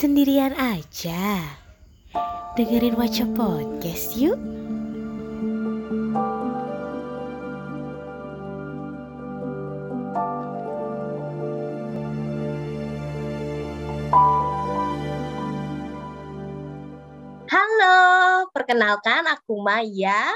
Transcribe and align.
Sendirian 0.00 0.56
aja. 0.56 1.44
Dengerin 2.56 2.96
Waca 2.96 3.28
Podcast 3.36 4.16
yuk. 4.16 4.40
Halo, 17.44 18.48
perkenalkan 18.56 19.28
aku 19.28 19.60
Maya. 19.60 20.32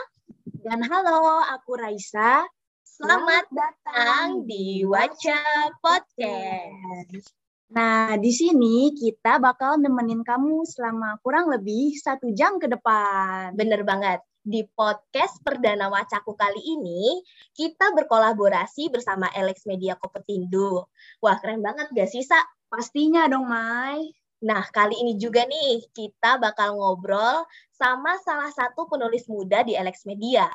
Dan 0.60 0.84
halo, 0.84 1.40
aku 1.40 1.80
Raisa. 1.80 2.44
Selamat 2.84 3.48
datang 3.48 4.44
di 4.44 4.84
Waca 4.84 5.72
Podcast. 5.80 7.43
Nah, 7.74 8.14
di 8.22 8.30
sini 8.30 8.94
kita 8.94 9.42
bakal 9.42 9.82
nemenin 9.82 10.22
kamu 10.22 10.62
selama 10.62 11.18
kurang 11.26 11.50
lebih 11.50 11.98
satu 11.98 12.30
jam 12.30 12.62
ke 12.62 12.70
depan. 12.70 13.50
Bener 13.58 13.82
banget. 13.82 14.22
Di 14.46 14.62
podcast 14.78 15.42
perdana 15.42 15.90
Wacaku 15.90 16.38
kali 16.38 16.62
ini, 16.62 17.18
kita 17.50 17.90
berkolaborasi 17.98 18.94
bersama 18.94 19.26
Alex 19.34 19.66
Media 19.66 19.98
Kopetindo. 19.98 20.86
Wah, 21.18 21.34
keren 21.42 21.66
banget 21.66 21.90
gak 21.90 22.06
sih, 22.06 22.22
Sa? 22.22 22.38
Pastinya 22.70 23.26
dong, 23.26 23.50
Mai. 23.50 24.06
Nah, 24.46 24.62
kali 24.70 24.94
ini 24.94 25.18
juga 25.18 25.42
nih, 25.42 25.82
kita 25.90 26.38
bakal 26.38 26.78
ngobrol 26.78 27.42
sama 27.74 28.14
salah 28.22 28.54
satu 28.54 28.86
penulis 28.86 29.26
muda 29.26 29.66
di 29.66 29.74
Alex 29.74 30.06
Media. 30.06 30.46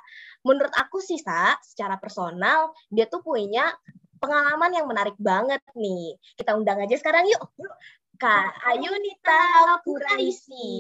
Menurut 0.47 0.71
aku 0.71 1.03
sih, 1.03 1.19
Sa, 1.19 1.57
secara 1.59 1.99
personal, 1.99 2.71
dia 2.87 3.11
tuh 3.11 3.19
punya 3.19 3.67
pengalaman 4.19 4.71
yang 4.75 4.85
menarik 4.85 5.15
banget 5.17 5.63
nih. 5.73 6.19
Kita 6.35 6.53
undang 6.59 6.83
aja 6.83 6.95
sekarang 6.99 7.25
yuk. 7.25 7.43
Yuk. 7.57 7.73
Kak 8.19 8.51
Ayunita 8.67 9.39
Puraisi. 9.79 10.75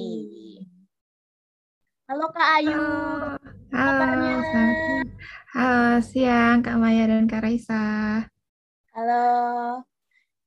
Halo 2.11 2.27
Kak 2.35 2.49
Ayu. 2.59 2.75
Halo, 2.75 3.39
kabarnya? 3.71 4.35
Halo, 5.55 6.03
siang 6.03 6.59
Kak 6.59 6.75
Maya 6.75 7.07
dan 7.07 7.31
Kak 7.31 7.47
Raisa. 7.47 8.27
Halo. 8.91 9.27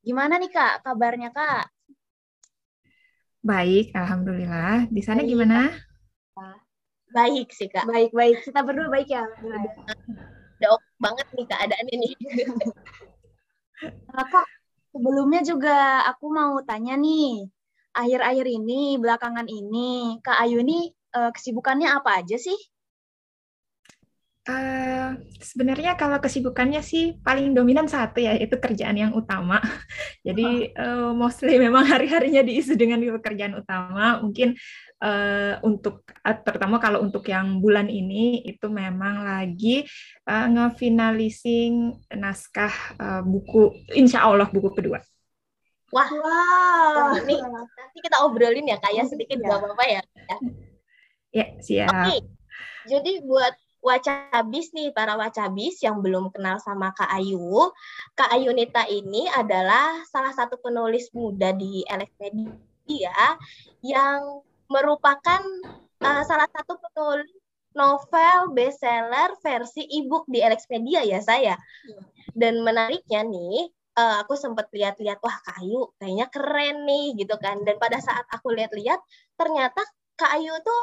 Gimana 0.05 0.37
nih 0.37 0.53
Kak 0.53 0.85
kabarnya 0.85 1.33
Kak? 1.33 1.65
Baik, 3.41 3.89
Alhamdulillah. 3.97 4.85
Di 4.93 5.01
sana 5.01 5.25
Baik, 5.25 5.29
gimana? 5.33 5.59
Baik 7.09 7.49
sih, 7.57 7.73
Kak. 7.73 7.89
Baik-baik. 7.89 8.45
Kita 8.45 8.61
berdua 8.61 8.87
baik 8.93 9.09
ya. 9.09 9.25
Banget 11.03 11.27
nih 11.35 11.45
keadaannya 11.51 11.95
nih. 11.99 12.13
Nah, 13.83 14.23
Kak, 14.31 14.47
sebelumnya 14.95 15.43
juga 15.43 16.07
aku 16.07 16.31
mau 16.31 16.55
tanya 16.63 16.95
nih. 16.95 17.51
Akhir-akhir 17.91 18.47
ini, 18.47 18.95
belakangan 18.95 19.45
ini, 19.51 20.23
Kak 20.23 20.39
Ayu 20.39 20.63
ini 20.63 20.87
eh, 20.87 21.31
kesibukannya 21.35 21.91
apa 21.91 22.23
aja 22.23 22.39
sih? 22.39 22.55
Eh, 24.43 25.09
sebenarnya 25.39 25.95
kalau 25.95 26.19
kesibukannya 26.19 26.83
sih 26.83 27.15
paling 27.23 27.55
dominan 27.55 27.87
satu 27.87 28.19
ya, 28.19 28.35
itu 28.35 28.59
kerjaan 28.59 28.99
yang 28.99 29.15
utama. 29.15 29.63
Jadi 30.27 30.67
eh, 30.75 31.11
mostly 31.15 31.55
memang 31.55 31.87
hari-harinya 31.87 32.43
diisi 32.43 32.75
dengan 32.75 32.99
pekerjaan 32.99 33.55
utama. 33.55 34.19
Mungkin 34.19 34.51
eh, 34.99 35.55
untuk 35.63 36.03
eh, 36.27 36.35
terutama 36.43 36.75
kalau 36.83 36.99
untuk 36.99 37.23
yang 37.31 37.63
bulan 37.63 37.87
ini 37.87 38.43
itu 38.43 38.67
memang 38.67 39.23
lagi 39.23 39.87
eh, 40.27 40.47
ngefinalising 40.51 42.03
naskah 42.19 42.75
eh, 42.99 43.21
buku, 43.23 43.71
insya 43.95 44.27
Allah 44.27 44.51
buku 44.51 44.75
kedua. 44.75 44.99
Wah, 45.95 46.09
Wow. 46.09 47.15
ini 47.21 47.37
nanti 47.39 47.97
kita 48.01 48.27
obrolin 48.27 48.65
ya, 48.67 48.75
kayak 48.81 49.07
sedikit 49.07 49.39
Ya. 49.39 49.45
nggak 49.45 49.59
apa-apa 49.61 49.83
ya. 49.87 50.01
Ya, 51.31 51.45
siap. 51.63 51.89
Oke, 51.93 52.17
jadi 52.89 53.11
buat 53.23 53.53
wacabis 53.83 54.71
nih, 54.71 54.95
para 54.95 55.19
wacabis 55.19 55.83
yang 55.83 55.99
belum 55.99 56.31
kenal 56.31 56.57
sama 56.63 56.95
Kak 56.95 57.11
Ayu, 57.11 57.69
Kak 58.15 58.31
Ayunita 58.31 58.87
ini 58.87 59.27
adalah 59.27 60.01
salah 60.07 60.31
satu 60.31 60.55
penulis 60.57 61.11
muda 61.11 61.51
di 61.51 61.83
Alex 61.91 62.15
Media 62.23 63.35
yang 63.83 64.41
merupakan 64.71 65.43
uh, 65.99 66.23
salah 66.23 66.47
satu 66.55 66.79
penulis 66.79 67.35
novel 67.75 68.53
bestseller 68.55 69.35
versi 69.43 69.83
e-book 69.99 70.23
di 70.31 70.39
Alex 70.39 70.71
Media 70.71 71.03
ya 71.03 71.19
saya. 71.19 71.59
Dan 72.31 72.63
menariknya 72.63 73.27
nih, 73.27 73.67
uh, 73.99 74.23
aku 74.23 74.39
sempat 74.39 74.71
lihat-lihat, 74.71 75.19
wah 75.19 75.37
Kak 75.43 75.59
Ayu 75.59 75.91
kayaknya 75.99 76.31
keren 76.31 76.87
nih 76.87 77.19
gitu 77.19 77.35
kan. 77.35 77.61
Dan 77.67 77.75
pada 77.77 77.99
saat 77.99 78.23
aku 78.31 78.55
lihat-lihat, 78.55 79.03
ternyata 79.35 79.83
Kak 80.15 80.39
Ayu 80.39 80.55
tuh 80.63 80.81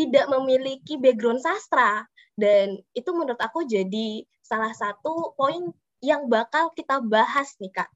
tidak 0.00 0.24
memiliki 0.32 0.96
background 0.96 1.44
sastra. 1.44 2.08
Dan 2.32 2.80
itu 2.96 3.12
menurut 3.12 3.36
aku 3.36 3.68
jadi 3.68 4.24
salah 4.40 4.72
satu 4.72 5.36
poin 5.36 5.68
yang 6.00 6.24
bakal 6.32 6.72
kita 6.72 7.04
bahas 7.04 7.52
nih 7.60 7.68
kak. 7.68 7.92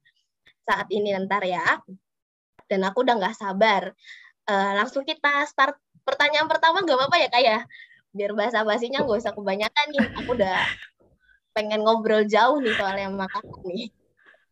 Saat 0.69 0.93
ini 0.93 1.17
ntar 1.25 1.41
ya. 1.41 1.81
Dan 2.69 2.85
aku 2.85 3.01
udah 3.01 3.17
nggak 3.17 3.37
sabar. 3.41 3.89
Eh, 4.45 4.71
langsung 4.77 5.01
kita 5.01 5.41
start. 5.49 5.73
Pertanyaan 6.05 6.45
pertama 6.45 6.85
nggak 6.85 6.97
apa-apa 7.01 7.17
ya 7.17 7.27
kak 7.33 7.41
ya? 7.41 7.59
Biar 8.13 8.31
bahasa 8.37 8.61
basinya 8.61 9.01
nggak 9.01 9.25
usah 9.25 9.33
kebanyakan 9.33 9.85
nih. 9.89 10.05
Aku 10.21 10.37
udah 10.37 10.57
pengen 11.57 11.81
ngobrol 11.81 12.21
jauh 12.29 12.61
nih 12.61 12.77
soalnya 12.77 13.09
sama 13.09 13.25
kakak 13.25 13.61
nih. 13.65 13.89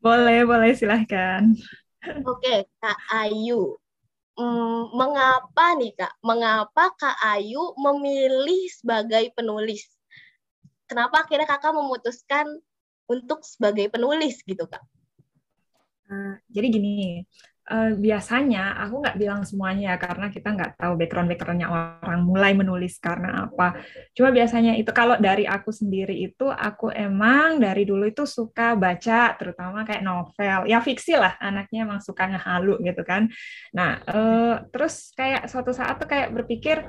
Boleh, 0.01 0.41
boleh. 0.49 0.73
Silahkan. 0.73 1.53
Oke, 2.25 2.67
Kak 2.81 2.99
Ayu. 3.13 3.77
Hmm, 4.33 4.89
mengapa 4.97 5.77
nih 5.77 5.93
Kak? 5.93 6.13
Mengapa 6.25 6.89
Kak 6.97 7.17
Ayu 7.21 7.77
memilih 7.77 8.65
sebagai 8.73 9.29
penulis? 9.37 9.85
Kenapa 10.89 11.21
akhirnya 11.21 11.45
Kakak 11.45 11.77
memutuskan 11.77 12.49
untuk 13.05 13.45
sebagai 13.45 13.93
penulis 13.93 14.41
gitu 14.41 14.65
Kak? 14.65 14.81
Uh, 16.09 16.35
jadi 16.49 16.67
gini, 16.73 17.23
uh, 17.69 17.91
biasanya 17.95 18.75
aku 18.83 19.03
nggak 19.03 19.17
bilang 19.19 19.41
semuanya 19.47 19.95
ya 19.95 19.97
karena 19.99 20.27
kita 20.31 20.49
nggak 20.51 20.71
tahu 20.79 20.93
background-backgroundnya 20.99 21.69
orang 21.69 22.21
mulai 22.25 22.51
menulis 22.55 22.99
karena 22.99 23.47
apa. 23.47 23.79
Cuma 24.11 24.31
biasanya 24.31 24.75
itu 24.75 24.91
kalau 24.91 25.15
dari 25.19 25.47
aku 25.47 25.71
sendiri 25.71 26.15
itu 26.15 26.47
aku 26.51 26.91
emang 26.91 27.59
dari 27.59 27.87
dulu 27.87 28.07
itu 28.09 28.27
suka 28.27 28.75
baca, 28.75 29.35
terutama 29.39 29.87
kayak 29.87 30.03
novel, 30.03 30.67
ya 30.67 30.79
fiksi 30.83 31.15
lah. 31.15 31.39
Anaknya 31.39 31.87
emang 31.87 31.99
sukanya 32.03 32.39
halu 32.39 32.79
gitu 32.83 33.03
kan. 33.07 33.31
Nah, 33.71 33.99
uh, 34.07 34.63
terus 34.71 35.15
kayak 35.15 35.47
suatu 35.47 35.71
saat 35.71 35.95
tuh 35.99 36.09
kayak 36.09 36.35
berpikir, 36.35 36.83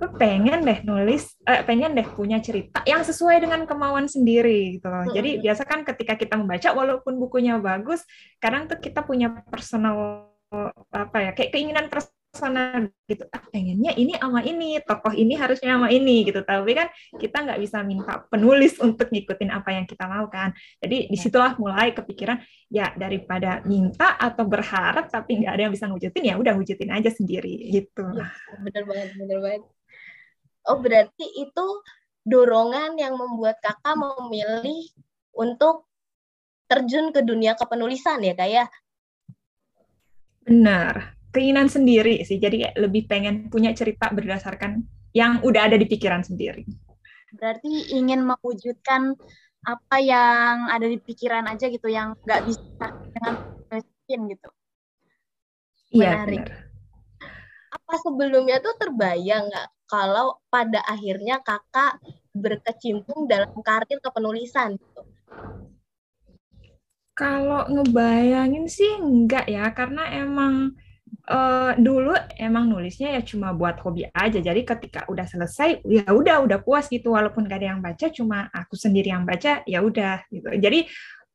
"Lu 0.00 0.12
pengen 0.16 0.64
deh 0.64 0.80
nulis, 0.84 1.36
eh, 1.44 1.60
pengen 1.64 1.92
deh 1.92 2.06
punya 2.06 2.40
cerita 2.40 2.80
yang 2.88 3.02
sesuai 3.02 3.42
dengan 3.42 3.64
kemauan 3.68 4.06
sendiri 4.08 4.78
gitu 4.78 4.86
loh. 4.88 5.04
Jadi 5.10 5.42
biasa 5.42 5.62
kan 5.66 5.82
ketika 5.82 6.14
kita 6.16 6.34
membaca, 6.38 6.68
walaupun 6.72 7.18
bukunya 7.18 7.58
bagus 7.58 8.04
kadang 8.40 8.68
tuh 8.70 8.78
kita 8.78 9.02
punya 9.02 9.32
personal 9.48 10.15
apa 10.92 11.16
ya 11.18 11.30
kayak 11.34 11.50
keinginan 11.50 11.86
personal 11.90 12.92
gitu. 13.08 13.24
Ah 13.32 13.42
pengennya 13.48 13.96
ini 13.96 14.12
sama 14.14 14.44
ini 14.44 14.78
tokoh 14.84 15.14
ini 15.16 15.34
harusnya 15.34 15.74
sama 15.74 15.88
ini 15.88 16.28
gitu. 16.28 16.44
Tapi 16.44 16.70
kan 16.76 16.88
kita 17.16 17.36
nggak 17.42 17.60
bisa 17.64 17.80
minta 17.82 18.22
penulis 18.28 18.76
untuk 18.78 19.08
ngikutin 19.08 19.50
apa 19.50 19.70
yang 19.74 19.86
kita 19.88 20.04
mau 20.06 20.28
kan. 20.28 20.52
Jadi 20.78 21.08
di 21.08 21.18
situlah 21.18 21.56
mulai 21.56 21.96
kepikiran 21.96 22.38
ya 22.70 22.92
daripada 22.94 23.64
minta 23.64 24.14
atau 24.20 24.44
berharap 24.44 25.08
tapi 25.08 25.42
nggak 25.42 25.52
ada 25.52 25.62
yang 25.68 25.74
bisa 25.74 25.88
wujudin 25.88 26.24
ya 26.28 26.34
udah 26.36 26.54
wujudin 26.54 26.92
aja 26.92 27.10
sendiri 27.10 27.72
gitu. 27.72 28.04
Bener 28.62 28.82
banget, 28.84 29.08
bener 29.16 29.38
banget. 29.40 29.62
Oh 30.66 30.78
berarti 30.82 31.26
itu 31.40 31.66
dorongan 32.26 32.98
yang 32.98 33.14
membuat 33.14 33.62
Kakak 33.62 33.94
memilih 33.94 34.90
untuk 35.30 35.86
terjun 36.66 37.14
ke 37.14 37.22
dunia 37.22 37.54
kepenulisan 37.54 38.18
ya 38.18 38.34
Kak 38.34 38.50
ya? 38.50 38.66
Benar. 40.46 41.18
Keinginan 41.34 41.68
sendiri 41.68 42.22
sih. 42.24 42.38
Jadi 42.38 42.64
lebih 42.78 43.10
pengen 43.10 43.50
punya 43.52 43.74
cerita 43.76 44.08
berdasarkan 44.08 44.80
yang 45.12 45.42
udah 45.42 45.68
ada 45.68 45.76
di 45.76 45.84
pikiran 45.84 46.22
sendiri. 46.22 46.64
Berarti 47.34 47.92
ingin 47.92 48.24
mewujudkan 48.24 49.12
apa 49.66 49.96
yang 49.98 50.70
ada 50.70 50.86
di 50.86 50.96
pikiran 51.02 51.44
aja 51.50 51.66
gitu 51.66 51.90
yang 51.90 52.14
nggak 52.22 52.42
bisa 52.46 52.86
dengan 53.10 53.34
mesin 53.68 54.20
gitu. 54.30 54.48
iya 55.90 56.22
benar. 56.22 56.48
Apa 57.72 57.94
sebelumnya 58.00 58.62
tuh 58.62 58.74
terbayang 58.78 59.50
nggak 59.50 59.68
kalau 59.90 60.38
pada 60.50 60.82
akhirnya 60.86 61.42
Kakak 61.42 61.98
berkecimpung 62.34 63.26
dalam 63.26 63.50
karir 63.62 63.98
kepenulisan 63.98 64.78
gitu? 64.78 65.02
Kalau 67.16 67.64
ngebayangin 67.72 68.68
sih 68.68 69.00
enggak 69.00 69.48
ya, 69.48 69.72
karena 69.72 70.04
emang 70.20 70.76
eh, 71.32 71.72
dulu 71.80 72.12
emang 72.36 72.68
nulisnya 72.68 73.16
ya 73.16 73.22
cuma 73.24 73.56
buat 73.56 73.80
hobi 73.80 74.04
aja. 74.12 74.36
Jadi 74.36 74.60
ketika 74.68 75.08
udah 75.08 75.24
selesai, 75.24 75.80
ya 75.88 76.12
udah 76.12 76.44
udah 76.44 76.58
puas 76.60 76.86
gitu. 76.92 77.16
Walaupun 77.16 77.48
gak 77.48 77.58
ada 77.64 77.68
yang 77.72 77.80
baca, 77.80 78.06
cuma 78.12 78.52
aku 78.52 78.76
sendiri 78.76 79.08
yang 79.16 79.24
baca, 79.24 79.64
ya 79.64 79.80
udah 79.80 80.28
gitu. 80.28 80.48
Jadi 80.60 80.84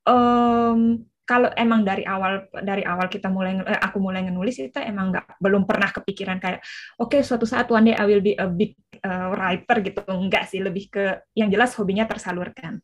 em, 0.06 1.02
kalau 1.32 1.50
emang 1.56 1.88
dari 1.88 2.04
awal 2.04 2.52
dari 2.60 2.84
awal 2.84 3.08
kita 3.08 3.32
mulai 3.32 3.56
eh, 3.64 3.80
aku 3.80 4.04
mulai 4.04 4.26
nulis 4.28 4.60
itu 4.60 4.76
emang 4.84 5.16
nggak 5.16 5.40
belum 5.40 5.64
pernah 5.64 5.88
kepikiran 5.88 6.44
kayak 6.44 6.60
oke 7.00 7.16
okay, 7.16 7.22
suatu 7.24 7.48
saat 7.48 7.72
one 7.72 7.88
day 7.88 7.96
I 7.96 8.04
will 8.04 8.20
be 8.20 8.36
a 8.36 8.52
big 8.52 8.76
uh, 9.00 9.32
writer 9.32 9.80
gitu 9.80 10.04
enggak 10.12 10.52
sih 10.52 10.60
lebih 10.60 10.92
ke 10.92 11.24
yang 11.38 11.48
jelas 11.48 11.72
hobinya 11.80 12.04
tersalurkan. 12.04 12.84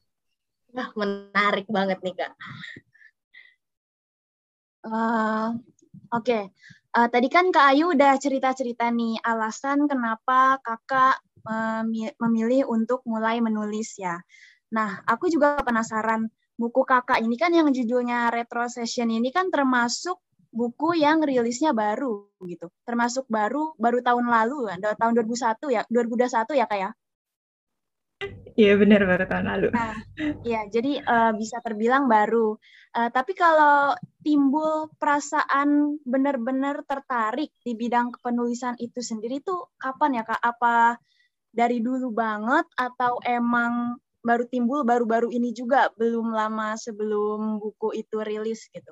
Nah 0.72 0.88
menarik 0.96 1.68
banget 1.68 2.00
nih 2.00 2.16
kak. 2.16 2.32
Uh, 4.88 5.52
oke, 6.16 6.24
okay. 6.24 6.44
uh, 6.96 7.12
tadi 7.12 7.28
kan 7.28 7.52
Kak 7.52 7.76
Ayu 7.76 7.92
udah 7.92 8.16
cerita-cerita 8.16 8.88
nih 8.88 9.20
alasan 9.20 9.84
kenapa 9.84 10.64
kakak 10.64 11.20
memilih 12.20 12.68
untuk 12.68 13.04
mulai 13.08 13.40
menulis 13.40 13.96
ya. 13.96 14.20
Nah, 14.76 15.00
aku 15.08 15.32
juga 15.32 15.60
penasaran 15.64 16.28
buku 16.60 16.84
kakak 16.84 17.24
ini 17.24 17.40
kan 17.40 17.56
yang 17.56 17.72
judulnya 17.72 18.28
Retrocession 18.32 19.08
ini 19.08 19.32
kan 19.32 19.48
termasuk 19.48 20.20
buku 20.52 21.00
yang 21.00 21.24
rilisnya 21.24 21.72
baru 21.72 22.28
gitu. 22.44 22.68
Termasuk 22.84 23.28
baru 23.32 23.76
baru 23.80 24.04
tahun 24.04 24.28
lalu 24.28 24.72
ya, 24.72 24.96
tahun 24.96 25.14
2001 25.24 25.68
ya, 25.72 25.82
2021 25.88 26.60
ya 26.60 26.66
kak 26.68 26.80
ya? 26.80 26.90
Iya 28.58 28.74
benar 28.74 29.06
baru 29.06 29.24
tahun 29.30 29.48
lalu. 29.54 29.68
Nah, 29.70 29.94
ya 30.42 30.66
jadi 30.66 30.98
uh, 31.06 31.32
bisa 31.38 31.62
terbilang 31.62 32.10
baru. 32.10 32.58
Uh, 32.98 33.10
tapi 33.14 33.38
kalau 33.38 33.94
timbul 34.26 34.90
perasaan 34.98 36.02
benar-benar 36.02 36.82
tertarik 36.90 37.54
di 37.62 37.78
bidang 37.78 38.10
kepenulisan 38.18 38.74
itu 38.82 38.98
sendiri 38.98 39.46
tuh 39.46 39.70
kapan 39.78 40.18
ya 40.18 40.24
kak? 40.26 40.42
Apa 40.42 40.98
dari 41.54 41.86
dulu 41.86 42.10
banget 42.10 42.66
atau 42.74 43.22
emang 43.22 44.02
baru 44.26 44.50
timbul 44.50 44.82
baru-baru 44.82 45.30
ini 45.30 45.54
juga 45.54 45.94
belum 45.94 46.34
lama 46.34 46.74
sebelum 46.82 47.62
buku 47.62 47.94
itu 47.94 48.18
rilis 48.26 48.66
gitu. 48.74 48.90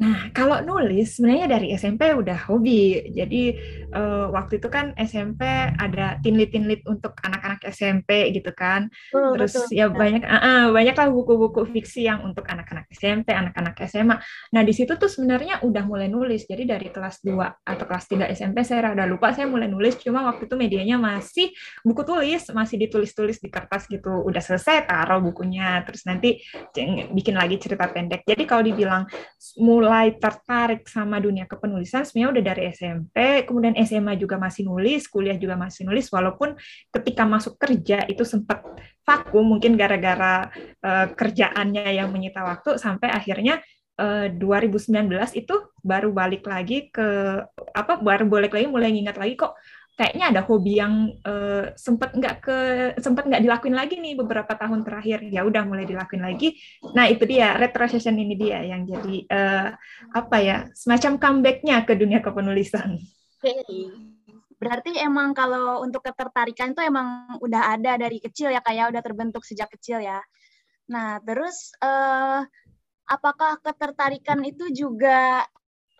Nah, 0.00 0.34
kalau 0.34 0.58
nulis 0.66 1.14
sebenarnya 1.14 1.46
dari 1.46 1.68
SMP 1.78 2.10
udah 2.10 2.50
hobi. 2.50 3.12
Jadi 3.14 3.54
uh, 3.94 4.34
waktu 4.34 4.58
itu 4.58 4.66
kan 4.66 4.96
SMP 4.98 5.46
ada 5.78 6.18
tinlit-tinlit 6.24 6.82
untuk 6.90 7.14
anak-anak 7.22 7.62
SMP 7.70 8.34
gitu 8.34 8.50
kan. 8.56 8.90
Oh, 9.14 9.38
Terus 9.38 9.54
betul. 9.54 9.78
ya 9.78 9.86
banyak 9.92 10.26
uh, 10.26 10.34
uh, 10.34 10.62
banyak 10.74 10.96
lah 10.98 11.08
buku-buku 11.12 11.70
fiksi 11.70 12.10
yang 12.10 12.26
untuk 12.26 12.48
anak-anak 12.50 12.90
SMP, 12.90 13.30
anak-anak 13.30 13.78
SMA. 13.86 14.16
Nah, 14.50 14.62
di 14.66 14.74
situ 14.74 14.98
tuh 14.98 15.06
sebenarnya 15.06 15.62
udah 15.62 15.84
mulai 15.86 16.10
nulis. 16.10 16.50
Jadi 16.50 16.66
dari 16.66 16.90
kelas 16.90 17.22
2 17.22 17.62
atau 17.62 17.84
kelas 17.86 18.04
3 18.10 18.34
SMP 18.34 18.66
saya 18.66 18.90
rada 18.90 19.06
lupa 19.06 19.30
saya 19.30 19.46
mulai 19.46 19.70
nulis 19.70 20.00
cuma 20.02 20.26
waktu 20.26 20.50
itu 20.50 20.56
medianya 20.58 20.98
masih 20.98 21.54
buku 21.86 22.02
tulis, 22.02 22.42
masih 22.50 22.74
ditulis-tulis 22.80 23.38
di 23.38 23.52
kertas 23.52 23.86
gitu. 23.86 24.24
Udah 24.26 24.42
selesai 24.42 24.88
taruh 24.88 25.22
bukunya, 25.22 25.84
terus 25.86 26.02
nanti 26.10 26.42
bikin 27.12 27.38
lagi 27.38 27.60
cerita 27.62 27.86
pendek. 27.86 28.26
Jadi 28.26 28.42
kalau 28.50 28.66
dibilang 28.66 29.06
mulai 29.62 29.91
mulai 29.92 30.16
tertarik 30.16 30.88
sama 30.88 31.20
dunia 31.20 31.44
kepenulisan 31.44 32.00
sebenarnya 32.08 32.32
udah 32.32 32.44
dari 32.48 32.62
SMP, 32.72 33.44
kemudian 33.44 33.76
SMA 33.84 34.16
juga 34.16 34.40
masih 34.40 34.64
nulis, 34.64 35.04
kuliah 35.04 35.36
juga 35.36 35.52
masih 35.52 35.84
nulis, 35.84 36.08
walaupun 36.08 36.56
ketika 36.88 37.28
masuk 37.28 37.60
kerja 37.60 38.08
itu 38.08 38.24
sempat 38.24 38.64
vakum 39.04 39.44
mungkin 39.44 39.76
gara-gara 39.76 40.48
uh, 40.80 41.12
kerjaannya 41.12 41.92
yang 41.92 42.08
menyita 42.08 42.40
waktu 42.40 42.80
sampai 42.80 43.12
akhirnya 43.12 43.60
uh, 44.00 44.32
eh, 44.32 44.40
2019 44.40 45.12
itu 45.36 45.60
baru 45.84 46.08
balik 46.08 46.48
lagi 46.48 46.88
ke 46.88 47.04
apa 47.76 48.00
baru 48.00 48.24
balik 48.24 48.56
lagi 48.56 48.72
mulai 48.72 48.96
ngingat 48.96 49.20
lagi 49.20 49.36
kok 49.36 49.52
kayaknya 49.92 50.32
ada 50.32 50.40
hobi 50.48 50.80
yang 50.80 51.12
uh, 51.28 51.68
sempet 51.76 52.16
nggak 52.16 52.36
ke 52.40 52.56
sempet 52.96 53.28
nggak 53.28 53.44
dilakuin 53.44 53.76
lagi 53.76 54.00
nih 54.00 54.16
beberapa 54.16 54.56
tahun 54.56 54.88
terakhir. 54.88 55.20
Ya 55.28 55.44
udah 55.44 55.68
mulai 55.68 55.84
dilakuin 55.84 56.24
lagi. 56.24 56.56
Nah 56.96 57.04
itu 57.12 57.28
dia 57.28 57.60
retrocession 57.60 58.16
ini 58.16 58.34
dia 58.34 58.64
yang 58.64 58.88
jadi 58.88 59.16
uh, 59.28 59.68
apa 60.16 60.36
ya 60.40 60.56
semacam 60.72 61.20
comebacknya 61.20 61.84
ke 61.84 61.92
dunia 61.92 62.24
kepenulisan. 62.24 62.96
Berarti 64.56 64.96
emang 64.96 65.36
kalau 65.36 65.84
untuk 65.84 66.06
ketertarikan 66.06 66.72
itu 66.72 66.80
emang 66.86 67.36
udah 67.42 67.76
ada 67.76 67.98
dari 68.00 68.22
kecil 68.22 68.48
ya 68.48 68.64
kayak 68.64 68.96
udah 68.96 69.02
terbentuk 69.04 69.44
sejak 69.44 69.68
kecil 69.76 70.00
ya? 70.00 70.24
Nah 70.88 71.20
terus 71.20 71.76
uh, 71.84 72.40
apakah 73.12 73.60
ketertarikan 73.60 74.40
itu 74.46 74.72
juga 74.72 75.44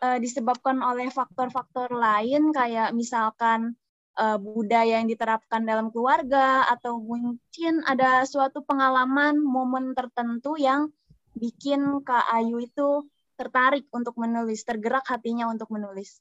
disebabkan 0.03 0.83
oleh 0.83 1.15
faktor-faktor 1.15 1.95
lain? 1.95 2.51
Kayak 2.51 2.91
misalkan 2.91 3.79
uh, 4.17 4.39
budaya 4.41 5.01
yang 5.01 5.09
diterapkan 5.09 5.65
dalam 5.65 5.89
keluarga 5.89 6.69
atau 6.69 7.01
mungkin 7.01 7.85
ada 7.89 8.25
suatu 8.29 8.61
pengalaman 8.65 9.41
momen 9.41 9.97
tertentu 9.97 10.57
yang 10.61 10.93
bikin 11.37 12.05
Kak 12.05 12.29
Ayu 12.33 12.61
itu 12.61 13.09
tertarik 13.37 13.89
untuk 13.91 14.15
menulis, 14.21 14.63
tergerak 14.63 15.09
hatinya 15.09 15.49
untuk 15.49 15.73
menulis? 15.73 16.21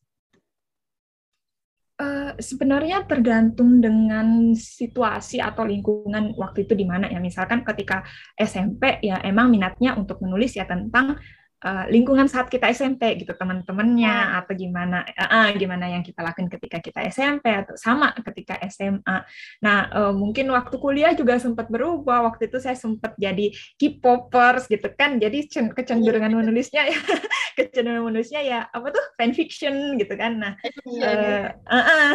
Uh, 2.01 2.33
sebenarnya 2.41 3.05
tergantung 3.05 3.77
dengan 3.77 4.57
situasi 4.57 5.37
atau 5.37 5.69
lingkungan 5.69 6.33
waktu 6.33 6.65
itu 6.65 6.73
di 6.73 6.81
mana 6.81 7.05
ya. 7.05 7.21
Misalkan 7.21 7.61
ketika 7.61 8.01
SMP 8.33 8.97
ya 9.05 9.21
emang 9.21 9.53
minatnya 9.53 9.93
untuk 9.93 10.17
menulis 10.17 10.57
ya 10.57 10.65
tentang 10.65 11.21
uh, 11.61 11.85
lingkungan 11.87 12.25
saat 12.25 12.49
kita 12.49 12.69
SMP 12.73 13.21
gitu 13.21 13.33
teman-temannya 13.37 14.11
hmm. 14.11 14.37
atau 14.43 14.53
gimana 14.57 15.05
uh, 15.05 15.49
gimana 15.53 15.85
yang 15.89 16.01
kita 16.01 16.21
lakuin 16.25 16.49
ketika 16.49 16.81
kita 16.81 16.99
SMP 17.09 17.49
atau 17.53 17.77
sama 17.77 18.13
ketika 18.17 18.57
SMA. 18.67 19.17
Nah 19.61 19.77
uh, 19.93 20.13
mungkin 20.13 20.49
waktu 20.51 20.75
kuliah 20.81 21.13
juga 21.13 21.37
sempat 21.37 21.69
berubah. 21.69 22.25
Waktu 22.33 22.49
itu 22.49 22.57
saya 22.61 22.77
sempat 22.77 23.13
jadi 23.17 23.53
K-popers 23.77 24.67
gitu 24.67 24.89
kan. 24.93 25.21
Jadi 25.21 25.47
kecenderungan 25.49 26.33
menulisnya 26.33 26.89
ya 26.89 26.99
kecenderungan 27.57 28.09
menulisnya 28.09 28.41
ya 28.41 28.59
apa 28.69 28.87
tuh 28.89 29.05
fanfiction 29.15 29.97
gitu 30.01 30.13
kan. 30.17 30.41
Nah 30.41 30.53
uh, 30.89 31.47
uh, 31.53 31.75
uh, 31.77 32.13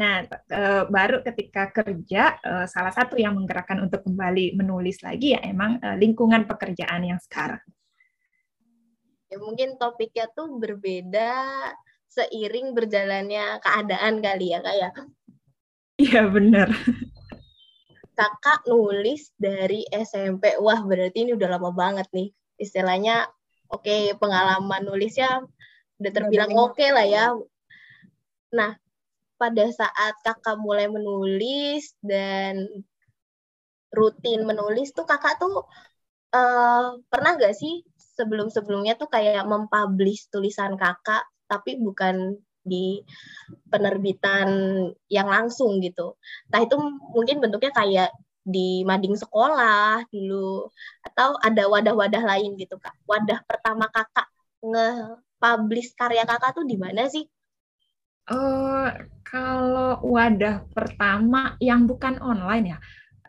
nah 0.00 0.24
uh, 0.52 0.82
baru 0.88 1.24
ketika 1.24 1.72
kerja 1.72 2.36
uh, 2.44 2.66
salah 2.68 2.92
satu 2.92 3.16
yang 3.16 3.34
menggerakkan 3.34 3.80
untuk 3.80 4.04
kembali 4.04 4.54
menulis 4.54 5.00
lagi 5.00 5.34
ya 5.34 5.40
emang 5.42 5.80
uh, 5.80 5.96
lingkungan 5.96 6.44
pekerjaan 6.44 7.02
yang 7.02 7.20
sekarang 7.22 7.62
ya 9.36 9.44
mungkin 9.44 9.76
topiknya 9.76 10.32
tuh 10.32 10.56
berbeda 10.56 11.36
seiring 12.08 12.72
berjalannya 12.72 13.60
keadaan 13.60 14.24
kali 14.24 14.56
ya 14.56 14.64
kayak 14.64 14.96
ya? 14.96 15.04
iya 16.00 16.22
benar 16.24 16.72
kakak 18.16 18.64
nulis 18.64 19.28
dari 19.36 19.84
SMP 19.92 20.56
wah 20.56 20.80
berarti 20.80 21.28
ini 21.28 21.36
udah 21.36 21.48
lama 21.52 21.70
banget 21.70 22.08
nih. 22.16 22.32
Istilahnya 22.56 23.28
oke 23.68 23.84
okay, 23.84 24.16
pengalaman 24.16 24.88
nulisnya 24.88 25.44
udah 26.00 26.10
terbilang 26.16 26.56
oke 26.56 26.80
okay 26.80 26.88
lah 26.96 27.04
ya. 27.04 27.36
Nah 28.56 28.72
pada 29.36 29.68
saat 29.68 30.16
kakak 30.24 30.56
mulai 30.56 30.88
menulis 30.88 31.92
dan 32.00 32.64
rutin 33.92 34.48
menulis 34.48 34.96
tuh 34.96 35.04
kakak 35.04 35.36
tuh 35.36 35.68
uh, 36.32 36.96
pernah 37.12 37.36
gak 37.36 37.52
sih 37.52 37.84
sebelum-sebelumnya 38.16 38.96
tuh 38.96 39.08
kayak 39.12 39.44
mempublish 39.44 40.26
tulisan 40.32 40.74
kakak 40.74 41.22
tapi 41.46 41.78
bukan 41.78 42.40
di 42.66 42.98
penerbitan 43.70 44.48
yang 45.06 45.30
langsung 45.30 45.78
gitu. 45.78 46.18
Nah 46.50 46.66
itu 46.66 46.74
mungkin 47.14 47.38
bentuknya 47.38 47.70
kayak 47.70 48.10
di 48.42 48.82
mading 48.82 49.14
sekolah 49.14 50.06
dulu 50.10 50.70
atau 51.02 51.38
ada 51.38 51.70
wadah-wadah 51.70 52.22
lain 52.26 52.58
gitu 52.58 52.78
kak. 52.82 52.94
Wadah 53.06 53.42
pertama 53.46 53.86
kakak 53.90 54.26
nge-publish 54.62 55.94
karya 55.94 56.26
kakak 56.26 56.58
tuh 56.58 56.66
di 56.66 56.74
mana 56.74 57.06
sih? 57.06 57.26
Uh, 58.26 58.90
kalau 59.22 60.02
wadah 60.02 60.66
pertama 60.74 61.54
yang 61.62 61.86
bukan 61.86 62.18
online 62.18 62.74
ya, 62.74 62.78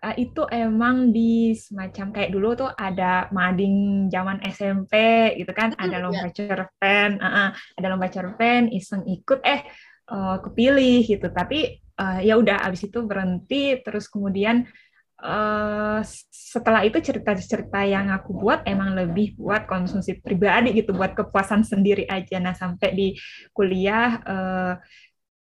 uh, 0.02 0.16
itu 0.16 0.46
emang 0.50 1.10
di 1.10 1.54
semacam 1.58 2.14
kayak 2.14 2.32
dulu 2.34 2.54
tuh 2.54 2.72
ada 2.74 3.28
mading 3.34 4.08
zaman 4.14 4.42
SMP 4.46 4.94
gitu 5.38 5.52
kan. 5.52 5.74
Ada 5.78 5.98
iya. 5.98 6.04
lomba 6.04 6.28
cerpen 6.32 7.20
uh, 7.20 7.28
uh, 7.28 7.50
ada 7.78 7.88
lomba 7.90 8.08
cerpen 8.10 8.70
iseng 8.70 9.04
ikut 9.06 9.42
eh 9.44 9.62
uh, 10.14 10.38
kepilih 10.42 11.06
gitu. 11.06 11.28
Tapi 11.34 11.82
uh, 11.98 12.20
ya 12.22 12.38
udah 12.38 12.64
abis 12.66 12.88
itu 12.88 13.04
berhenti. 13.04 13.78
Terus 13.82 14.08
kemudian 14.08 14.66
uh, 15.22 16.00
setelah 16.30 16.86
itu 16.86 17.02
cerita-cerita 17.02 17.82
yang 17.86 18.14
aku 18.14 18.38
buat 18.38 18.64
emang 18.70 18.94
lebih 18.94 19.38
buat 19.38 19.66
konsumsi 19.66 20.22
pribadi 20.22 20.78
gitu 20.78 20.94
buat 20.94 21.18
kepuasan 21.18 21.66
sendiri 21.66 22.06
aja. 22.06 22.38
Nah 22.38 22.54
sampai 22.54 22.90
di 22.94 23.08
kuliah 23.54 24.22
uh, 24.24 24.74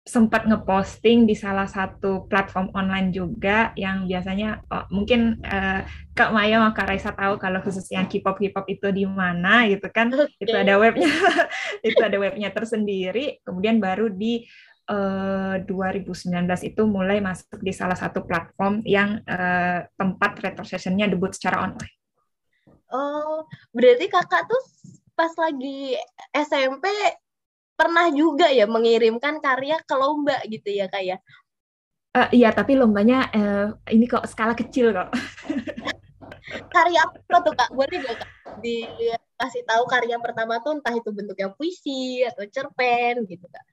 sempat 0.03 0.51
ngeposting 0.51 1.31
di 1.31 1.39
salah 1.39 1.71
satu 1.71 2.27
platform 2.27 2.75
online 2.75 3.15
juga 3.15 3.71
yang 3.79 4.11
biasanya 4.11 4.59
oh, 4.67 4.91
mungkin 4.91 5.39
uh, 5.47 5.87
Kak 6.11 6.35
Maya 6.35 6.59
sama 6.59 6.75
Kak 6.75 6.87
Raisa 6.91 7.15
tahu 7.15 7.39
kalau 7.39 7.63
khusus 7.63 7.87
yang 7.87 8.11
K-pop 8.11 8.43
K-pop 8.43 8.67
itu 8.67 8.91
di 8.91 9.07
mana 9.07 9.63
gitu 9.71 9.87
kan 9.95 10.11
okay. 10.11 10.43
itu 10.43 10.55
ada 10.59 10.75
webnya 10.75 11.07
itu 11.87 12.03
ada 12.03 12.19
webnya 12.19 12.51
tersendiri 12.51 13.39
kemudian 13.47 13.79
baru 13.79 14.11
di 14.11 14.43
uh, 14.91 15.63
eh, 15.63 15.71
2019 15.71 16.51
itu 16.67 16.83
mulai 16.83 17.23
masuk 17.23 17.63
di 17.63 17.71
salah 17.71 17.95
satu 17.95 18.27
platform 18.27 18.83
yang 18.83 19.23
uh, 19.23 19.87
tempat 19.95 20.31
retro 20.43 20.67
sessionnya 20.67 21.07
debut 21.07 21.31
secara 21.31 21.63
online. 21.63 21.95
Oh, 22.93 23.47
berarti 23.71 24.11
kakak 24.11 24.51
tuh 24.51 24.63
pas 25.15 25.33
lagi 25.39 25.97
SMP 26.35 26.91
pernah 27.75 28.07
juga 28.13 28.49
ya 28.53 28.69
mengirimkan 28.69 29.43
karya 29.43 29.81
ke 29.83 29.95
lomba 29.97 30.39
gitu 30.47 30.69
ya 30.71 30.87
kak 30.87 31.03
ya? 31.03 31.19
Uh, 32.13 32.29
iya, 32.29 32.53
tapi 32.53 32.77
lombanya 32.77 33.25
uh, 33.33 33.67
ini 33.89 34.05
kok 34.05 34.29
skala 34.29 34.53
kecil 34.53 34.93
kok. 34.93 35.09
karya 36.75 37.01
apa 37.09 37.37
tuh 37.41 37.55
kak? 37.57 37.71
Boleh 37.73 37.97
gak 38.05 38.17
kak 38.21 38.31
dikasih 38.61 39.65
tahu 39.65 39.85
karya 39.89 40.21
pertama 40.21 40.61
tuh 40.61 40.77
entah 40.77 40.93
itu 40.93 41.09
bentuknya 41.09 41.49
puisi 41.57 42.21
atau 42.29 42.45
cerpen 42.53 43.25
gitu 43.25 43.49
kak? 43.49 43.65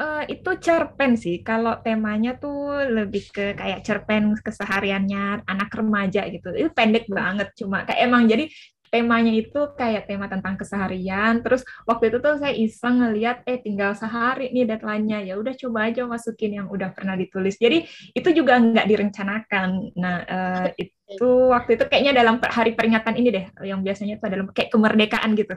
Uh, 0.00 0.22
itu 0.30 0.50
cerpen 0.62 1.18
sih. 1.18 1.42
Kalau 1.44 1.76
temanya 1.82 2.38
tuh 2.38 2.78
lebih 2.88 3.28
ke 3.34 3.52
kayak 3.58 3.84
cerpen 3.84 4.32
kesehariannya 4.38 5.44
anak 5.44 5.68
remaja 5.74 6.24
gitu. 6.30 6.54
Itu 6.56 6.70
pendek 6.72 7.10
banget, 7.10 7.52
cuma 7.58 7.84
kayak 7.84 8.06
emang 8.08 8.24
jadi 8.24 8.48
temanya 8.90 9.30
itu 9.30 9.70
kayak 9.78 10.10
tema 10.10 10.26
tentang 10.26 10.58
keseharian. 10.58 11.40
Terus 11.40 11.62
waktu 11.86 12.10
itu 12.10 12.18
tuh 12.18 12.36
saya 12.42 12.52
iseng 12.52 13.00
ngeliat, 13.00 13.46
eh 13.46 13.62
tinggal 13.62 13.94
sehari 13.94 14.50
nih 14.50 14.66
deadline-nya. 14.66 15.22
Ya 15.24 15.38
udah 15.38 15.54
coba 15.54 15.88
aja 15.88 16.04
masukin 16.04 16.58
yang 16.58 16.66
udah 16.68 16.90
pernah 16.90 17.14
ditulis. 17.14 17.56
Jadi 17.56 17.86
itu 18.12 18.28
juga 18.34 18.58
nggak 18.58 18.86
direncanakan. 18.90 19.68
Nah 19.94 20.16
uh, 20.26 20.68
itu 20.82 21.30
waktu 21.50 21.78
itu 21.78 21.84
kayaknya 21.86 22.12
dalam 22.18 22.42
hari 22.42 22.74
peringatan 22.74 23.14
ini 23.18 23.28
deh, 23.30 23.46
yang 23.66 23.80
biasanya 23.80 24.18
itu 24.18 24.24
adalah 24.26 24.50
kayak 24.50 24.70
kemerdekaan 24.74 25.34
gitu. 25.38 25.54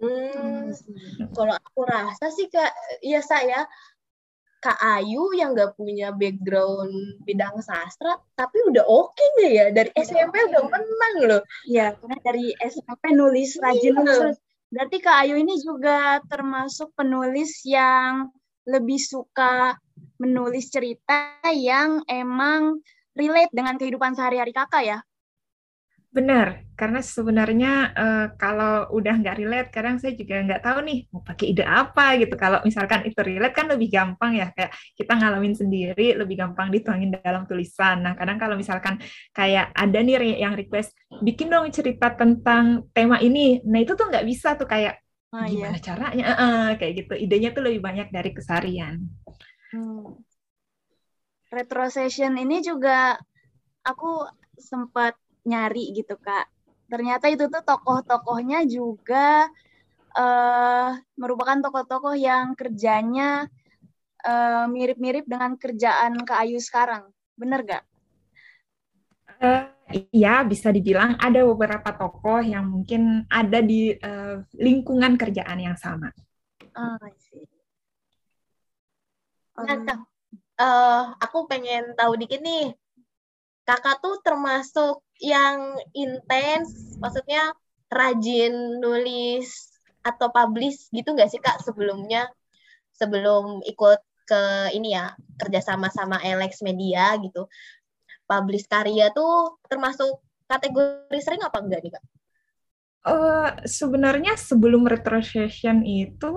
Hmm, 0.00 0.72
kalau 1.36 1.52
aku 1.52 1.84
rasa 1.84 2.32
sih 2.32 2.48
kak, 2.48 2.72
ya 3.04 3.20
saya 3.20 3.68
Kak 4.60 4.76
Ayu 4.76 5.32
yang 5.32 5.56
nggak 5.56 5.72
punya 5.80 6.12
background 6.12 6.92
bidang 7.24 7.64
sastra, 7.64 8.20
tapi 8.36 8.60
udah 8.68 8.84
oke 8.84 9.16
okay 9.16 9.56
ya 9.56 9.72
dari 9.72 9.88
SMP 9.96 10.36
udah 10.52 10.68
menang 10.68 11.16
loh. 11.24 11.42
Iya, 11.64 11.96
karena 11.96 12.16
dari 12.20 12.52
SMP 12.60 13.16
nulis 13.16 13.56
rajin 13.56 13.96
iya. 13.96 14.04
nulis. 14.04 14.36
Berarti 14.68 14.96
Kak 15.00 15.16
Ayu 15.24 15.40
ini 15.40 15.56
juga 15.64 16.20
termasuk 16.28 16.92
penulis 16.92 17.64
yang 17.64 18.28
lebih 18.68 19.00
suka 19.00 19.80
menulis 20.20 20.68
cerita 20.68 21.40
yang 21.48 22.04
emang 22.04 22.84
relate 23.16 23.50
dengan 23.56 23.80
kehidupan 23.80 24.12
sehari-hari 24.12 24.52
kakak 24.52 24.84
ya? 24.84 24.98
Benar, 26.10 26.66
karena 26.74 27.06
sebenarnya 27.06 27.94
uh, 27.94 28.26
kalau 28.34 28.90
udah 28.98 29.14
nggak 29.22 29.36
relate, 29.38 29.70
kadang 29.70 29.94
saya 30.02 30.18
juga 30.18 30.42
nggak 30.42 30.58
tahu 30.58 30.82
nih 30.82 31.06
mau 31.14 31.22
pakai 31.22 31.54
ide 31.54 31.62
apa 31.62 32.18
gitu. 32.18 32.34
Kalau 32.34 32.58
misalkan 32.66 33.06
itu 33.06 33.14
relate 33.22 33.54
kan 33.54 33.70
lebih 33.70 33.94
gampang 33.94 34.34
ya, 34.34 34.50
kayak 34.50 34.74
kita 34.98 35.14
ngalamin 35.14 35.54
sendiri, 35.54 36.18
lebih 36.18 36.34
gampang 36.34 36.74
dituangin 36.74 37.14
dalam 37.14 37.46
tulisan. 37.46 38.02
Nah, 38.02 38.18
kadang 38.18 38.42
kalau 38.42 38.58
misalkan 38.58 38.98
kayak 39.30 39.70
ada 39.70 39.98
nih 40.02 40.42
yang 40.42 40.58
request, 40.58 40.98
bikin 41.22 41.46
dong 41.46 41.70
cerita 41.70 42.10
tentang 42.10 42.90
tema 42.90 43.22
ini. 43.22 43.62
Nah, 43.62 43.78
itu 43.78 43.94
tuh 43.94 44.10
nggak 44.10 44.26
bisa 44.26 44.58
tuh 44.58 44.66
kayak 44.66 44.98
oh, 45.30 45.46
gimana 45.46 45.78
iya. 45.78 45.86
caranya, 45.94 46.24
uh, 46.26 46.34
uh, 46.42 46.64
kayak 46.74 47.06
gitu. 47.06 47.14
Idenya 47.22 47.54
tuh 47.54 47.62
lebih 47.70 47.86
banyak 47.86 48.10
dari 48.10 48.34
kesarian. 48.34 48.98
Hmm. 49.70 50.18
Retro 51.54 51.86
session 51.86 52.34
ini 52.34 52.66
juga 52.66 53.14
aku 53.86 54.26
sempat 54.58 55.14
nyari 55.46 55.94
gitu 55.96 56.16
kak 56.20 56.48
ternyata 56.90 57.30
itu 57.30 57.46
tuh 57.46 57.62
tokoh-tokohnya 57.62 58.66
juga 58.66 59.46
uh, 60.18 60.90
merupakan 61.14 61.58
tokoh-tokoh 61.62 62.18
yang 62.18 62.58
kerjanya 62.58 63.46
uh, 64.26 64.66
mirip-mirip 64.66 65.24
dengan 65.26 65.54
kerjaan 65.56 66.18
Kak 66.26 66.42
Ayu 66.42 66.58
sekarang. 66.58 67.08
Bener 67.38 67.62
gak? 67.64 67.84
Uh, 69.40 69.70
iya, 70.12 70.44
bisa 70.44 70.68
dibilang 70.68 71.16
ada 71.16 71.40
beberapa 71.46 71.94
tokoh 71.96 72.44
yang 72.44 72.68
mungkin 72.68 73.24
ada 73.32 73.64
di 73.64 73.96
uh, 73.96 74.44
lingkungan 74.58 75.16
kerjaan 75.16 75.58
yang 75.62 75.78
sama. 75.78 76.12
Oh, 76.76 76.98
Nah, 79.60 79.76
uh, 80.56 81.12
aku 81.20 81.44
pengen 81.44 81.92
tahu 81.92 82.16
dikit 82.16 82.40
nih, 82.40 82.72
kakak 83.68 84.00
tuh 84.00 84.16
termasuk 84.24 85.04
yang 85.20 85.76
intens, 85.92 86.96
maksudnya 86.96 87.52
rajin 87.92 88.80
nulis 88.80 89.70
atau 90.00 90.32
publish 90.32 90.88
gitu 90.96 91.12
nggak 91.12 91.28
sih 91.28 91.42
kak 91.42 91.60
sebelumnya 91.60 92.24
sebelum 92.96 93.60
ikut 93.68 94.00
ke 94.24 94.72
ini 94.72 94.96
ya 94.96 95.12
kerja 95.36 95.60
sama 95.60 95.92
sama 95.92 96.16
Alex 96.22 96.64
Media 96.64 97.18
gitu 97.20 97.50
publish 98.24 98.64
karya 98.70 99.10
tuh 99.10 99.58
termasuk 99.66 100.22
kategori 100.46 101.18
sering 101.18 101.42
apa 101.42 101.58
enggak 101.58 101.82
nih 101.82 101.92
kak? 101.98 102.04
Uh, 103.00 103.50
sebenarnya 103.64 104.36
sebelum 104.36 104.84
retrocession 104.84 105.82
itu 105.82 106.30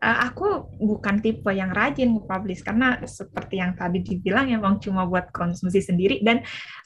uh, 0.00 0.18
aku 0.30 0.72
bukan 0.80 1.20
tipe 1.20 1.50
yang 1.52 1.74
rajin 1.74 2.16
publish 2.24 2.64
karena 2.64 3.02
seperti 3.04 3.60
yang 3.60 3.76
tadi 3.76 4.00
dibilang 4.00 4.48
emang 4.48 4.80
cuma 4.80 5.04
buat 5.04 5.28
konsumsi 5.34 5.84
sendiri. 5.84 6.24
Dan 6.24 6.40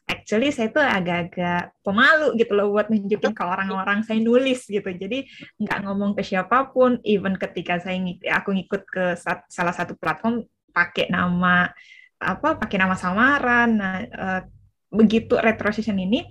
actually 0.09 0.51
saya 0.51 0.75
tuh 0.75 0.83
agak-agak 0.83 1.77
pemalu 1.87 2.35
gitu 2.41 2.53
loh 2.57 2.75
buat 2.75 2.91
nunjukin 2.91 3.37
ke 3.37 3.43
orang-orang 3.45 4.03
saya 4.03 4.19
nulis 4.19 4.67
gitu. 4.67 4.91
Jadi 4.91 5.29
nggak 5.63 5.79
ngomong 5.87 6.19
ke 6.19 6.27
siapa 6.27 6.75
pun 6.75 6.99
even 7.07 7.39
ketika 7.39 7.79
saya 7.79 8.01
aku 8.35 8.57
ngikut 8.57 8.83
ke 8.89 9.05
salah 9.47 9.75
satu 9.77 9.95
platform 9.95 10.43
pakai 10.75 11.09
nama 11.09 11.71
apa 12.17 12.57
pakai 12.57 12.77
nama 12.81 12.97
samaran 12.97 13.69
nah 13.77 13.97
uh, 14.01 14.41
begitu 14.89 15.37
retrocession 15.37 16.01
ini 16.01 16.25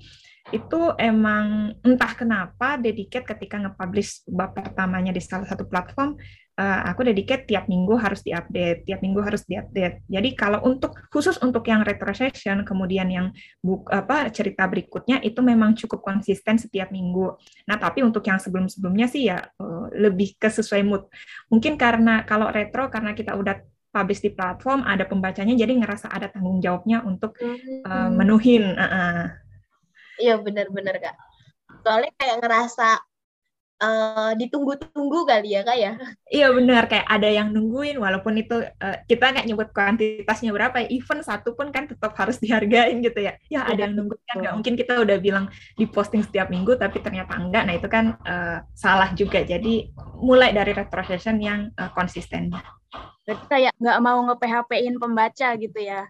itu 0.53 0.93
emang 1.01 1.73
entah 1.81 2.13
kenapa 2.13 2.77
dedicate 2.77 3.25
ketika 3.25 3.57
nge-publish 3.65 4.29
bab 4.29 4.53
pertamanya 4.53 5.09
di 5.09 5.17
salah 5.17 5.49
satu 5.49 5.65
platform 5.65 6.13
uh, 6.59 6.81
aku 6.89 7.07
dedicate 7.07 7.47
tiap 7.47 7.67
minggu 7.67 7.95
harus 7.99 8.23
diupdate, 8.23 8.87
tiap 8.87 8.99
minggu 9.03 9.19
harus 9.21 9.43
diupdate. 9.47 10.03
Jadi 10.07 10.29
kalau 10.33 10.63
untuk 10.63 10.95
khusus 11.11 11.39
untuk 11.43 11.63
yang 11.67 11.83
retrocession, 11.83 12.63
kemudian 12.63 13.07
yang 13.11 13.27
buk, 13.59 13.87
apa 13.91 14.31
cerita 14.31 14.65
berikutnya 14.67 15.21
itu 15.21 15.39
memang 15.43 15.75
cukup 15.75 16.01
konsisten 16.03 16.57
setiap 16.59 16.89
minggu. 16.91 17.35
Nah 17.67 17.77
tapi 17.79 18.01
untuk 18.01 18.23
yang 18.25 18.39
sebelum-sebelumnya 18.39 19.07
sih 19.11 19.29
ya 19.29 19.43
uh, 19.59 19.87
lebih 19.93 20.39
ke 20.39 20.47
sesuai 20.47 20.81
mood. 20.83 21.09
Mungkin 21.51 21.75
karena 21.75 22.23
kalau 22.23 22.49
retro 22.49 22.87
karena 22.87 23.17
kita 23.17 23.35
udah 23.35 23.61
publish 23.95 24.19
di 24.19 24.31
platform 24.35 24.83
ada 24.83 25.07
pembacanya 25.07 25.55
jadi 25.55 25.71
ngerasa 25.71 26.11
ada 26.11 26.27
tanggung 26.27 26.59
jawabnya 26.59 27.03
untuk 27.07 27.39
uh, 27.87 28.11
menuhin. 28.11 28.75
Uh 28.75 28.83
-uh 28.83 29.44
Iya 30.21 30.39
benar-benar 30.39 30.95
kak. 30.99 31.15
Soalnya 31.83 32.11
kayak 32.17 32.37
ngerasa 32.41 32.99
uh, 33.81 34.31
ditunggu-tunggu 34.39 35.27
kali 35.27 35.55
ya 35.55 35.61
kak 35.67 35.77
ya. 35.77 35.91
Iya 36.31 36.47
benar 36.55 36.87
kayak 36.87 37.07
ada 37.07 37.27
yang 37.27 37.51
nungguin 37.51 37.99
walaupun 37.99 38.39
itu 38.39 38.63
uh, 38.63 38.97
kita 39.07 39.35
nggak 39.35 39.47
nyebut 39.47 39.69
kuantitasnya 39.75 40.51
berapa 40.55 40.85
ya. 40.85 40.87
Even 40.91 41.19
satu 41.23 41.55
pun 41.57 41.71
kan 41.75 41.89
tetap 41.89 42.15
harus 42.15 42.39
dihargain 42.39 43.03
gitu 43.03 43.19
ya. 43.19 43.35
Ya 43.51 43.67
ada 43.67 43.87
yang 43.87 43.95
nungguin 43.97 44.23
kan 44.27 44.37
nggak 44.43 44.53
mungkin 44.55 44.73
kita 44.79 44.93
udah 45.01 45.17
bilang 45.19 45.45
di 45.75 45.85
posting 45.89 46.23
setiap 46.23 46.47
minggu 46.47 46.79
tapi 46.79 47.01
ternyata 47.03 47.35
enggak. 47.35 47.63
Nah 47.67 47.75
itu 47.75 47.87
kan 47.91 48.15
uh, 48.23 48.63
salah 48.75 49.11
juga. 49.13 49.43
Jadi 49.43 49.91
mulai 50.21 50.55
dari 50.55 50.71
retrocession 50.71 51.39
yang 51.43 51.71
uh, 51.75 51.91
konsisten. 51.91 52.51
Berarti 53.25 53.45
kayak 53.49 53.73
nggak 53.81 53.99
mau 54.05 54.21
nge-PHP-in 54.31 54.95
pembaca 55.01 55.49
gitu 55.57 55.79
ya. 55.81 56.07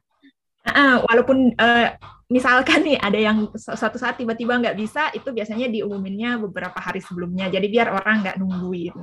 Uh, 0.65 0.97
walaupun 1.05 1.53
uh, 1.61 1.93
misalkan 2.25 2.81
nih 2.81 2.97
ada 2.97 3.19
yang 3.19 3.53
suatu 3.53 4.01
saat 4.01 4.17
tiba-tiba 4.17 4.57
nggak 4.57 4.77
bisa, 4.77 5.13
itu 5.13 5.29
biasanya 5.29 5.69
diumuminnya 5.69 6.41
beberapa 6.41 6.77
hari 6.81 7.01
sebelumnya. 7.01 7.49
Jadi 7.53 7.67
biar 7.69 7.93
orang 7.93 8.25
nggak 8.25 8.37
nungguin. 8.41 8.95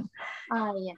Oh 0.51 0.71
iya. 0.75 0.97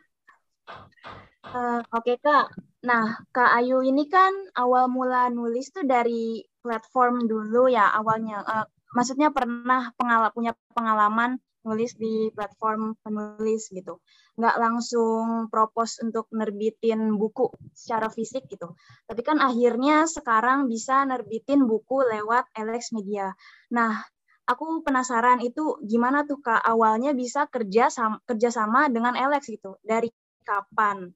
Uh, 1.44 1.84
Oke 1.92 2.16
okay, 2.16 2.16
kak. 2.24 2.48
Nah 2.88 3.20
kak 3.28 3.50
Ayu 3.60 3.84
ini 3.84 4.08
kan 4.08 4.32
awal 4.56 4.88
mula 4.88 5.28
nulis 5.28 5.68
tuh 5.68 5.84
dari 5.84 6.40
platform 6.64 7.28
dulu 7.28 7.68
ya 7.68 7.92
awalnya. 7.92 8.40
Uh, 8.44 8.66
maksudnya 8.96 9.28
pernah 9.28 9.92
pengal 10.00 10.30
punya 10.32 10.56
pengalaman 10.72 11.36
nulis 11.64 11.96
di 11.96 12.28
platform 12.30 12.94
penulis 13.00 13.72
gitu. 13.72 13.98
Nggak 14.36 14.56
langsung 14.60 15.48
propose 15.48 16.04
untuk 16.04 16.28
nerbitin 16.30 17.16
buku 17.16 17.48
secara 17.72 18.12
fisik 18.12 18.46
gitu. 18.52 18.76
Tapi 19.08 19.20
kan 19.24 19.40
akhirnya 19.40 20.04
sekarang 20.04 20.68
bisa 20.68 21.02
nerbitin 21.08 21.64
buku 21.64 22.04
lewat 22.04 22.52
Alex 22.54 22.92
Media. 22.92 23.32
Nah, 23.72 23.98
aku 24.44 24.84
penasaran 24.84 25.40
itu 25.40 25.80
gimana 25.84 26.28
tuh 26.28 26.38
Kak 26.44 26.60
awalnya 26.60 27.16
bisa 27.16 27.48
kerja 27.48 27.88
sama, 27.88 28.20
kerja 28.28 28.52
sama 28.52 28.92
dengan 28.92 29.16
Alex 29.16 29.48
gitu. 29.48 29.80
Dari 29.80 30.12
kapan? 30.44 31.08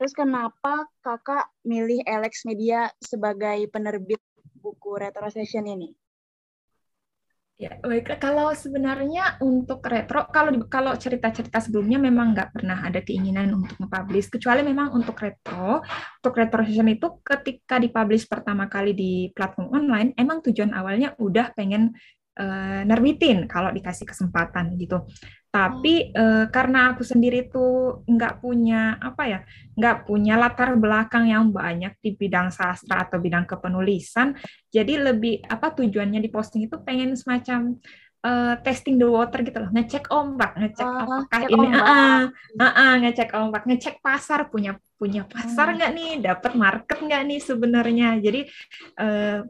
Terus 0.00 0.16
kenapa 0.16 0.88
Kakak 1.04 1.52
milih 1.62 2.02
Alex 2.08 2.48
Media 2.48 2.90
sebagai 2.98 3.68
penerbit 3.70 4.20
buku 4.58 4.96
Retro 4.96 5.28
Session 5.28 5.68
ini? 5.68 5.92
Ya, 7.60 7.76
baik. 7.76 8.16
Kalau 8.16 8.56
sebenarnya 8.56 9.36
untuk 9.44 9.84
retro, 9.84 10.24
kalau 10.32 10.64
kalau 10.64 10.96
cerita-cerita 10.96 11.60
sebelumnya 11.60 12.00
memang 12.00 12.32
nggak 12.32 12.56
pernah 12.56 12.88
ada 12.88 13.04
keinginan 13.04 13.52
untuk 13.52 13.76
mempublish, 13.76 14.32
kecuali 14.32 14.64
memang 14.64 14.96
untuk 14.96 15.12
retro. 15.20 15.84
Untuk 16.24 16.32
retro 16.40 16.64
session 16.64 16.88
itu 16.88 17.20
ketika 17.20 17.76
dipublish 17.76 18.24
pertama 18.24 18.64
kali 18.64 18.96
di 18.96 19.12
platform 19.36 19.76
online, 19.76 20.16
emang 20.16 20.40
tujuan 20.40 20.72
awalnya 20.72 21.12
udah 21.20 21.52
pengen 21.52 21.92
uh, 22.40 22.80
nerbitin 22.88 23.44
kalau 23.44 23.68
dikasih 23.68 24.08
kesempatan 24.08 24.80
gitu. 24.80 25.04
Tapi 25.50 26.14
uh, 26.14 26.46
karena 26.46 26.94
aku 26.94 27.02
sendiri 27.02 27.50
tuh 27.50 28.06
nggak 28.06 28.38
punya 28.38 28.94
apa 29.02 29.22
ya, 29.26 29.40
nggak 29.74 30.06
punya 30.06 30.38
latar 30.38 30.78
belakang 30.78 31.26
yang 31.26 31.50
banyak 31.50 31.98
di 31.98 32.14
bidang 32.14 32.54
sastra 32.54 33.02
atau 33.02 33.18
bidang 33.18 33.50
kepenulisan, 33.50 34.38
jadi 34.70 35.10
lebih 35.10 35.42
apa 35.50 35.74
tujuannya 35.74 36.22
di 36.22 36.30
posting 36.30 36.70
itu 36.70 36.78
pengen 36.86 37.18
semacam 37.18 37.82
uh, 38.22 38.54
testing 38.62 38.94
the 39.00 39.08
water 39.10 39.42
gitu 39.42 39.58
loh, 39.58 39.70
ngecek 39.74 40.06
ombak, 40.12 40.54
ngecek 40.54 40.86
oh, 40.86 41.02
apakah 41.02 41.42
ini, 41.42 41.66
ombak. 41.66 41.82
Uh, 41.82 42.24
uh, 42.54 42.66
uh, 42.70 42.92
ngecek 43.02 43.30
ombak, 43.34 43.62
ngecek 43.66 43.96
pasar 43.98 44.46
punya 44.52 44.78
punya 45.00 45.24
pasar 45.26 45.72
hmm. 45.72 45.76
nggak 45.80 45.92
nih, 45.96 46.10
dapat 46.22 46.52
market 46.54 46.98
nggak 47.00 47.22
nih 47.26 47.40
sebenarnya. 47.40 48.08
Jadi 48.20 48.40
uh, 49.00 49.42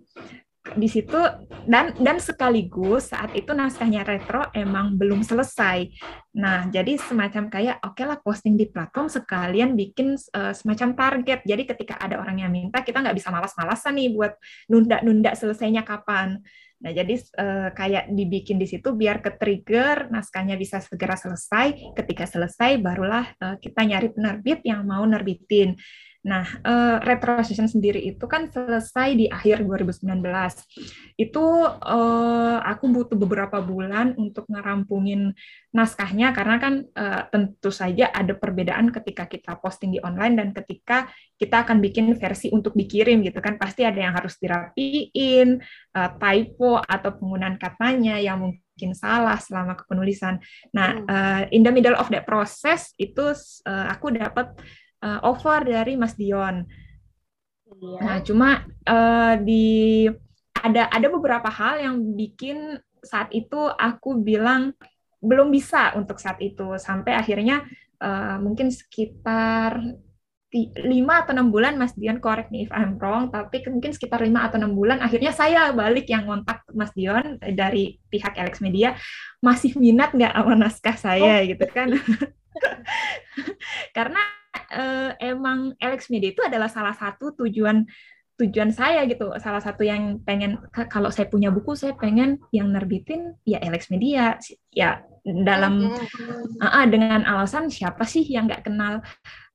di 0.61 0.93
situ 0.93 1.17
dan 1.64 1.97
dan 1.97 2.21
sekaligus 2.21 3.11
saat 3.11 3.33
itu 3.33 3.49
naskahnya 3.57 4.05
retro 4.05 4.45
emang 4.52 4.93
belum 5.00 5.25
selesai. 5.25 5.88
Nah, 6.37 6.69
jadi 6.69 7.00
semacam 7.00 7.49
kayak 7.49 7.76
oke 7.81 7.97
okay 7.97 8.05
lah 8.05 8.21
posting 8.21 8.61
di 8.61 8.69
platform 8.69 9.09
sekalian 9.09 9.73
bikin 9.73 10.21
uh, 10.37 10.52
semacam 10.52 10.93
target. 10.93 11.40
Jadi 11.49 11.62
ketika 11.64 11.97
ada 11.97 12.21
orang 12.21 12.45
yang 12.45 12.52
minta, 12.52 12.85
kita 12.85 13.00
nggak 13.00 13.17
bisa 13.17 13.33
malas-malasan 13.33 13.97
nih 13.97 14.12
buat 14.12 14.33
nunda-nunda 14.69 15.33
selesainya 15.33 15.81
kapan. 15.81 16.38
Nah, 16.81 16.93
jadi 16.93 17.14
uh, 17.40 17.69
kayak 17.76 18.12
dibikin 18.12 18.57
di 18.57 18.69
situ 18.69 18.93
biar 18.93 19.21
ke 19.25 19.37
trigger 19.37 20.12
naskahnya 20.12 20.61
bisa 20.61 20.81
segera 20.85 21.17
selesai. 21.17 21.97
Ketika 21.97 22.29
selesai 22.29 22.76
barulah 22.81 23.33
uh, 23.40 23.57
kita 23.57 23.81
nyari 23.85 24.12
penerbit 24.12 24.61
yang 24.64 24.85
mau 24.85 25.05
nerbitin. 25.09 25.73
Nah, 26.21 26.45
uh, 26.45 27.00
retro 27.00 27.41
session 27.41 27.65
sendiri 27.65 27.97
itu 27.97 28.21
kan 28.29 28.53
selesai 28.53 29.17
di 29.17 29.25
akhir 29.33 29.65
2019. 29.65 30.21
Itu 31.17 31.65
uh, 31.65 32.59
aku 32.61 32.85
butuh 32.93 33.17
beberapa 33.17 33.65
bulan 33.65 34.12
untuk 34.21 34.45
ngerampungin 34.53 35.33
naskahnya 35.73 36.37
karena 36.37 36.57
kan 36.61 36.75
uh, 36.93 37.25
tentu 37.33 37.73
saja 37.73 38.12
ada 38.12 38.37
perbedaan 38.37 38.93
ketika 38.93 39.25
kita 39.25 39.57
posting 39.65 39.97
di 39.97 40.00
online 40.05 40.37
dan 40.37 40.49
ketika 40.53 41.09
kita 41.41 41.65
akan 41.65 41.81
bikin 41.81 42.12
versi 42.21 42.53
untuk 42.53 42.77
dikirim 42.77 43.25
gitu 43.25 43.41
kan 43.41 43.57
pasti 43.57 43.89
ada 43.89 43.97
yang 43.97 44.12
harus 44.12 44.37
dirapiin, 44.37 45.57
uh, 45.97 46.11
typo 46.21 46.85
atau 46.85 47.17
penggunaan 47.17 47.57
katanya 47.57 48.21
yang 48.21 48.45
mungkin 48.45 48.93
salah 48.93 49.41
selama 49.41 49.73
kepenulisan. 49.73 50.37
Nah, 50.77 51.00
uh, 51.00 51.43
in 51.49 51.65
the 51.65 51.73
middle 51.73 51.97
of 51.97 52.12
that 52.12 52.29
process 52.29 52.93
itu 53.00 53.33
uh, 53.65 53.87
aku 53.89 54.12
dapat 54.12 54.53
uh, 55.04 55.21
offer 55.25 55.64
dari 55.64 55.97
Mas 55.97 56.14
Dion. 56.16 56.64
Iya. 57.71 57.99
Nah, 58.00 58.19
cuma 58.25 58.49
uh, 58.88 59.35
di 59.40 60.07
ada 60.61 60.92
ada 60.92 61.09
beberapa 61.09 61.49
hal 61.49 61.80
yang 61.80 61.97
bikin 62.16 62.76
saat 63.00 63.33
itu 63.33 63.57
aku 63.80 64.21
bilang 64.21 64.76
belum 65.21 65.49
bisa 65.49 65.97
untuk 65.97 66.21
saat 66.21 66.37
itu 66.40 66.76
sampai 66.76 67.16
akhirnya 67.16 67.64
uh, 68.00 68.37
mungkin 68.40 68.69
sekitar 68.69 69.80
lima 70.83 71.23
atau 71.23 71.30
enam 71.30 71.54
bulan 71.54 71.78
Mas 71.78 71.95
Dion 71.95 72.19
correct 72.19 72.50
nih 72.50 72.66
if 72.66 72.73
I'm 72.75 72.99
wrong 72.99 73.30
tapi 73.30 73.62
mungkin 73.71 73.95
sekitar 73.95 74.19
lima 74.19 74.50
atau 74.50 74.59
enam 74.59 74.75
bulan 74.75 74.99
akhirnya 74.99 75.30
saya 75.30 75.71
balik 75.71 76.11
yang 76.11 76.26
kontak 76.26 76.66
Mas 76.75 76.90
Dion 76.90 77.38
dari 77.54 78.02
pihak 78.11 78.35
Alex 78.35 78.59
Media 78.59 78.99
masih 79.38 79.78
minat 79.78 80.11
nggak 80.11 80.35
sama 80.35 80.54
naskah 80.59 80.97
saya 80.99 81.38
oh. 81.38 81.47
gitu 81.47 81.64
kan 81.71 81.95
karena 83.97 84.19
uh, 84.54 85.11
emang 85.19 85.75
Alex 85.78 86.09
Media 86.09 86.30
itu 86.33 86.42
adalah 86.42 86.69
salah 86.71 86.95
satu 86.95 87.35
tujuan 87.35 87.87
tujuan 88.40 88.73
saya 88.73 89.04
gitu. 89.04 89.30
Salah 89.37 89.61
satu 89.61 89.85
yang 89.85 90.25
pengen 90.25 90.57
kalau 90.73 91.12
saya 91.12 91.28
punya 91.28 91.52
buku 91.52 91.76
saya 91.76 91.92
pengen 91.92 92.40
yang 92.57 92.73
nerbitin 92.73 93.37
ya 93.45 93.61
Alex 93.61 93.92
Media. 93.92 94.40
Ya 94.73 95.04
dalam 95.25 95.92
uh, 95.92 96.64
uh, 96.64 96.87
dengan 96.88 97.28
alasan 97.28 97.69
siapa 97.69 98.09
sih 98.09 98.25
yang 98.25 98.49
nggak 98.49 98.64
kenal 98.64 99.04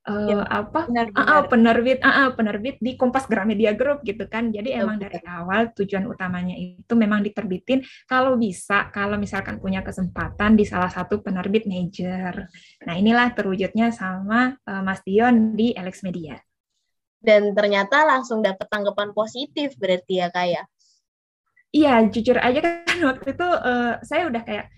uh, 0.05 0.29
ya, 0.29 0.37
apa? 0.47 0.87
benar, 0.87 1.09
benar. 1.11 1.25
Uh, 1.25 1.31
uh, 1.33 1.41
penerbit. 1.49 1.99
Uh, 2.01 2.09
uh, 2.09 2.29
penerbit 2.33 2.75
di 2.81 2.93
Kompas 2.95 3.25
Gramedia 3.25 3.73
Group 3.73 4.05
gitu 4.05 4.25
kan. 4.29 4.53
Jadi 4.53 4.73
emang 4.73 5.01
dari 5.01 5.19
awal 5.25 5.73
tujuan 5.73 6.05
utamanya 6.05 6.55
itu 6.55 6.93
memang 6.93 7.25
diterbitin 7.25 7.81
kalau 8.05 8.37
bisa 8.37 8.89
kalau 8.93 9.17
misalkan 9.17 9.57
punya 9.57 9.81
kesempatan 9.81 10.55
di 10.55 10.63
salah 10.63 10.89
satu 10.89 11.19
penerbit 11.25 11.65
major. 11.65 12.47
Nah 12.85 12.93
inilah 12.95 13.33
terwujudnya 13.33 13.89
sama 13.91 14.55
uh, 14.65 14.81
Mas 14.85 15.01
Dion 15.03 15.57
di 15.57 15.73
Alex 15.73 16.05
Media. 16.05 16.37
Dan 17.25 17.57
ternyata 17.57 18.05
langsung 18.05 18.45
dapat 18.45 18.69
tanggapan 18.69 19.09
positif 19.09 19.73
berarti 19.81 20.21
ya 20.21 20.29
kayak 20.29 20.53
ya? 20.55 20.63
iya 21.75 21.93
jujur 22.07 22.39
aja 22.39 22.59
kan 22.63 22.97
waktu 23.03 23.35
itu 23.35 23.43
uh, 23.43 23.99
saya 23.99 24.31
udah 24.31 24.47
kayak 24.47 24.71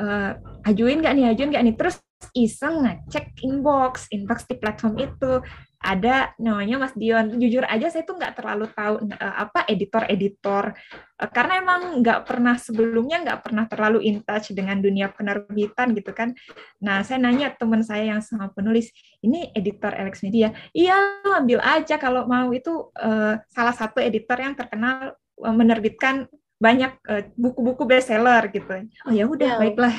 uh, 0.00 0.32
ajuin 0.64 1.04
nggak 1.04 1.12
nih 1.12 1.24
ajuin 1.34 1.50
nggak 1.52 1.64
nih? 1.68 1.74
Terus 1.76 1.96
iseng 2.34 2.84
ngecek 2.84 3.38
inbox 3.46 4.10
inbox 4.10 4.44
di 4.46 4.54
platform 4.58 4.94
itu 4.98 5.42
ada 5.78 6.34
namanya 6.42 6.82
Mas 6.82 6.94
Dion 6.98 7.38
jujur 7.38 7.62
aja 7.62 7.86
saya 7.86 8.02
tuh 8.02 8.18
nggak 8.18 8.34
terlalu 8.34 8.66
tahu 8.74 8.98
uh, 9.14 9.34
apa 9.46 9.62
editor-editor 9.70 10.74
uh, 11.22 11.30
karena 11.30 11.62
emang 11.62 12.02
nggak 12.02 12.26
pernah 12.26 12.58
sebelumnya 12.58 13.22
nggak 13.22 13.40
pernah 13.46 13.64
terlalu 13.70 14.02
in 14.10 14.18
touch 14.26 14.50
dengan 14.50 14.82
dunia 14.82 15.06
penerbitan 15.14 15.94
gitu 15.94 16.10
kan 16.10 16.34
nah 16.82 17.06
saya 17.06 17.22
nanya 17.22 17.54
teman 17.54 17.86
saya 17.86 18.10
yang 18.10 18.18
sama 18.18 18.50
penulis 18.50 18.90
ini 19.22 19.54
editor 19.54 19.94
Alex 19.94 20.26
Media 20.26 20.50
iya 20.74 20.98
ambil 21.22 21.62
aja 21.62 21.94
kalau 21.94 22.26
mau 22.26 22.50
itu 22.50 22.90
uh, 22.98 23.38
salah 23.46 23.74
satu 23.74 24.02
editor 24.02 24.34
yang 24.34 24.58
terkenal 24.58 25.14
uh, 25.46 25.54
menerbitkan 25.54 26.26
banyak 26.58 26.90
buku-buku 27.38 27.86
uh, 27.86 27.88
bestseller 27.94 28.50
gitu. 28.50 28.90
Oh 29.06 29.14
ya 29.14 29.30
udah, 29.30 29.46
ya. 29.46 29.58
baiklah. 29.62 29.94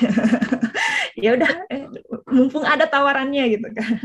ya 1.24 1.30
udah, 1.32 1.50
mumpung 2.30 2.64
ada 2.64 2.86
tawarannya 2.86 3.44
gitu 3.58 3.68
kan. 3.74 3.98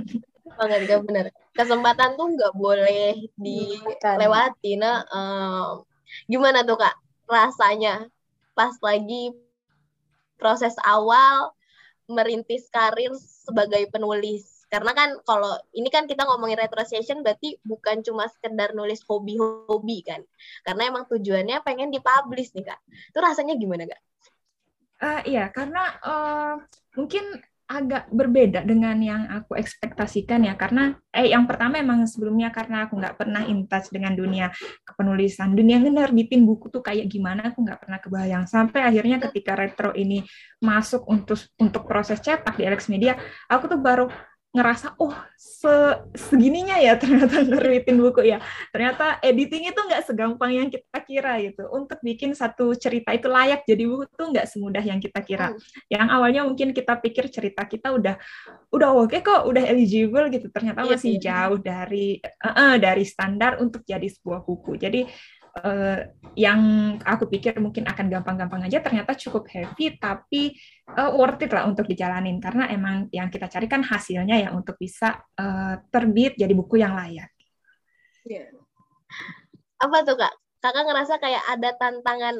Banget, 0.55 0.79
oh, 0.81 0.87
gak 0.87 1.01
benar. 1.07 1.25
Kesempatan 1.55 2.15
tuh 2.19 2.27
nggak 2.35 2.53
boleh 2.55 3.27
dilewati. 3.35 4.71
Nah, 4.79 5.03
um, 5.11 5.83
gimana 6.27 6.63
tuh 6.63 6.79
kak 6.79 6.95
rasanya 7.25 8.07
pas 8.55 8.71
lagi 8.79 9.33
proses 10.37 10.75
awal 10.85 11.51
merintis 12.05 12.69
karir 12.69 13.11
sebagai 13.17 13.89
penulis 13.89 14.55
karena 14.69 14.91
kan 14.97 15.09
kalau 15.25 15.57
ini 15.73 15.89
kan 15.93 16.09
kita 16.09 16.25
ngomongin 16.25 16.57
retro 16.57 16.81
session 16.85 17.21
berarti 17.21 17.57
bukan 17.65 18.01
cuma 18.01 18.29
sekedar 18.29 18.73
nulis 18.73 19.01
hobi-hobi 19.05 20.05
kan 20.05 20.21
karena 20.65 20.89
emang 20.89 21.05
tujuannya 21.09 21.61
pengen 21.61 21.93
dipublish 21.93 22.53
nih 22.57 22.73
kak 22.73 22.79
itu 22.85 23.19
rasanya 23.21 23.57
gimana 23.57 23.89
kak? 23.89 24.01
Uh, 24.95 25.21
iya 25.27 25.51
karena 25.51 25.83
uh, 26.01 26.53
mungkin 26.95 27.39
agak 27.65 28.13
berbeda 28.13 28.61
dengan 28.61 28.93
yang 29.01 29.25
aku 29.29 29.57
ekspektasikan 29.57 30.45
ya. 30.45 30.53
Karena 30.53 30.93
eh 31.09 31.33
yang 31.33 31.49
pertama 31.49 31.81
emang 31.81 32.05
sebelumnya 32.05 32.53
karena 32.53 32.85
aku 32.85 32.97
nggak 33.01 33.17
pernah 33.17 33.41
in 33.49 33.65
touch 33.65 33.89
dengan 33.89 34.13
dunia 34.13 34.53
kepenulisan. 34.85 35.57
Dunia 35.57 35.81
bikin 36.13 36.45
buku 36.45 36.69
tuh 36.69 36.85
kayak 36.85 37.09
gimana 37.09 37.49
aku 37.49 37.65
nggak 37.65 37.79
pernah 37.81 37.99
kebayang. 37.99 38.43
Sampai 38.45 38.85
akhirnya 38.85 39.17
ketika 39.17 39.57
retro 39.57 39.91
ini 39.97 40.21
masuk 40.61 41.05
untuk 41.09 41.41
untuk 41.57 41.83
proses 41.89 42.21
cetak 42.21 42.57
di 42.57 42.63
Alex 42.65 42.87
Media 42.89 43.17
aku 43.49 43.69
tuh 43.69 43.79
baru 43.81 44.09
ngerasa 44.55 44.95
oh 45.03 45.11
se 45.35 45.99
segininya 46.15 46.79
ya 46.79 46.95
ternyata 46.95 47.43
nerbitin 47.51 47.99
buku 47.99 48.23
ya. 48.23 48.39
Ternyata 48.71 49.19
editing 49.19 49.67
itu 49.67 49.79
nggak 49.79 50.07
segampang 50.07 50.51
yang 50.55 50.67
kita 50.71 50.99
kira 51.03 51.43
gitu. 51.43 51.67
Untuk 51.75 51.99
bikin 51.99 52.31
satu 52.31 52.71
cerita 52.79 53.11
itu 53.11 53.27
layak 53.27 53.67
jadi 53.67 53.83
buku 53.83 54.07
tuh 54.15 54.31
nggak 54.31 54.47
semudah 54.47 54.83
yang 54.83 55.03
kita 55.03 55.19
kira. 55.19 55.51
Hmm. 55.51 55.59
yang 55.91 56.07
awalnya 56.09 56.41
mungkin 56.47 56.71
kita 56.71 56.97
pikir 56.97 57.27
cerita 57.29 57.67
kita 57.67 57.91
udah 57.93 58.15
udah 58.71 58.89
oke 58.95 59.11
okay 59.11 59.19
kok 59.19 59.43
udah 59.43 59.63
eligible 59.67 60.31
gitu. 60.31 60.47
Ternyata 60.47 60.87
iya 60.87 60.89
masih 60.95 61.13
iya. 61.19 61.21
jauh 61.27 61.59
dari 61.59 62.07
uh, 62.23 62.47
uh, 62.47 62.73
dari 62.79 63.03
standar 63.03 63.59
untuk 63.59 63.83
jadi 63.83 64.07
sebuah 64.07 64.47
buku. 64.47 64.79
Jadi 64.79 65.03
uh, 65.63 65.99
yang 66.35 66.61
aku 66.99 67.31
pikir 67.31 67.55
mungkin 67.63 67.87
akan 67.87 68.11
gampang-gampang 68.11 68.67
aja 68.67 68.83
ternyata 68.83 69.15
cukup 69.15 69.47
heavy 69.47 69.95
tapi 69.95 70.51
uh, 70.91 71.15
worth 71.15 71.39
it 71.47 71.51
lah 71.55 71.63
untuk 71.63 71.87
dijalanin 71.87 72.43
karena 72.43 72.67
emang 72.67 73.07
yang 73.15 73.31
kita 73.31 73.47
cari 73.47 73.67
kan 73.71 73.79
hasilnya 73.85 74.35
ya 74.35 74.49
untuk 74.51 74.75
bisa 74.75 75.15
uh, 75.39 75.79
terbit 75.87 76.35
jadi 76.35 76.51
buku 76.51 76.83
yang 76.83 76.95
layak. 76.97 77.31
Yeah. 78.27 78.51
Apa 79.79 80.03
tuh 80.03 80.19
kak? 80.19 80.33
Kakak 80.59 80.83
ngerasa 80.89 81.21
kayak 81.21 81.43
ada 81.45 81.77
tantangan 81.77 82.35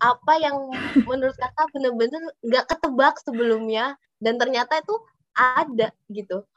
apa 0.00 0.34
yang 0.40 0.56
menurut 1.04 1.36
kakak 1.36 1.68
bener-bener 1.74 2.22
nggak 2.40 2.64
ketebak 2.64 3.14
sebelumnya 3.20 3.98
dan 4.18 4.40
ternyata 4.40 4.80
itu 4.80 4.94
ada 5.36 5.92
gitu 6.08 6.48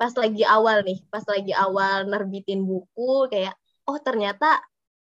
pas 0.00 0.16
lagi 0.16 0.40
awal 0.48 0.80
nih, 0.80 1.04
pas 1.12 1.20
lagi 1.28 1.52
awal 1.52 2.08
nerbitin 2.08 2.64
buku 2.64 3.28
kayak 3.28 3.52
oh 3.88 3.98
ternyata 4.00 4.60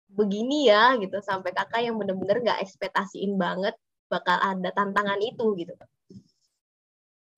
begini 0.09 0.69
ya 0.69 0.97
gitu 0.97 1.21
sampai 1.21 1.53
kakak 1.53 1.85
yang 1.85 1.95
bener-bener 1.97 2.41
gak 2.41 2.61
ekspektasiin 2.65 3.37
banget 3.37 3.77
bakal 4.09 4.37
ada 4.41 4.69
tantangan 4.73 5.21
itu 5.21 5.45
gitu 5.57 5.73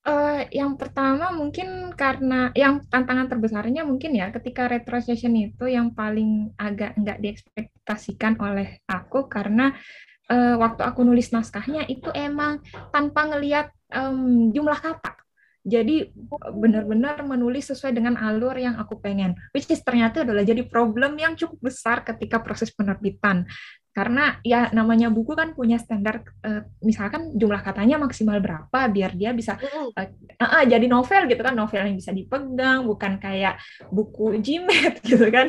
Uh, 0.01 0.49
yang 0.49 0.81
pertama 0.81 1.29
mungkin 1.29 1.93
karena 1.93 2.49
yang 2.57 2.81
tantangan 2.89 3.29
terbesarnya 3.29 3.85
mungkin 3.85 4.17
ya 4.17 4.33
ketika 4.33 4.65
retro 4.65 4.97
session 4.97 5.37
itu 5.37 5.69
yang 5.69 5.93
paling 5.93 6.49
agak 6.57 6.97
nggak 6.97 7.21
diekspektasikan 7.21 8.33
oleh 8.41 8.81
aku 8.89 9.29
karena 9.29 9.77
uh, 10.25 10.57
waktu 10.57 10.81
aku 10.81 11.05
nulis 11.05 11.29
naskahnya 11.29 11.85
itu 11.85 12.09
emang 12.17 12.65
tanpa 12.89 13.29
ngelihat 13.29 13.69
um, 13.93 14.49
jumlah 14.49 14.81
kata. 14.81 15.20
Jadi 15.61 16.09
benar-benar 16.57 17.21
menulis 17.21 17.69
sesuai 17.69 17.93
dengan 17.93 18.17
alur 18.17 18.57
yang 18.57 18.81
aku 18.81 18.97
pengen. 18.97 19.37
Which 19.53 19.69
is 19.69 19.85
ternyata 19.85 20.25
adalah 20.25 20.41
jadi 20.41 20.65
problem 20.65 21.21
yang 21.21 21.37
cukup 21.37 21.61
besar 21.61 22.01
ketika 22.01 22.41
proses 22.41 22.73
penerbitan. 22.73 23.45
Karena 23.91 24.39
ya 24.41 24.71
namanya 24.71 25.11
buku 25.11 25.35
kan 25.35 25.51
punya 25.51 25.75
standar 25.75 26.23
uh, 26.47 26.63
misalkan 26.79 27.35
jumlah 27.35 27.59
katanya 27.59 27.99
maksimal 27.99 28.39
berapa 28.39 28.87
biar 28.87 29.19
dia 29.19 29.35
bisa 29.35 29.59
uh, 29.59 29.91
uh, 29.99 30.43
uh, 30.47 30.63
jadi 30.65 30.87
novel 30.89 31.29
gitu 31.29 31.45
kan. 31.45 31.53
Novel 31.53 31.93
yang 31.93 31.97
bisa 31.99 32.09
dipegang 32.09 32.87
bukan 32.89 33.21
kayak 33.21 33.61
buku 33.93 34.41
jimet 34.41 34.97
gitu 35.09 35.29
kan. 35.29 35.45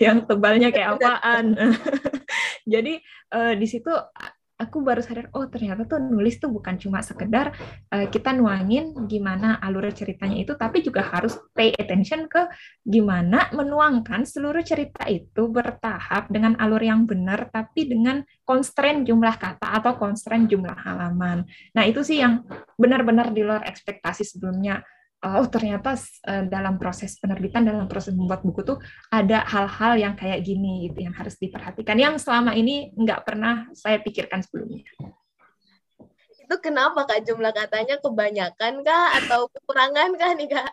Yang 0.00 0.24
tebalnya 0.24 0.72
kayak 0.72 0.96
apaan. 0.96 1.52
Jadi 2.72 3.02
uh, 3.34 3.52
di 3.58 3.66
situ 3.66 3.90
aku 4.60 4.84
baru 4.84 5.00
sadar 5.00 5.32
oh 5.32 5.48
ternyata 5.48 5.88
tuh 5.88 5.96
nulis 5.96 6.36
tuh 6.36 6.52
bukan 6.52 6.76
cuma 6.76 7.00
sekedar 7.00 7.56
uh, 7.88 8.06
kita 8.12 8.36
nuangin 8.36 8.92
gimana 9.08 9.56
alur 9.64 9.88
ceritanya 9.88 10.36
itu 10.36 10.52
tapi 10.54 10.84
juga 10.84 11.00
harus 11.00 11.40
pay 11.56 11.72
attention 11.72 12.28
ke 12.28 12.44
gimana 12.84 13.48
menuangkan 13.56 14.28
seluruh 14.28 14.60
cerita 14.60 15.08
itu 15.08 15.48
bertahap 15.48 16.28
dengan 16.28 16.60
alur 16.60 16.84
yang 16.84 17.08
benar 17.08 17.48
tapi 17.48 17.88
dengan 17.88 18.20
constraint 18.44 19.08
jumlah 19.08 19.34
kata 19.40 19.78
atau 19.80 19.96
constraint 19.96 20.50
jumlah 20.50 20.74
halaman. 20.74 21.46
Nah, 21.72 21.86
itu 21.86 22.02
sih 22.02 22.18
yang 22.18 22.42
benar-benar 22.74 23.30
di 23.30 23.46
luar 23.46 23.62
ekspektasi 23.62 24.26
sebelumnya 24.26 24.82
oh 25.20 25.46
ternyata 25.52 25.96
uh, 26.00 26.44
dalam 26.48 26.80
proses 26.80 27.20
penerbitan 27.20 27.68
dalam 27.68 27.84
proses 27.84 28.16
membuat 28.16 28.40
buku 28.40 28.64
tuh 28.64 28.78
ada 29.12 29.44
hal-hal 29.44 30.00
yang 30.00 30.14
kayak 30.16 30.40
gini 30.40 30.88
gitu 30.88 31.04
yang 31.04 31.12
harus 31.12 31.36
diperhatikan 31.36 31.96
yang 32.00 32.16
selama 32.16 32.56
ini 32.56 32.92
nggak 32.96 33.28
pernah 33.28 33.68
saya 33.76 34.00
pikirkan 34.00 34.40
sebelumnya. 34.40 34.88
Itu 36.40 36.56
kenapa 36.58 37.04
kak 37.06 37.28
jumlah 37.28 37.52
katanya 37.52 38.00
kebanyakan 38.00 38.80
kak 38.80 39.08
atau 39.24 39.46
kekurangan 39.52 40.10
kak 40.16 40.32
nih 40.40 40.48
kak? 40.50 40.72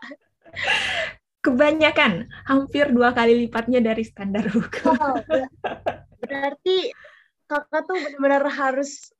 Kebanyakan, 1.38 2.26
hampir 2.50 2.90
dua 2.90 3.14
kali 3.14 3.46
lipatnya 3.46 3.78
dari 3.78 4.02
standar 4.02 4.48
buku. 4.50 4.90
Oh, 4.90 5.22
berarti 6.18 6.90
kakak 7.46 7.86
tuh 7.86 7.94
benar-benar 7.94 8.44
harus 8.50 9.12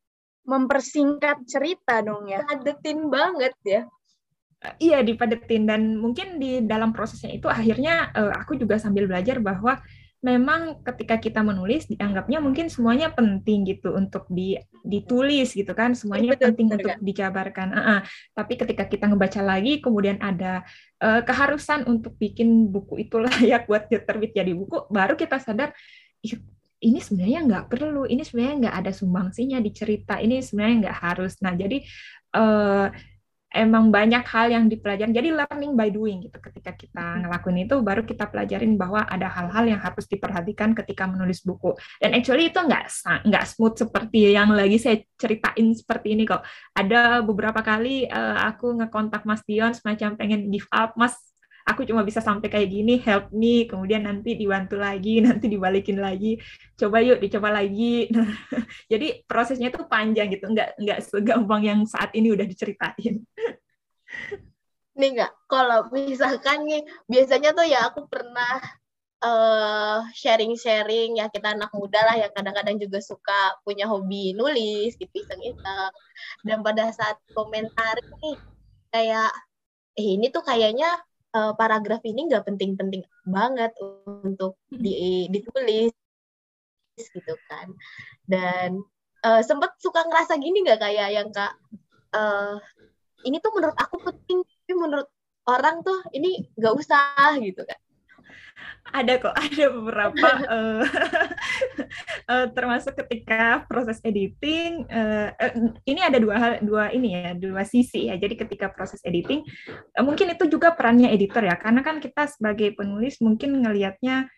mempersingkat 0.48 1.44
cerita 1.46 2.00
dong 2.02 2.26
ya. 2.26 2.42
Padetin 2.42 3.06
banget 3.06 3.54
ya 3.62 3.86
iya 4.82 5.02
dipadetin. 5.02 5.64
Dan 5.66 5.96
mungkin 5.98 6.42
di 6.42 6.64
dalam 6.64 6.90
prosesnya 6.90 7.30
itu 7.34 7.46
akhirnya 7.46 8.10
uh, 8.14 8.34
aku 8.34 8.58
juga 8.58 8.78
sambil 8.78 9.06
belajar 9.06 9.38
bahwa 9.38 9.78
memang 10.18 10.82
ketika 10.82 11.14
kita 11.22 11.46
menulis 11.46 11.86
dianggapnya 11.86 12.42
mungkin 12.42 12.66
semuanya 12.66 13.14
penting 13.14 13.62
gitu 13.70 13.94
untuk 13.94 14.26
di, 14.26 14.58
ditulis 14.82 15.54
gitu 15.54 15.70
kan. 15.78 15.94
Semuanya 15.94 16.34
betul, 16.34 16.52
penting 16.52 16.66
betul, 16.70 16.76
untuk 16.82 16.90
kan? 16.90 16.98
dijabarkan. 17.06 17.68
Uh 17.70 17.78
-uh. 17.78 18.00
tapi 18.34 18.54
ketika 18.58 18.84
kita 18.90 19.06
ngebaca 19.06 19.40
lagi 19.46 19.78
kemudian 19.78 20.18
ada 20.18 20.66
uh, 20.98 21.22
keharusan 21.22 21.86
untuk 21.86 22.18
bikin 22.18 22.66
buku 22.70 23.06
itu 23.06 23.16
layak 23.24 23.70
buat 23.70 23.86
terbit 23.86 24.34
jadi 24.34 24.50
buku 24.58 24.90
baru 24.90 25.14
kita 25.14 25.38
sadar 25.38 25.70
ini 26.78 26.98
sebenarnya 27.02 27.40
nggak 27.46 27.64
perlu. 27.70 28.06
Ini 28.06 28.22
sebenarnya 28.22 28.54
nggak 28.66 28.76
ada 28.84 28.92
sumbangsinya 28.94 29.58
di 29.58 29.70
cerita. 29.74 30.22
Ini 30.22 30.38
sebenarnya 30.42 30.76
nggak 30.86 30.98
harus. 30.98 31.32
Nah 31.42 31.54
jadi 31.58 31.82
uh, 32.38 32.86
emang 33.48 33.88
banyak 33.88 34.24
hal 34.28 34.52
yang 34.52 34.68
dipelajari. 34.68 35.10
Jadi 35.12 35.28
learning 35.32 35.72
by 35.72 35.88
doing 35.88 36.28
gitu. 36.28 36.36
Ketika 36.36 36.76
kita 36.76 37.04
ngelakuin 37.24 37.64
itu, 37.64 37.76
baru 37.80 38.04
kita 38.04 38.28
pelajarin 38.28 38.76
bahwa 38.76 39.04
ada 39.08 39.28
hal-hal 39.28 39.64
yang 39.64 39.80
harus 39.80 40.04
diperhatikan 40.04 40.76
ketika 40.76 41.08
menulis 41.08 41.40
buku. 41.44 41.72
Dan 42.00 42.12
actually 42.12 42.52
itu 42.52 42.60
nggak 42.60 42.84
nggak 43.24 43.44
smooth 43.48 43.76
seperti 43.76 44.36
yang 44.36 44.52
lagi 44.52 44.76
saya 44.76 45.00
ceritain 45.16 45.72
seperti 45.72 46.16
ini 46.16 46.28
kok. 46.28 46.44
Ada 46.76 47.24
beberapa 47.24 47.60
kali 47.64 48.08
uh, 48.08 48.48
aku 48.52 48.76
ngekontak 48.80 49.24
Mas 49.24 49.40
Dion 49.48 49.72
semacam 49.72 50.16
pengen 50.16 50.52
give 50.52 50.68
up, 50.72 50.92
Mas 50.96 51.16
aku 51.68 51.84
cuma 51.84 52.00
bisa 52.00 52.24
sampai 52.24 52.48
kayak 52.48 52.72
gini 52.72 52.96
help 53.04 53.28
me 53.28 53.68
kemudian 53.68 54.08
nanti 54.08 54.32
dibantu 54.40 54.80
lagi 54.80 55.20
nanti 55.26 55.46
dibalikin 55.52 56.00
lagi. 56.00 56.40
Coba 56.80 57.04
yuk 57.04 57.20
dicoba 57.20 57.52
lagi. 57.52 58.08
Nah, 58.18 58.34
jadi 58.90 59.22
prosesnya 59.28 59.68
itu 59.70 59.84
panjang 59.86 60.32
gitu. 60.32 60.48
Nggak 60.48 60.80
nggak 60.80 60.98
segampang 61.04 61.62
yang 61.62 61.80
saat 61.84 62.10
ini 62.16 62.32
udah 62.32 62.46
diceritain. 62.48 63.22
Nih 64.98 65.08
nggak 65.14 65.32
kalau 65.46 65.86
misalkan 65.94 66.66
nih 66.66 66.82
biasanya 67.06 67.54
tuh 67.54 67.62
ya 67.70 67.86
aku 67.86 68.10
pernah 68.10 68.58
uh, 69.22 70.02
sharing-sharing 70.10 71.22
ya 71.22 71.30
kita 71.30 71.54
anak 71.54 71.70
muda 71.70 72.02
lah 72.02 72.18
yang 72.18 72.32
kadang-kadang 72.34 72.82
juga 72.82 72.98
suka 72.98 73.54
punya 73.62 73.86
hobi 73.86 74.34
nulis 74.34 74.98
gitu 74.98 75.14
iseng-iseng. 75.14 75.94
Dan 76.42 76.66
pada 76.66 76.90
saat 76.90 77.22
komentar 77.30 78.02
nih 78.18 78.36
kayak 78.90 79.30
eh 79.98 80.18
ini 80.18 80.30
tuh 80.34 80.42
kayaknya 80.42 80.98
uh, 81.38 81.52
paragraf 81.54 82.02
ini 82.02 82.26
nggak 82.26 82.42
penting-penting 82.50 83.06
banget 83.22 83.70
untuk 84.26 84.58
di, 84.74 85.30
ditulis 85.30 85.94
gitu 86.98 87.34
kan. 87.46 87.70
Dan 88.26 88.82
uh, 89.22 89.42
sempet 89.46 89.70
suka 89.78 90.02
ngerasa 90.06 90.34
gini 90.42 90.66
nggak 90.66 90.82
kayak 90.82 91.08
yang 91.14 91.28
kak 91.30 91.54
uh, 92.14 92.58
ini 93.26 93.42
tuh 93.42 93.52
menurut 93.54 93.76
aku 93.78 93.98
penting 94.02 94.42
tapi 94.68 94.74
menurut 94.76 95.08
orang 95.48 95.80
tuh 95.80 95.96
ini 96.12 96.44
nggak 96.60 96.74
usah 96.76 97.40
gitu 97.40 97.64
kan 97.64 97.80
ada 98.92 99.20
kok 99.20 99.36
ada 99.44 99.64
beberapa 99.68 100.28
uh, 100.48 100.84
uh, 102.28 102.46
termasuk 102.56 102.96
ketika 103.04 103.64
proses 103.68 104.00
editing 104.04 104.88
uh, 104.88 105.32
uh, 105.36 105.52
ini 105.84 106.00
ada 106.00 106.16
dua 106.16 106.36
hal 106.40 106.52
dua 106.64 106.88
ini 106.92 107.14
ya 107.14 107.32
dua 107.36 107.62
sisi 107.68 108.08
ya. 108.08 108.16
Jadi 108.16 108.34
ketika 108.36 108.72
proses 108.72 109.00
editing 109.04 109.44
uh, 109.96 110.04
mungkin 110.04 110.32
itu 110.32 110.48
juga 110.48 110.72
perannya 110.72 111.12
editor 111.12 111.44
ya. 111.44 111.56
Karena 111.60 111.84
kan 111.84 112.00
kita 112.00 112.28
sebagai 112.28 112.72
penulis 112.76 113.20
mungkin 113.20 113.60
ngelihatnya 113.60 114.28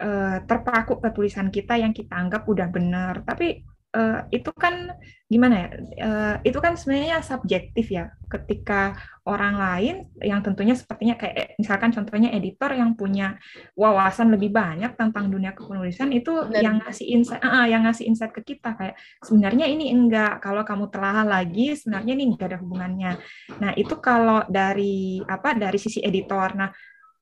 uh, 0.00 0.36
terpaku 0.44 1.00
ke 1.00 1.08
tulisan 1.12 1.48
kita 1.52 1.76
yang 1.76 1.92
kita 1.92 2.16
anggap 2.16 2.48
udah 2.48 2.68
benar. 2.72 3.24
Tapi 3.24 3.60
uh, 3.94 4.26
itu 4.30 4.50
kan 4.54 4.94
gimana 5.30 5.54
ya? 5.54 5.68
Uh, 6.02 6.34
itu 6.42 6.58
kan 6.58 6.74
sebenarnya 6.74 7.22
subjektif 7.22 7.90
ya. 7.90 8.10
Ketika 8.30 8.94
orang 9.26 9.54
lain 9.58 9.94
yang 10.22 10.42
tentunya 10.42 10.74
sepertinya 10.74 11.14
kayak 11.18 11.34
eh, 11.34 11.48
misalkan 11.58 11.90
contohnya 11.94 12.30
editor 12.34 12.70
yang 12.74 12.94
punya 12.94 13.38
wawasan 13.74 14.30
lebih 14.34 14.50
banyak 14.50 14.94
tentang 14.94 15.30
dunia 15.30 15.54
kepenulisan 15.54 16.10
itu 16.14 16.30
Benar. 16.30 16.62
yang 16.62 16.76
ngasih 16.82 17.06
insight, 17.10 17.42
uh, 17.42 17.66
yang 17.66 17.82
ngasih 17.86 18.06
insight 18.06 18.34
ke 18.34 18.42
kita 18.54 18.74
kayak 18.78 18.94
sebenarnya 19.22 19.66
ini 19.66 19.90
enggak. 19.90 20.42
Kalau 20.42 20.62
kamu 20.62 20.90
telah 20.90 21.26
lagi 21.26 21.74
sebenarnya 21.74 22.12
ini 22.14 22.24
enggak 22.34 22.54
ada 22.54 22.58
hubungannya. 22.62 23.12
Nah 23.58 23.70
itu 23.74 23.94
kalau 23.98 24.46
dari 24.46 25.22
apa 25.26 25.54
dari 25.58 25.78
sisi 25.78 26.02
editor. 26.02 26.54
Nah 26.54 26.70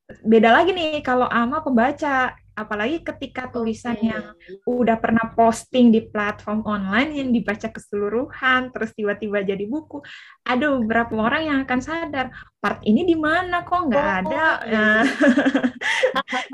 beda 0.09 0.49
lagi 0.49 0.73
nih 0.73 1.05
kalau 1.05 1.29
ama 1.29 1.61
pembaca 1.61 2.33
apalagi 2.59 3.07
ketika 3.07 3.47
tulisan 3.49 3.95
yang 4.03 4.35
udah 4.67 4.99
pernah 4.99 5.31
posting 5.39 5.95
di 5.95 6.03
platform 6.11 6.67
online 6.67 7.23
yang 7.23 7.31
dibaca 7.31 7.71
keseluruhan 7.71 8.75
terus 8.75 8.91
tiba-tiba 8.99 9.47
jadi 9.47 9.65
buku 9.65 10.03
ada 10.43 10.75
beberapa 10.75 11.15
orang 11.15 11.43
yang 11.47 11.59
akan 11.63 11.81
sadar 11.81 12.35
part 12.59 12.83
ini 12.83 13.07
di 13.07 13.15
mana? 13.15 13.63
Kok 13.63 13.83
nggak 13.87 14.07
oh, 14.07 14.19
ada? 14.27 14.47
nah, 14.67 15.03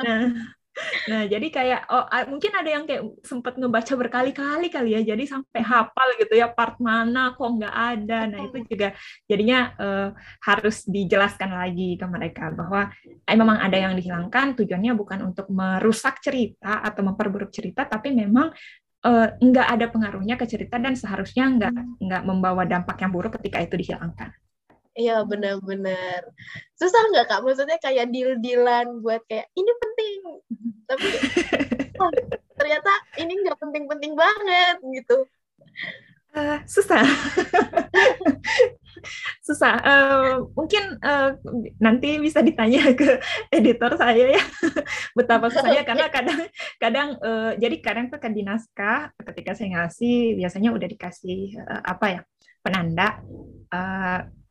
nah 0.05 0.21
Nah, 1.07 1.23
jadi 1.31 1.47
kayak 1.55 1.81
oh 1.87 2.05
mungkin 2.31 2.53
ada 2.55 2.71
yang 2.71 2.85
kayak 2.85 3.03
sempat 3.23 3.55
ngebaca 3.55 3.95
berkali-kali 3.95 4.69
kali 4.75 4.91
ya, 4.99 5.01
jadi 5.15 5.23
sampai 5.23 5.63
hafal 5.63 6.09
gitu 6.19 6.35
ya 6.35 6.51
part 6.51 6.83
mana 6.83 7.35
kok 7.39 7.47
nggak 7.47 7.75
ada. 7.75 8.19
Nah, 8.27 8.41
itu 8.43 8.57
juga 8.67 8.89
jadinya 9.31 9.71
uh, 9.79 10.09
harus 10.43 10.83
dijelaskan 10.87 11.51
lagi 11.55 11.95
ke 11.95 12.07
mereka 12.11 12.51
bahwa 12.51 12.91
eh, 13.07 13.37
memang 13.39 13.59
ada 13.63 13.77
yang 13.79 13.95
dihilangkan 13.95 14.59
tujuannya 14.59 14.93
bukan 14.99 15.19
untuk 15.31 15.47
merusak 15.55 16.19
cerita 16.19 16.83
atau 16.83 17.07
memperburuk 17.07 17.55
cerita, 17.55 17.87
tapi 17.87 18.11
memang 18.11 18.51
uh, 19.07 19.29
nggak 19.39 19.69
ada 19.79 19.87
pengaruhnya 19.93 20.35
ke 20.35 20.47
cerita 20.51 20.81
dan 20.83 20.99
seharusnya 20.99 21.45
nggak 21.55 21.75
nggak 22.03 22.23
membawa 22.27 22.67
dampak 22.67 22.99
yang 22.99 23.13
buruk 23.15 23.39
ketika 23.39 23.63
itu 23.63 23.79
dihilangkan. 23.79 24.35
Iya 24.95 25.27
benar-benar. 25.27 26.23
Susah 26.79 27.03
nggak 27.11 27.27
kak? 27.27 27.43
Maksudnya 27.43 27.79
kayak 27.83 28.15
deal-dealan 28.15 29.03
buat 29.03 29.27
kayak 29.27 29.51
ini 29.59 29.73
penting, 29.83 30.19
tapi 30.87 31.09
oh, 32.03 32.11
ternyata 32.55 32.93
ini 33.19 33.43
nggak 33.43 33.59
penting-penting 33.59 34.15
banget 34.15 34.77
gitu. 34.95 35.27
Uh, 36.35 36.59
susah. 36.71 37.03
susah. 39.47 39.75
Uh, 39.83 40.47
mungkin 40.55 40.99
uh, 41.03 41.35
nanti 41.83 42.23
bisa 42.23 42.39
ditanya 42.39 42.95
ke 42.95 43.19
editor 43.51 43.99
saya 43.99 44.39
ya 44.39 44.43
betapa 45.19 45.51
susahnya 45.51 45.83
karena 45.83 46.07
kadang 46.11 46.41
kadang 46.79 47.09
uh, 47.23 47.53
jadi 47.59 47.77
kadang 47.83 48.07
tuh 48.11 48.19
kan 48.19 48.35
di 48.35 48.43
naskah 48.47 49.11
ketika 49.27 49.59
saya 49.59 49.79
ngasih 49.79 50.39
biasanya 50.39 50.71
udah 50.71 50.89
dikasih 50.91 51.59
uh, 51.67 51.83
apa 51.83 52.07
ya 52.15 52.21
penanda. 52.63 53.19
Uh, 53.75 54.44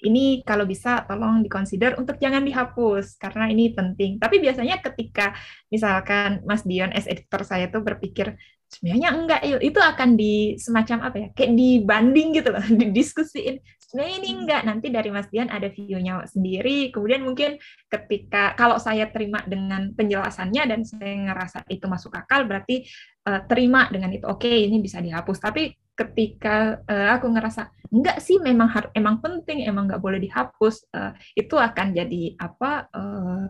ini 0.00 0.40
kalau 0.42 0.64
bisa 0.64 1.04
tolong 1.04 1.44
dikonsider 1.44 1.96
untuk 2.00 2.16
jangan 2.16 2.40
dihapus 2.40 3.20
karena 3.20 3.52
ini 3.52 3.76
penting. 3.76 4.16
Tapi 4.16 4.40
biasanya 4.40 4.80
ketika 4.80 5.36
misalkan 5.68 6.40
Mas 6.48 6.64
Dion 6.64 6.92
as 6.96 7.04
editor 7.04 7.44
saya 7.44 7.68
tuh 7.68 7.84
berpikir 7.84 8.36
sebenarnya 8.70 9.08
enggak 9.12 9.40
yuk. 9.44 9.60
Itu 9.60 9.80
akan 9.82 10.16
di 10.16 10.56
semacam 10.56 11.10
apa 11.10 11.16
ya? 11.20 11.28
Kayak 11.36 11.52
dibanding 11.58 12.28
gitu 12.38 12.48
loh 12.54 12.64
didiskusiin. 12.80 13.56
Sebenarnya 13.90 14.14
ini 14.22 14.30
enggak. 14.40 14.62
Nanti 14.64 14.86
dari 14.88 15.10
Mas 15.10 15.28
Dian 15.28 15.50
ada 15.50 15.66
view-nya 15.66 16.24
sendiri. 16.24 16.94
Kemudian 16.94 17.26
mungkin 17.26 17.58
ketika 17.90 18.54
kalau 18.54 18.78
saya 18.78 19.10
terima 19.10 19.42
dengan 19.44 19.90
penjelasannya 19.92 20.62
dan 20.64 20.80
saya 20.86 21.14
ngerasa 21.28 21.66
itu 21.68 21.84
masuk 21.90 22.14
akal 22.14 22.46
berarti 22.46 22.86
uh, 23.26 23.42
terima 23.50 23.90
dengan 23.90 24.14
itu. 24.14 24.24
Oke 24.24 24.48
okay, 24.48 24.70
ini 24.70 24.80
bisa 24.80 25.02
dihapus. 25.02 25.42
Tapi 25.42 25.74
ketika 26.00 26.80
uh, 26.88 27.12
aku 27.12 27.28
ngerasa 27.28 27.68
enggak 27.92 28.22
sih 28.24 28.40
memang 28.40 28.72
har 28.72 28.88
emang 28.96 29.20
penting 29.20 29.68
emang 29.68 29.84
nggak 29.84 30.00
boleh 30.00 30.16
dihapus 30.16 30.88
uh, 30.96 31.12
itu 31.36 31.54
akan 31.60 31.92
jadi 31.92 32.38
apa 32.40 32.88
uh, 32.94 33.44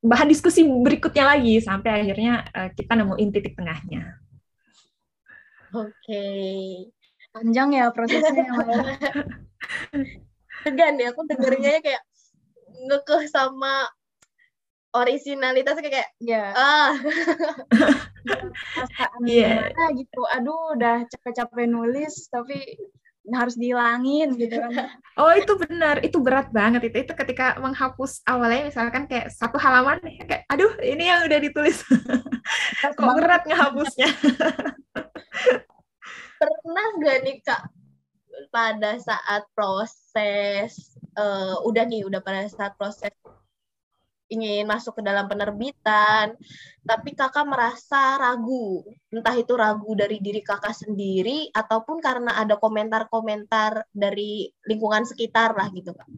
bahan 0.00 0.28
diskusi 0.32 0.64
berikutnya 0.66 1.36
lagi 1.36 1.60
sampai 1.62 2.02
akhirnya 2.02 2.42
uh, 2.50 2.68
kita 2.74 2.92
nemuin 2.98 3.30
titik 3.30 3.54
tengahnya. 3.54 4.16
Oke. 5.70 5.92
Okay. 6.02 6.90
Panjang 7.30 7.70
ya 7.70 7.94
prosesnya. 7.94 8.42
Tegan 10.66 10.94
ya, 11.02 11.14
aku 11.14 11.22
dengerinnya 11.30 11.78
kayak 11.78 12.02
ngekeh 12.90 13.28
sama 13.30 13.86
originalitas 14.90 15.78
kayak 15.78 16.10
ya 16.18 16.50
ah. 16.54 16.92
Yeah. 19.24 19.70
gitu. 19.94 20.20
Aduh 20.34 20.76
udah 20.76 21.06
capek-capek 21.08 21.66
nulis 21.70 22.28
tapi 22.28 22.76
harus 23.30 23.54
dihilangin 23.54 24.34
gitu 24.34 24.58
kan. 24.58 24.90
Oh 25.20 25.30
itu 25.36 25.52
benar. 25.60 26.02
Itu 26.02 26.18
berat 26.24 26.50
banget 26.50 26.90
itu. 26.90 27.06
Itu 27.06 27.12
ketika 27.14 27.60
menghapus 27.62 28.24
awalnya 28.26 28.72
misalkan 28.72 29.06
kayak 29.06 29.30
satu 29.30 29.60
halaman 29.60 30.00
kayak 30.02 30.48
aduh 30.50 30.72
ini 30.82 31.06
yang 31.06 31.22
udah 31.24 31.38
ditulis. 31.38 31.84
Kok 32.98 33.14
berat 33.20 33.46
ngehapusnya? 33.46 34.08
Pernah 36.40 36.86
gak 37.04 37.18
nih 37.28 37.36
kak 37.44 37.62
pada 38.48 38.96
saat 38.96 39.44
proses 39.52 40.96
uh, 41.20 41.60
udah 41.68 41.84
nih 41.84 42.08
udah 42.08 42.24
pada 42.24 42.48
saat 42.48 42.72
proses 42.80 43.12
ingin 44.30 44.64
masuk 44.64 44.98
ke 44.98 45.02
dalam 45.02 45.26
penerbitan, 45.26 46.38
tapi 46.86 47.12
kakak 47.18 47.44
merasa 47.44 48.16
ragu, 48.16 48.86
entah 49.10 49.34
itu 49.34 49.52
ragu 49.58 49.92
dari 49.98 50.22
diri 50.22 50.40
kakak 50.40 50.72
sendiri 50.72 51.50
ataupun 51.50 51.98
karena 51.98 52.38
ada 52.38 52.56
komentar-komentar 52.56 53.90
dari 53.90 54.48
lingkungan 54.64 55.02
sekitar 55.04 55.58
lah 55.58 55.68
gitu 55.74 55.92
kak. 55.92 56.08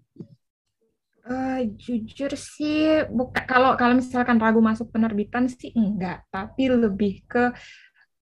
Uh, 1.23 1.63
jujur 1.79 2.35
sih, 2.35 3.07
buka 3.09 3.47
kalau 3.47 3.79
kalau 3.79 3.97
misalkan 3.97 4.37
ragu 4.43 4.59
masuk 4.59 4.91
penerbitan 4.91 5.47
sih 5.49 5.73
enggak, 5.73 6.27
tapi 6.29 6.67
lebih 6.67 7.23
ke 7.31 7.55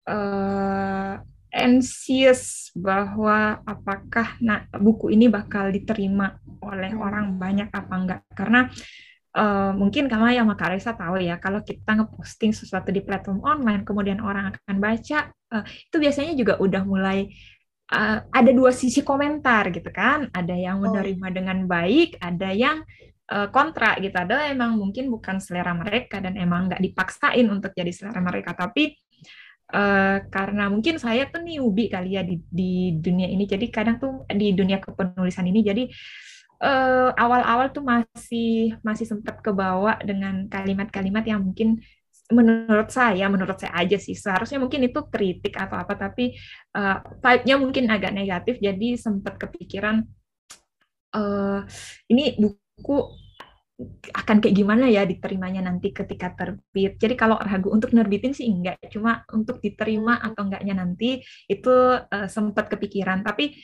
uh, 0.04 1.16
anxious 1.50 2.70
bahwa 2.78 3.58
apakah 3.66 4.38
nah, 4.38 4.64
buku 4.78 5.10
ini 5.12 5.26
bakal 5.26 5.68
diterima 5.74 6.38
oleh 6.62 6.94
hmm. 6.94 7.02
orang 7.02 7.26
banyak 7.36 7.68
apa 7.74 7.94
enggak 7.94 8.20
karena 8.32 8.70
uh, 9.36 9.72
mungkin 9.74 10.10
kamu 10.10 10.34
yang 10.34 10.48
Makaresa 10.48 10.94
tahu 10.94 11.22
ya 11.22 11.38
kalau 11.38 11.62
kita 11.62 11.98
ngeposting 12.02 12.50
sesuatu 12.54 12.90
di 12.90 13.02
platform 13.04 13.42
online 13.44 13.82
kemudian 13.86 14.18
orang 14.22 14.54
akan 14.54 14.76
baca 14.78 15.30
uh, 15.30 15.64
itu 15.66 15.96
biasanya 15.98 16.32
juga 16.34 16.58
udah 16.58 16.82
mulai 16.82 17.30
uh, 17.94 18.26
ada 18.30 18.50
dua 18.50 18.74
sisi 18.74 19.06
komentar 19.06 19.70
gitu 19.70 19.90
kan 19.94 20.30
ada 20.34 20.54
yang 20.54 20.82
oh. 20.82 20.90
menerima 20.90 21.26
oh. 21.30 21.34
dengan 21.34 21.58
baik 21.70 22.18
ada 22.18 22.50
yang 22.50 22.82
uh, 23.30 23.48
kontra 23.54 23.94
gitu 24.02 24.14
ada 24.14 24.50
emang 24.50 24.74
mungkin 24.78 25.10
bukan 25.10 25.38
selera 25.38 25.74
mereka 25.74 26.18
dan 26.18 26.34
emang 26.34 26.70
nggak 26.70 26.82
dipaksain 26.82 27.46
untuk 27.46 27.70
jadi 27.74 27.90
selera 27.90 28.20
mereka 28.22 28.54
tapi 28.54 28.98
Uh, 29.70 30.26
karena 30.34 30.66
mungkin 30.66 30.98
saya 30.98 31.30
tuh 31.30 31.46
newbie 31.46 31.86
kali 31.86 32.18
ya 32.18 32.26
di, 32.26 32.42
di 32.50 32.90
dunia 32.98 33.30
ini 33.30 33.46
jadi 33.46 33.70
kadang 33.70 34.02
tuh 34.02 34.26
di 34.26 34.50
dunia 34.50 34.82
kepenulisan 34.82 35.46
ini 35.46 35.62
jadi 35.62 35.86
eh, 36.60 37.10
awal-awal 37.16 37.72
tuh 37.72 37.84
masih 37.84 38.76
masih 38.84 39.06
sempat 39.08 39.40
kebawa 39.40 39.96
dengan 40.04 40.46
kalimat-kalimat 40.46 41.24
yang 41.24 41.40
mungkin 41.40 41.80
menurut 42.30 42.88
saya 42.94 43.26
menurut 43.26 43.58
saya 43.58 43.74
aja 43.74 43.98
sih 43.98 44.14
seharusnya 44.14 44.62
mungkin 44.62 44.86
itu 44.86 45.02
kritik 45.10 45.58
atau 45.58 45.82
apa 45.82 45.98
tapi 45.98 46.38
uh, 46.78 47.02
vibe-nya 47.18 47.58
mungkin 47.58 47.90
agak 47.90 48.14
negatif 48.14 48.62
jadi 48.62 48.94
sempat 48.94 49.34
kepikiran 49.34 50.06
uh, 51.10 51.66
ini 52.06 52.38
buku 52.38 52.96
akan 54.12 54.44
kayak 54.44 54.56
gimana 54.56 54.92
ya 54.92 55.08
diterimanya 55.08 55.64
nanti 55.64 55.88
ketika 55.88 56.36
terbit. 56.36 57.00
Jadi 57.00 57.14
kalau 57.16 57.40
ragu 57.40 57.72
untuk 57.72 57.96
nerbitin 57.96 58.36
sih 58.36 58.44
enggak, 58.44 58.76
cuma 58.92 59.24
untuk 59.32 59.56
diterima 59.64 60.20
atau 60.20 60.44
enggaknya 60.44 60.84
nanti 60.84 61.24
itu 61.48 61.74
uh, 61.96 62.28
sempat 62.28 62.68
kepikiran. 62.68 63.24
Tapi 63.24 63.56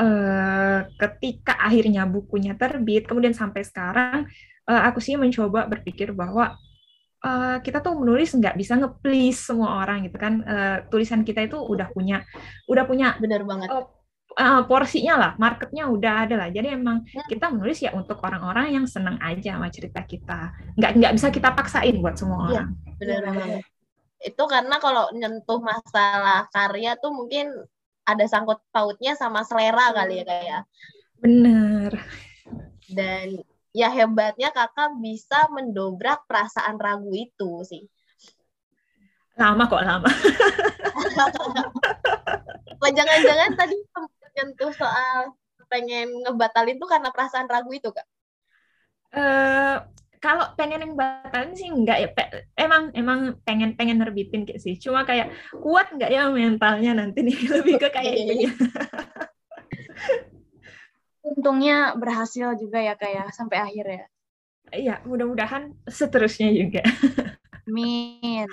uh, 0.00 0.78
ketika 0.96 1.56
akhirnya 1.60 2.04
bukunya 2.08 2.54
terbit, 2.56 3.08
kemudian 3.08 3.32
sampai 3.32 3.64
sekarang 3.64 4.28
uh, 4.68 4.82
aku 4.88 5.00
sih 5.00 5.16
mencoba 5.16 5.66
berpikir 5.66 6.12
bahwa 6.12 6.56
uh, 7.24 7.56
kita 7.64 7.80
tuh 7.80 7.96
menulis 7.96 8.34
nggak 8.36 8.56
bisa 8.56 8.76
nge-please 8.76 9.40
semua 9.40 9.82
orang 9.82 10.04
gitu 10.06 10.16
kan. 10.20 10.44
Uh, 10.44 10.76
tulisan 10.92 11.24
kita 11.24 11.46
itu 11.46 11.56
udah 11.56 11.88
punya, 11.90 12.22
udah 12.68 12.84
punya 12.84 13.16
benar 13.18 13.42
banget. 13.46 13.68
Uh, 13.72 13.86
uh, 14.36 14.62
porsinya 14.68 15.14
lah, 15.16 15.32
marketnya 15.40 15.88
udah 15.88 16.28
ada 16.28 16.34
lah. 16.46 16.48
Jadi 16.52 16.76
emang 16.76 17.02
ya. 17.08 17.24
kita 17.26 17.48
menulis 17.50 17.80
ya 17.80 17.90
untuk 17.96 18.20
orang-orang 18.20 18.76
yang 18.76 18.86
senang 18.86 19.16
aja 19.22 19.56
sama 19.56 19.68
cerita 19.72 20.04
kita. 20.04 20.52
Nggak 20.76 20.92
nggak 21.00 21.12
bisa 21.16 21.28
kita 21.32 21.48
paksain 21.56 21.96
buat 21.98 22.14
semua 22.18 22.36
iya, 22.36 22.44
orang. 22.44 22.68
Ya, 22.68 22.94
benar 23.00 23.20
banget. 23.32 23.62
Itu 24.16 24.44
karena 24.48 24.76
kalau 24.80 25.12
nyentuh 25.12 25.60
masalah 25.60 26.48
karya 26.50 26.96
tuh 26.98 27.12
mungkin 27.12 27.52
ada 28.06 28.24
sangkut 28.30 28.62
pautnya 28.70 29.18
sama 29.18 29.42
selera 29.42 29.90
kali 29.90 30.22
ya 30.22 30.24
kayak. 30.24 30.46
Ya. 30.46 30.58
Bener. 31.18 31.90
Dan 32.86 33.42
ya 33.74 33.90
hebatnya 33.90 34.54
kakak 34.54 34.94
bisa 35.02 35.50
mendobrak 35.50 36.22
perasaan 36.30 36.78
ragu 36.78 37.10
itu 37.12 37.66
sih. 37.66 37.82
Lama 39.36 39.68
kok 39.68 39.84
lama. 39.84 40.06
Jangan-jangan 42.96 43.50
tadi 43.58 43.76
nyentuh 44.38 44.72
soal 44.72 45.34
pengen 45.66 46.22
ngebatalin 46.22 46.78
tuh 46.78 46.88
karena 46.88 47.10
perasaan 47.10 47.50
ragu 47.50 47.74
itu 47.74 47.90
kak? 47.90 48.06
Uh, 49.10 49.82
kalau 50.26 50.50
pengen 50.58 50.82
yang 50.82 50.98
batalin 50.98 51.54
sih 51.54 51.70
enggak 51.70 51.98
ya 52.02 52.08
emang 52.58 52.90
emang 52.98 53.38
pengen 53.46 53.78
pengen 53.78 54.02
nerbitin 54.02 54.42
kayak 54.42 54.58
sih. 54.58 54.74
Cuma 54.74 55.06
kayak 55.06 55.30
kuat 55.62 55.94
enggak 55.94 56.10
ya 56.10 56.26
mentalnya 56.26 56.98
nanti 56.98 57.22
nih? 57.22 57.38
Lebih 57.62 57.78
ke 57.78 57.88
kayak 57.94 58.14
gitu 58.34 58.66
untungnya 61.26 61.98
berhasil 61.98 62.54
juga 62.54 62.78
ya 62.78 62.94
kayak 62.94 63.30
ya, 63.30 63.34
sampai 63.34 63.58
akhir 63.58 63.86
ya. 63.86 64.04
Iya 64.70 64.94
mudah-mudahan 65.06 65.74
seterusnya 65.86 66.50
juga. 66.54 66.82
Amin. 67.66 68.46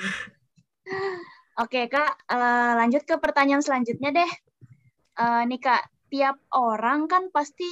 Oke 1.54 1.86
kak, 1.86 2.18
uh, 2.34 2.74
lanjut 2.82 3.06
ke 3.06 3.18
pertanyaan 3.22 3.62
selanjutnya 3.62 4.10
deh. 4.10 4.32
Uh, 5.14 5.46
nih 5.46 5.62
kak, 5.62 5.86
tiap 6.10 6.42
orang 6.50 7.06
kan 7.06 7.30
pasti 7.30 7.66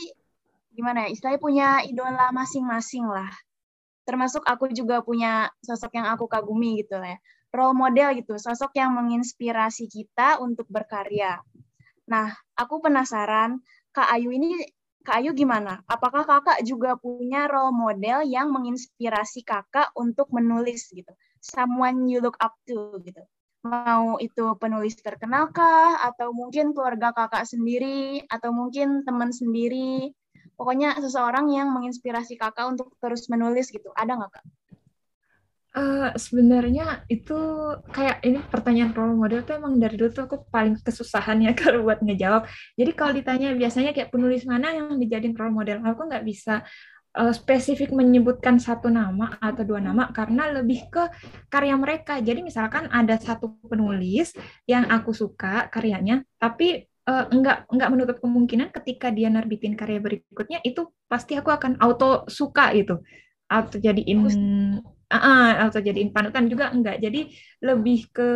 gimana 0.73 1.09
ya, 1.09 1.17
istilahnya 1.17 1.41
punya 1.41 1.67
idola 1.81 2.29
masing-masing 2.29 3.09
lah. 3.09 3.29
Termasuk 4.07 4.43
aku 4.45 4.71
juga 4.73 5.01
punya 5.05 5.49
sosok 5.61 5.97
yang 5.97 6.07
aku 6.11 6.25
kagumi 6.25 6.81
gitu 6.81 6.97
ya. 6.99 7.17
Role 7.51 7.75
model 7.75 8.15
gitu, 8.15 8.39
sosok 8.39 8.71
yang 8.79 8.95
menginspirasi 8.95 9.91
kita 9.91 10.39
untuk 10.39 10.65
berkarya. 10.71 11.43
Nah, 12.07 12.31
aku 12.55 12.79
penasaran, 12.79 13.59
Kak 13.91 14.07
Ayu 14.07 14.31
ini, 14.31 14.55
Kak 15.03 15.19
Ayu 15.19 15.35
gimana? 15.35 15.83
Apakah 15.91 16.23
kakak 16.23 16.63
juga 16.63 16.95
punya 16.95 17.51
role 17.51 17.75
model 17.75 18.23
yang 18.23 18.55
menginspirasi 18.55 19.43
kakak 19.43 19.91
untuk 19.99 20.31
menulis 20.31 20.87
gitu? 20.95 21.11
Someone 21.43 22.07
you 22.07 22.23
look 22.23 22.39
up 22.39 22.55
to 22.63 23.01
gitu 23.03 23.19
mau 23.61 24.17
itu 24.17 24.57
penulis 24.57 24.97
terkenal 24.97 25.53
kah 25.53 26.01
atau 26.09 26.33
mungkin 26.33 26.73
keluarga 26.73 27.13
kakak 27.13 27.45
sendiri 27.45 28.25
atau 28.25 28.49
mungkin 28.49 29.05
teman 29.05 29.29
sendiri 29.29 30.09
pokoknya 30.61 30.93
seseorang 31.01 31.49
yang 31.49 31.73
menginspirasi 31.73 32.37
kakak 32.37 32.69
untuk 32.69 32.93
terus 33.01 33.25
menulis 33.33 33.73
gitu 33.73 33.89
ada 33.97 34.13
nggak 34.13 34.29
kak? 34.37 34.45
Uh, 35.71 36.11
sebenarnya 36.19 37.07
itu 37.07 37.33
kayak 37.95 38.21
ini 38.27 38.43
pertanyaan 38.45 38.91
role 38.91 39.15
model 39.15 39.41
tuh 39.41 39.55
emang 39.55 39.79
dari 39.79 39.95
dulu 39.95 40.11
tuh 40.11 40.27
aku 40.27 40.37
paling 40.51 40.77
kesusahan 40.83 41.41
ya 41.41 41.55
kalau 41.61 41.81
buat 41.81 42.05
ngejawab. 42.05 42.45
Jadi 42.77 42.91
kalau 42.93 43.11
ditanya 43.17 43.57
biasanya 43.57 43.95
kayak 43.95 44.13
penulis 44.13 44.45
mana 44.45 44.69
yang 44.69 45.01
dijadiin 45.01 45.33
role 45.33 45.55
model, 45.55 45.81
aku 45.81 46.11
nggak 46.11 46.27
bisa 46.27 46.61
uh, 47.15 47.33
spesifik 47.33 47.95
menyebutkan 47.95 48.59
satu 48.59 48.91
nama 48.91 49.39
atau 49.39 49.63
dua 49.63 49.79
nama 49.79 50.11
karena 50.11 50.51
lebih 50.51 50.91
ke 50.91 51.07
karya 51.47 51.79
mereka. 51.79 52.19
Jadi 52.19 52.43
misalkan 52.43 52.91
ada 52.91 53.15
satu 53.15 53.55
penulis 53.63 54.35
yang 54.67 54.91
aku 54.91 55.15
suka 55.15 55.71
karyanya, 55.71 56.21
tapi 56.35 56.90
uh, 57.07 57.25
enggak 57.31 57.65
enggak 57.71 57.89
menutup 57.89 58.17
kemungkinan 58.21 58.69
ketika 58.69 59.09
dia 59.09 59.29
nerbitin 59.31 59.73
karya 59.73 60.01
berikutnya 60.01 60.59
itu 60.61 60.89
pasti 61.09 61.37
aku 61.37 61.49
akan 61.49 61.79
auto 61.81 62.25
suka 62.27 62.73
gitu. 62.77 63.01
Auto 63.51 63.77
jadiin 63.79 64.19
uh, 65.11 65.51
auto 65.67 65.79
jadiin 65.79 66.13
panutan 66.13 66.47
juga 66.47 66.69
enggak. 66.71 67.01
Jadi 67.01 67.31
lebih 67.63 67.99
ke 68.13 68.29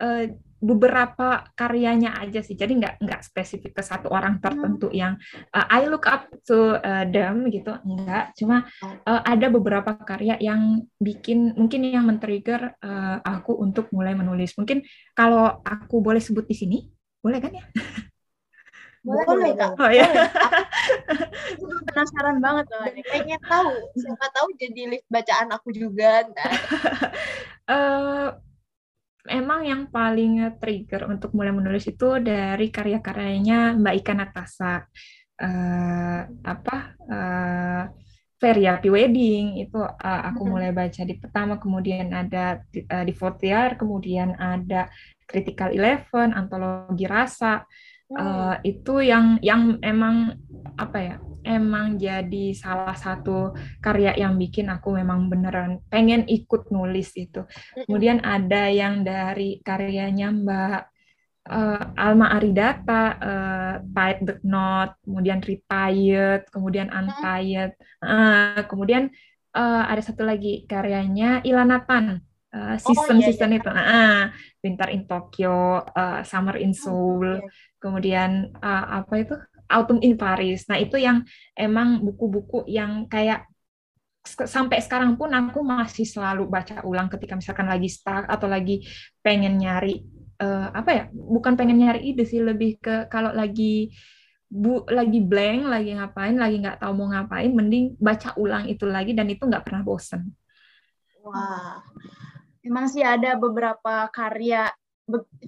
uh, 0.00 0.24
beberapa 0.62 1.42
karyanya 1.58 2.22
aja 2.22 2.38
sih. 2.38 2.54
Jadi 2.54 2.78
nggak 2.78 2.94
nggak 3.02 3.20
spesifik 3.26 3.74
ke 3.74 3.82
satu 3.82 4.06
orang 4.14 4.38
tertentu 4.38 4.86
hmm. 4.86 4.96
yang 4.96 5.12
uh, 5.50 5.66
I 5.66 5.90
look 5.90 6.06
up 6.06 6.30
to 6.46 6.78
uh, 6.78 7.04
them 7.10 7.50
gitu. 7.50 7.74
Enggak, 7.82 8.30
cuma 8.38 8.70
uh, 9.02 9.22
ada 9.26 9.50
beberapa 9.50 9.98
karya 9.98 10.38
yang 10.38 10.86
bikin 11.02 11.58
mungkin 11.58 11.82
yang 11.82 12.06
men-trigger 12.06 12.78
uh, 12.78 13.18
aku 13.26 13.58
untuk 13.58 13.90
mulai 13.90 14.14
menulis. 14.14 14.54
Mungkin 14.54 14.86
kalau 15.18 15.60
aku 15.66 15.98
boleh 15.98 16.22
sebut 16.22 16.46
di 16.46 16.54
sini, 16.54 16.78
boleh 17.22 17.38
kan 17.38 17.52
ya? 17.54 17.64
Boleh, 19.02 19.24
boleh 19.26 19.52
Kak. 19.58 19.70
Oh 19.82 19.90
ya. 19.90 20.06
Aku 21.58 21.66
penasaran 21.90 22.38
banget 22.38 22.66
loh. 22.70 22.86
Pengen 23.10 23.42
tahu, 23.42 23.74
siapa 23.98 24.26
tahu 24.30 24.48
jadi 24.54 24.82
lift 24.94 25.06
bacaan 25.10 25.50
aku 25.50 25.74
juga. 25.74 26.22
uh, 27.66 28.30
emang 29.38 29.66
yang 29.66 29.82
paling 29.90 30.54
trigger 30.62 31.10
untuk 31.10 31.34
mulai 31.34 31.50
menulis 31.50 31.86
itu 31.90 32.22
dari 32.22 32.70
karya-karyanya 32.70 33.74
Mbak 33.74 33.94
Ika 34.02 34.14
Natasa. 34.14 34.74
Uh, 35.42 36.22
apa 36.46 36.94
uh, 37.10 37.82
Feria 38.38 38.78
Wedding 38.78 39.62
itu 39.62 39.78
uh, 39.78 40.22
aku 40.30 40.46
mulai 40.46 40.70
baca 40.70 41.02
di 41.02 41.14
pertama 41.18 41.58
kemudian 41.58 42.10
ada 42.10 42.62
di, 42.70 42.82
uh, 42.86 43.02
di 43.02 43.14
Fortier 43.14 43.74
kemudian 43.74 44.38
ada 44.38 44.90
Critical 45.32 45.72
Eleven 45.72 46.36
antologi 46.36 47.08
rasa 47.08 47.64
uh, 48.12 48.60
itu 48.60 49.00
yang 49.00 49.40
yang 49.40 49.80
emang 49.80 50.36
apa 50.76 50.98
ya 51.00 51.16
emang 51.42 51.98
jadi 51.98 52.54
salah 52.54 52.94
satu 52.94 53.56
karya 53.82 54.14
yang 54.14 54.38
bikin 54.38 54.70
aku 54.70 54.94
memang 54.94 55.26
beneran 55.26 55.82
pengen 55.90 56.22
ikut 56.30 56.70
nulis 56.70 57.16
itu. 57.18 57.42
Kemudian 57.74 58.22
ada 58.22 58.70
yang 58.70 59.02
dari 59.02 59.58
karyanya 59.64 60.30
Mbak 60.30 60.80
uh, 61.50 61.82
Alma 61.98 62.30
Aridata, 62.38 63.04
uh, 63.18 63.74
Tied 63.82 64.18
But 64.22 64.40
Not, 64.46 64.94
kemudian 65.02 65.42
Retired, 65.42 66.46
kemudian 66.54 66.88
Untied, 66.94 67.74
uh, 68.06 68.62
kemudian 68.70 69.10
uh, 69.56 69.84
ada 69.90 70.02
satu 70.02 70.22
lagi 70.22 70.62
karyanya 70.70 71.42
Ilana 71.42 71.82
Tan, 71.82 72.22
uh, 72.52 72.76
season 72.78 73.16
oh, 73.18 73.20
iya, 73.20 73.26
season 73.32 73.50
iya. 73.52 73.58
itu, 73.58 73.70
uh, 73.72 74.22
Winter 74.62 74.88
in 74.92 75.02
Tokyo, 75.08 75.82
uh, 75.82 76.20
Summer 76.22 76.56
in 76.60 76.72
Seoul, 76.76 77.26
oh, 77.26 77.36
iya. 77.40 77.48
kemudian 77.80 78.52
uh, 78.60 79.02
apa 79.02 79.14
itu 79.18 79.34
Autumn 79.72 80.04
in 80.04 80.20
Paris. 80.20 80.68
Nah, 80.68 80.76
itu 80.76 81.00
yang 81.00 81.24
emang 81.56 82.04
buku-buku 82.04 82.68
yang 82.68 83.08
kayak 83.08 83.48
sampai 84.22 84.78
sekarang 84.78 85.18
pun 85.18 85.32
aku 85.34 85.64
masih 85.66 86.06
selalu 86.06 86.46
baca 86.46 86.84
ulang 86.86 87.10
ketika 87.10 87.34
misalkan 87.34 87.66
lagi 87.66 87.90
stuck 87.90 88.28
atau 88.28 88.46
lagi 88.46 88.86
pengen 89.24 89.58
nyari 89.58 90.04
uh, 90.38 90.68
apa 90.76 90.90
ya? 90.92 91.04
Bukan 91.10 91.56
pengen 91.56 91.80
nyari 91.80 92.12
ide 92.12 92.28
sih, 92.28 92.44
lebih 92.44 92.78
ke 92.78 93.08
kalau 93.08 93.32
lagi 93.32 93.96
bu 94.52 94.84
lagi 94.92 95.24
blank, 95.24 95.64
lagi 95.64 95.96
ngapain, 95.96 96.36
lagi 96.36 96.60
nggak 96.60 96.84
tahu 96.84 96.92
mau 96.92 97.08
ngapain, 97.08 97.48
mending 97.48 97.96
baca 97.96 98.36
ulang 98.36 98.68
itu 98.68 98.84
lagi 98.84 99.16
dan 99.16 99.26
itu 99.32 99.48
nggak 99.48 99.64
pernah 99.64 99.80
bosen. 99.80 100.28
Wah, 101.24 101.80
emang 102.62 102.86
sih 102.86 103.02
ada 103.02 103.34
beberapa 103.34 104.06
karya 104.14 104.70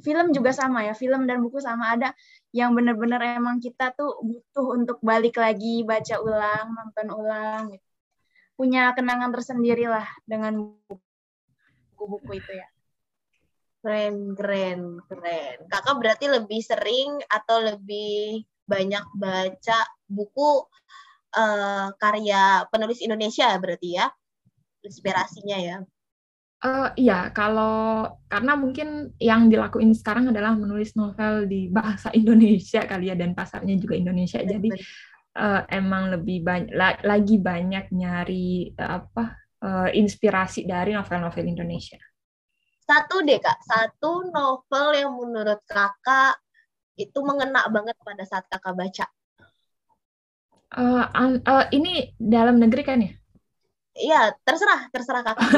film 0.03 0.35
juga 0.35 0.51
sama 0.51 0.85
ya, 0.85 0.93
film 0.93 1.25
dan 1.25 1.41
buku 1.41 1.63
sama. 1.63 1.95
Ada 1.95 2.11
yang 2.51 2.75
benar-benar 2.75 3.23
emang 3.39 3.63
kita 3.63 3.95
tuh 3.95 4.19
butuh 4.21 4.67
untuk 4.75 4.99
balik 5.01 5.39
lagi 5.39 5.87
baca 5.87 6.21
ulang 6.21 6.67
nonton 6.75 7.09
ulang. 7.15 7.63
Gitu. 7.75 7.87
punya 8.55 8.95
kenangan 8.95 9.35
tersendiri 9.35 9.91
lah 9.91 10.07
dengan 10.23 10.71
buku-buku 10.87 12.39
itu 12.39 12.53
ya. 12.55 12.69
Keren 13.83 14.39
keren 14.39 15.03
keren. 15.11 15.67
Kakak 15.67 15.99
berarti 15.99 16.31
lebih 16.31 16.63
sering 16.63 17.19
atau 17.27 17.59
lebih 17.59 18.47
banyak 18.63 19.03
baca 19.19 19.79
buku 20.07 20.71
uh, 21.35 21.91
karya 21.99 22.63
penulis 22.71 23.03
Indonesia 23.03 23.51
berarti 23.59 23.99
ya? 23.99 24.07
Inspirasinya 24.87 25.59
ya 25.59 25.77
Uh, 26.65 26.89
iya, 26.97 27.29
kalau 27.29 28.09
karena 28.25 28.57
mungkin 28.57 29.13
yang 29.21 29.53
dilakuin 29.53 29.93
sekarang 29.93 30.33
adalah 30.33 30.57
menulis 30.57 30.97
novel 30.97 31.45
di 31.45 31.69
bahasa 31.69 32.09
Indonesia 32.17 32.89
kali 32.89 33.13
ya 33.13 33.17
dan 33.21 33.37
pasarnya 33.37 33.77
juga 33.77 34.01
Indonesia. 34.01 34.41
Jadi 34.41 34.73
uh, 35.37 35.61
emang 35.69 36.17
lebih 36.17 36.41
banyak 36.41 37.05
lagi 37.05 37.37
banyak 37.37 37.93
nyari 37.93 38.73
uh, 38.81 38.97
apa 38.97 39.25
uh, 39.61 39.89
inspirasi 39.93 40.65
dari 40.65 40.97
novel-novel 40.97 41.45
Indonesia. 41.45 42.01
Satu 42.81 43.21
deh 43.21 43.37
kak, 43.37 43.61
satu 43.61 44.33
novel 44.33 44.87
yang 44.97 45.13
menurut 45.21 45.61
kakak 45.69 46.41
itu 46.97 47.21
mengena 47.21 47.69
banget 47.69 47.97
pada 48.01 48.25
saat 48.25 48.49
kakak 48.49 48.73
baca. 48.73 49.07
Uh, 50.73 51.05
uh, 51.45 51.69
ini 51.77 52.17
dalam 52.17 52.57
negeri 52.57 52.83
kan 52.89 53.05
ya? 53.05 53.13
Iya, 53.95 54.35
terserah, 54.43 54.91
terserah 54.91 55.23
kakak. 55.23 55.49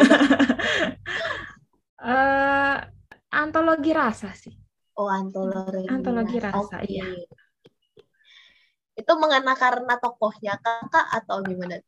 uh, 2.04 2.76
antologi 3.42 3.90
rasa 3.96 4.32
sih. 4.36 4.52
Oh, 4.96 5.08
antologi. 5.08 5.88
Antologi 5.88 6.36
rasa, 6.40 6.80
okay. 6.80 6.88
iya. 6.88 7.04
Itu 8.96 9.12
mengena 9.20 9.56
karena 9.56 9.96
tokohnya 10.00 10.56
kakak 10.60 11.06
atau 11.12 11.44
gimana? 11.44 11.80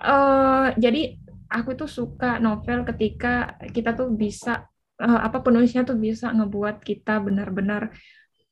Uh, 0.00 0.74
jadi 0.78 1.18
aku 1.50 1.74
tuh 1.74 1.90
suka 1.90 2.38
novel 2.38 2.86
ketika 2.86 3.58
kita 3.74 3.94
tuh 3.94 4.14
bisa 4.14 4.70
uh, 5.02 5.20
apa 5.26 5.42
penulisnya 5.42 5.82
tuh 5.82 5.98
bisa 5.98 6.30
ngebuat 6.30 6.80
kita 6.86 7.18
benar-benar 7.18 7.90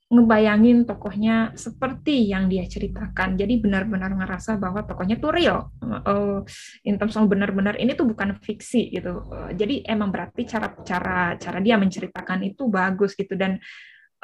ngebayangin 0.09 0.89
tokohnya 0.89 1.53
seperti 1.53 2.33
yang 2.33 2.49
dia 2.49 2.65
ceritakan. 2.65 3.37
Jadi 3.37 3.61
benar-benar 3.61 4.17
ngerasa 4.17 4.57
bahwa 4.57 4.81
tokohnya 4.81 5.21
tuh 5.21 5.31
real. 5.37 5.69
Uh, 5.85 6.41
in 6.89 6.97
terms 6.97 7.13
of 7.21 7.29
benar-benar 7.29 7.77
ini 7.77 7.93
tuh 7.93 8.09
bukan 8.09 8.41
fiksi 8.41 8.89
gitu. 8.89 9.29
Uh, 9.29 9.53
jadi 9.53 9.85
emang 9.85 10.09
berarti 10.09 10.49
cara 10.49 10.73
cara 10.81 11.37
cara 11.37 11.61
dia 11.61 11.77
menceritakan 11.77 12.41
itu 12.49 12.73
bagus 12.73 13.13
gitu 13.13 13.37
dan 13.37 13.61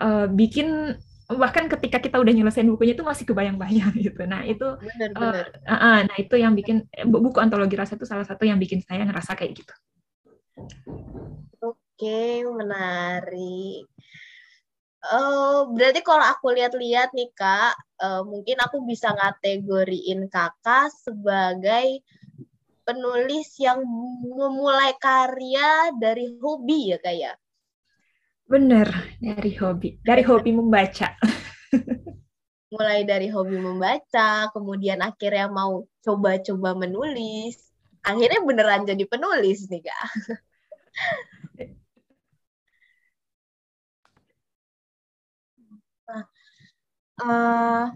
uh, 0.01 0.25
bikin 0.25 0.97
bahkan 1.25 1.69
ketika 1.69 2.01
kita 2.01 2.21
udah 2.21 2.33
nyelesain 2.33 2.69
bukunya 2.69 2.97
itu 2.97 3.05
masih 3.05 3.29
kebayang-bayang 3.29 3.93
gitu. 4.09 4.25
Nah, 4.25 4.41
itu 4.49 4.65
benar, 4.81 5.11
benar. 5.13 5.47
Uh, 5.69 5.73
uh, 5.73 5.99
nah 6.09 6.17
itu 6.17 6.35
yang 6.41 6.57
bikin 6.57 6.89
buku 7.05 7.37
antologi 7.45 7.77
rasa 7.77 8.01
itu 8.01 8.09
salah 8.09 8.25
satu 8.25 8.49
yang 8.49 8.57
bikin 8.57 8.81
saya 8.81 9.05
ngerasa 9.05 9.37
kayak 9.37 9.53
gitu. 9.53 9.75
Oke, 11.61 12.41
menarik. 12.41 13.85
Uh, 15.05 15.69
berarti 15.77 16.01
kalau 16.01 16.25
aku 16.25 16.57
lihat-lihat 16.57 17.13
nih 17.13 17.29
kak, 17.37 17.77
uh, 18.01 18.25
mungkin 18.25 18.57
aku 18.57 18.89
bisa 18.89 19.13
ngategoriin 19.13 20.33
kakak 20.33 20.89
sebagai 20.97 22.01
penulis 22.89 23.53
yang 23.61 23.85
memulai 24.25 24.97
karya 24.97 25.93
dari 26.01 26.41
hobi 26.41 26.97
ya 26.97 26.99
kak 27.05 27.17
ya? 27.21 27.33
Bener, 28.49 28.89
dari 29.21 29.53
hobi, 29.61 30.01
dari 30.01 30.25
hobi 30.25 30.51
membaca. 30.57 31.13
Mulai 32.73 33.05
dari 33.05 33.29
hobi 33.29 33.61
membaca, 33.61 34.49
kemudian 34.57 35.05
akhirnya 35.05 35.53
mau 35.53 35.85
coba-coba 36.01 36.73
menulis, 36.81 37.61
akhirnya 38.01 38.41
beneran 38.41 38.89
jadi 38.89 39.05
penulis 39.05 39.69
nih 39.69 39.85
kak. 39.85 40.01
uh, 47.23 47.87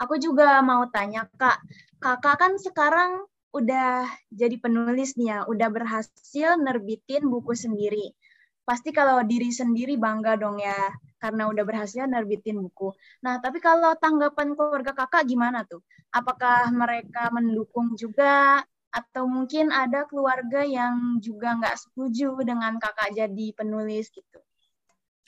aku 0.00 0.14
juga 0.18 0.58
mau 0.64 0.88
tanya 0.90 1.28
kak, 1.38 1.62
kakak 2.02 2.36
kan 2.40 2.52
sekarang 2.58 3.22
udah 3.52 4.08
jadi 4.32 4.56
penulis 4.58 5.14
nih 5.20 5.28
ya, 5.28 5.38
udah 5.44 5.68
berhasil 5.68 6.56
nerbitin 6.58 7.28
buku 7.28 7.52
sendiri. 7.52 8.16
Pasti 8.62 8.94
kalau 8.94 9.20
diri 9.26 9.52
sendiri 9.52 10.00
bangga 10.00 10.38
dong 10.40 10.56
ya, 10.58 10.76
karena 11.20 11.46
udah 11.50 11.64
berhasil 11.66 12.08
nerbitin 12.08 12.58
buku. 12.58 12.90
Nah, 13.22 13.38
tapi 13.38 13.60
kalau 13.60 13.92
tanggapan 14.00 14.56
keluarga 14.56 14.96
kakak 14.96 15.28
gimana 15.28 15.62
tuh? 15.68 15.84
Apakah 16.10 16.72
mereka 16.72 17.28
mendukung 17.30 17.94
juga? 17.94 18.64
Atau 18.92 19.24
mungkin 19.24 19.72
ada 19.72 20.04
keluarga 20.04 20.60
yang 20.68 21.16
juga 21.24 21.56
nggak 21.56 21.80
setuju 21.80 22.36
dengan 22.44 22.76
kakak 22.76 23.16
jadi 23.16 23.46
penulis 23.56 24.12
gitu? 24.12 24.40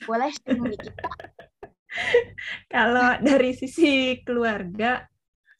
Boleh 0.05 0.29
sharing 0.29 0.69
dikit, 0.69 0.93
kalau 2.73 3.19
dari 3.23 3.51
sisi 3.55 4.19
keluarga 4.21 5.07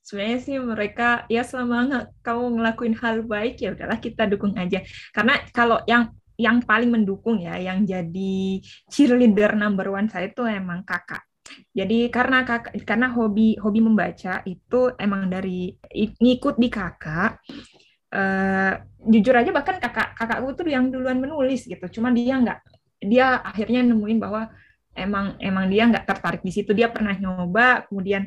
sebenarnya 0.05 0.39
sih 0.45 0.55
mereka 0.61 1.25
ya 1.25 1.41
selama 1.41 2.05
kamu 2.21 2.61
ngelakuin 2.61 2.95
hal 3.01 3.25
baik 3.25 3.57
ya 3.57 3.73
udahlah 3.73 3.97
kita 3.97 4.29
dukung 4.29 4.53
aja. 4.53 4.85
Karena 5.09 5.41
kalau 5.49 5.81
yang 5.89 6.13
yang 6.35 6.61
paling 6.61 6.91
mendukung 6.91 7.39
ya 7.41 7.57
yang 7.57 7.87
jadi 7.87 8.59
cheerleader 8.91 9.55
number 9.55 9.89
one 9.89 10.05
saya 10.11 10.29
itu 10.29 10.45
emang 10.45 10.85
kakak. 10.85 11.25
Jadi 11.73 12.09
karena 12.13 12.45
kakak 12.45 12.77
karena 12.85 13.07
hobi 13.09 13.57
hobi 13.57 13.79
membaca 13.81 14.45
itu 14.45 14.93
emang 15.01 15.31
dari 15.31 15.73
ngikut 16.21 16.59
di 16.59 16.69
kakak 16.69 17.41
uh, 18.13 18.73
jujur 19.05 19.35
aja 19.37 19.49
bahkan 19.53 19.77
kakak 19.81 20.13
kakakku 20.17 20.53
tuh 20.53 20.67
yang 20.69 20.93
duluan 20.93 21.17
menulis 21.17 21.65
gitu. 21.65 21.85
Cuma 21.89 22.13
dia 22.13 22.37
nggak 22.37 22.59
dia 23.01 23.41
akhirnya 23.41 23.81
nemuin 23.85 24.19
bahwa 24.21 24.53
emang 24.95 25.35
emang 25.43 25.67
dia 25.67 25.85
nggak 25.91 26.07
tertarik 26.07 26.41
di 26.41 26.51
situ. 26.55 26.71
Dia 26.71 26.89
pernah 26.89 27.13
nyoba 27.13 27.85
kemudian 27.87 28.25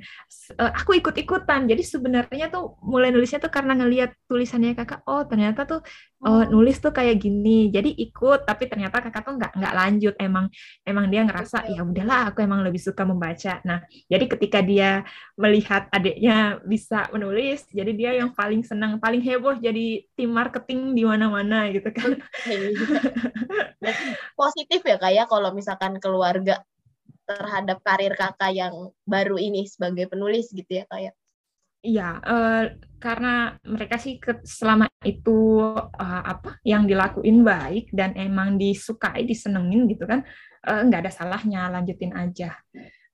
uh, 0.60 0.72
aku 0.76 1.00
ikut 1.00 1.16
ikutan 1.16 1.64
jadi 1.64 1.82
sebenarnya 1.82 2.52
tuh 2.52 2.76
mulai 2.84 3.08
nulisnya 3.08 3.40
tuh 3.42 3.52
karena 3.52 3.74
ngelihat 3.74 4.14
tulisannya 4.28 4.76
kakak 4.76 5.02
oh 5.08 5.24
ternyata 5.24 5.64
tuh 5.64 5.80
uh, 6.24 6.44
nulis 6.48 6.80
tuh 6.80 6.90
kayak 6.90 7.20
gini 7.20 7.68
jadi 7.68 7.92
ikut 7.92 8.48
tapi 8.48 8.64
ternyata 8.66 9.04
kakak 9.04 9.22
tuh 9.26 9.34
nggak 9.36 9.52
nggak 9.52 9.74
lanjut. 9.76 10.14
Emang 10.16 10.48
emang 10.88 11.12
dia 11.12 11.22
ngerasa 11.26 11.68
ya 11.68 11.84
udahlah 11.84 12.32
aku 12.32 12.40
emang 12.40 12.64
lebih 12.64 12.80
suka 12.80 13.04
membaca. 13.04 13.60
Nah 13.68 13.84
jadi 14.08 14.24
ketika 14.24 14.64
dia 14.64 15.04
melihat 15.36 15.90
adiknya 15.92 16.62
bisa 16.64 17.10
menulis 17.12 17.68
jadi 17.68 17.92
dia 17.92 18.10
yang 18.16 18.32
paling 18.32 18.64
senang 18.64 18.96
paling 19.02 19.20
heboh 19.20 19.58
jadi 19.58 20.06
tim 20.16 20.30
marketing 20.32 20.96
di 20.96 21.04
mana-mana 21.04 21.68
gitu 21.74 21.90
kan. 21.92 22.16
Positif 24.38 24.80
ya 24.86 24.96
kayak 24.96 25.16
ya, 25.18 25.24
kalau 25.26 25.50
misalkan 25.50 25.98
keluarga 25.98 26.62
terhadap 27.26 27.82
karir 27.82 28.14
kakak 28.14 28.54
yang 28.54 28.94
baru 29.02 29.36
ini 29.36 29.66
sebagai 29.66 30.06
penulis 30.06 30.54
gitu 30.54 30.78
ya 30.78 30.86
kayak? 30.86 31.17
Iya, 31.78 32.18
uh, 32.18 32.64
karena 32.98 33.54
mereka 33.62 34.02
sih 34.02 34.18
ke, 34.18 34.42
selama 34.42 34.90
itu 35.06 35.62
uh, 35.78 36.22
apa 36.26 36.58
yang 36.66 36.90
dilakuin 36.90 37.46
baik 37.46 37.94
dan 37.94 38.18
emang 38.18 38.58
disukai, 38.58 39.22
disenengin 39.22 39.86
gitu 39.86 40.02
kan, 40.02 40.26
uh, 40.66 40.82
nggak 40.82 41.06
ada 41.06 41.12
salahnya 41.14 41.70
lanjutin 41.70 42.10
aja. 42.18 42.58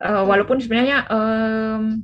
Uh, 0.00 0.24
walaupun 0.24 0.64
sebenarnya 0.64 1.04
um, 1.12 2.00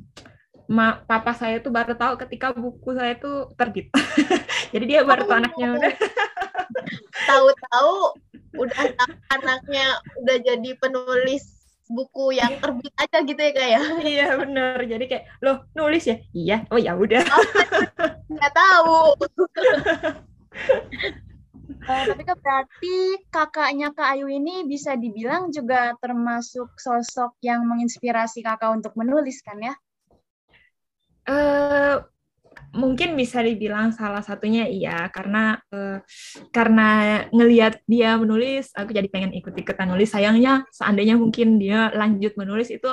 ma, 0.69 1.01
papa 1.01 1.33
saya 1.33 1.65
tuh 1.65 1.73
baru 1.73 1.97
tahu 1.97 2.21
ketika 2.29 2.53
buku 2.53 2.93
saya 2.93 3.17
tuh 3.17 3.49
terbit, 3.57 3.89
jadi 4.77 4.85
dia 4.85 5.01
baru 5.01 5.25
tahu 5.25 5.41
anaknya 5.41 5.69
udah. 5.81 5.95
Tahu-tahu 7.31 7.95
udah 8.61 8.85
anaknya 9.33 9.97
udah 10.21 10.37
jadi 10.45 10.71
penulis 10.77 11.60
buku 11.91 12.38
yang 12.38 12.62
terbit 12.62 12.95
aja 12.95 13.18
gitu 13.26 13.41
ya 13.43 13.53
kayak 13.53 13.70
ya? 13.74 13.80
iya 14.14 14.28
bener. 14.38 14.78
Jadi 14.86 15.05
kayak 15.11 15.24
loh 15.43 15.66
nulis 15.74 16.07
ya? 16.07 16.16
Iya. 16.30 16.57
Oh 16.70 16.78
ya 16.78 16.95
udah. 16.95 17.26
Nggak 18.30 18.53
tahu. 18.55 18.99
Uh, 21.82 22.05
tapi 22.14 22.22
kan 22.22 22.38
berarti 22.38 22.97
kakaknya 23.34 23.91
Kak 23.91 24.14
Ayu 24.14 24.30
ini 24.30 24.62
bisa 24.70 24.95
dibilang 24.95 25.51
juga 25.51 25.99
termasuk 25.99 26.78
sosok 26.78 27.34
yang 27.43 27.66
menginspirasi 27.66 28.47
kakak 28.47 28.70
untuk 28.70 28.95
menulis 28.95 29.43
kan 29.43 29.59
ya? 29.59 29.74
Uh, 31.26 32.01
mungkin 32.71 33.18
bisa 33.18 33.43
dibilang 33.43 33.91
salah 33.91 34.23
satunya 34.23 34.66
iya 34.71 35.11
karena 35.11 35.59
uh, 35.75 35.99
karena 36.55 37.23
ngelihat 37.35 37.83
dia 37.87 38.14
menulis 38.14 38.71
aku 38.79 38.95
jadi 38.95 39.11
pengen 39.11 39.35
ikut-ikutan 39.35 39.91
nulis. 39.91 40.14
Sayangnya 40.14 40.66
seandainya 40.71 41.18
mungkin 41.18 41.59
dia 41.59 41.91
lanjut 41.91 42.39
menulis 42.39 42.71
itu 42.71 42.89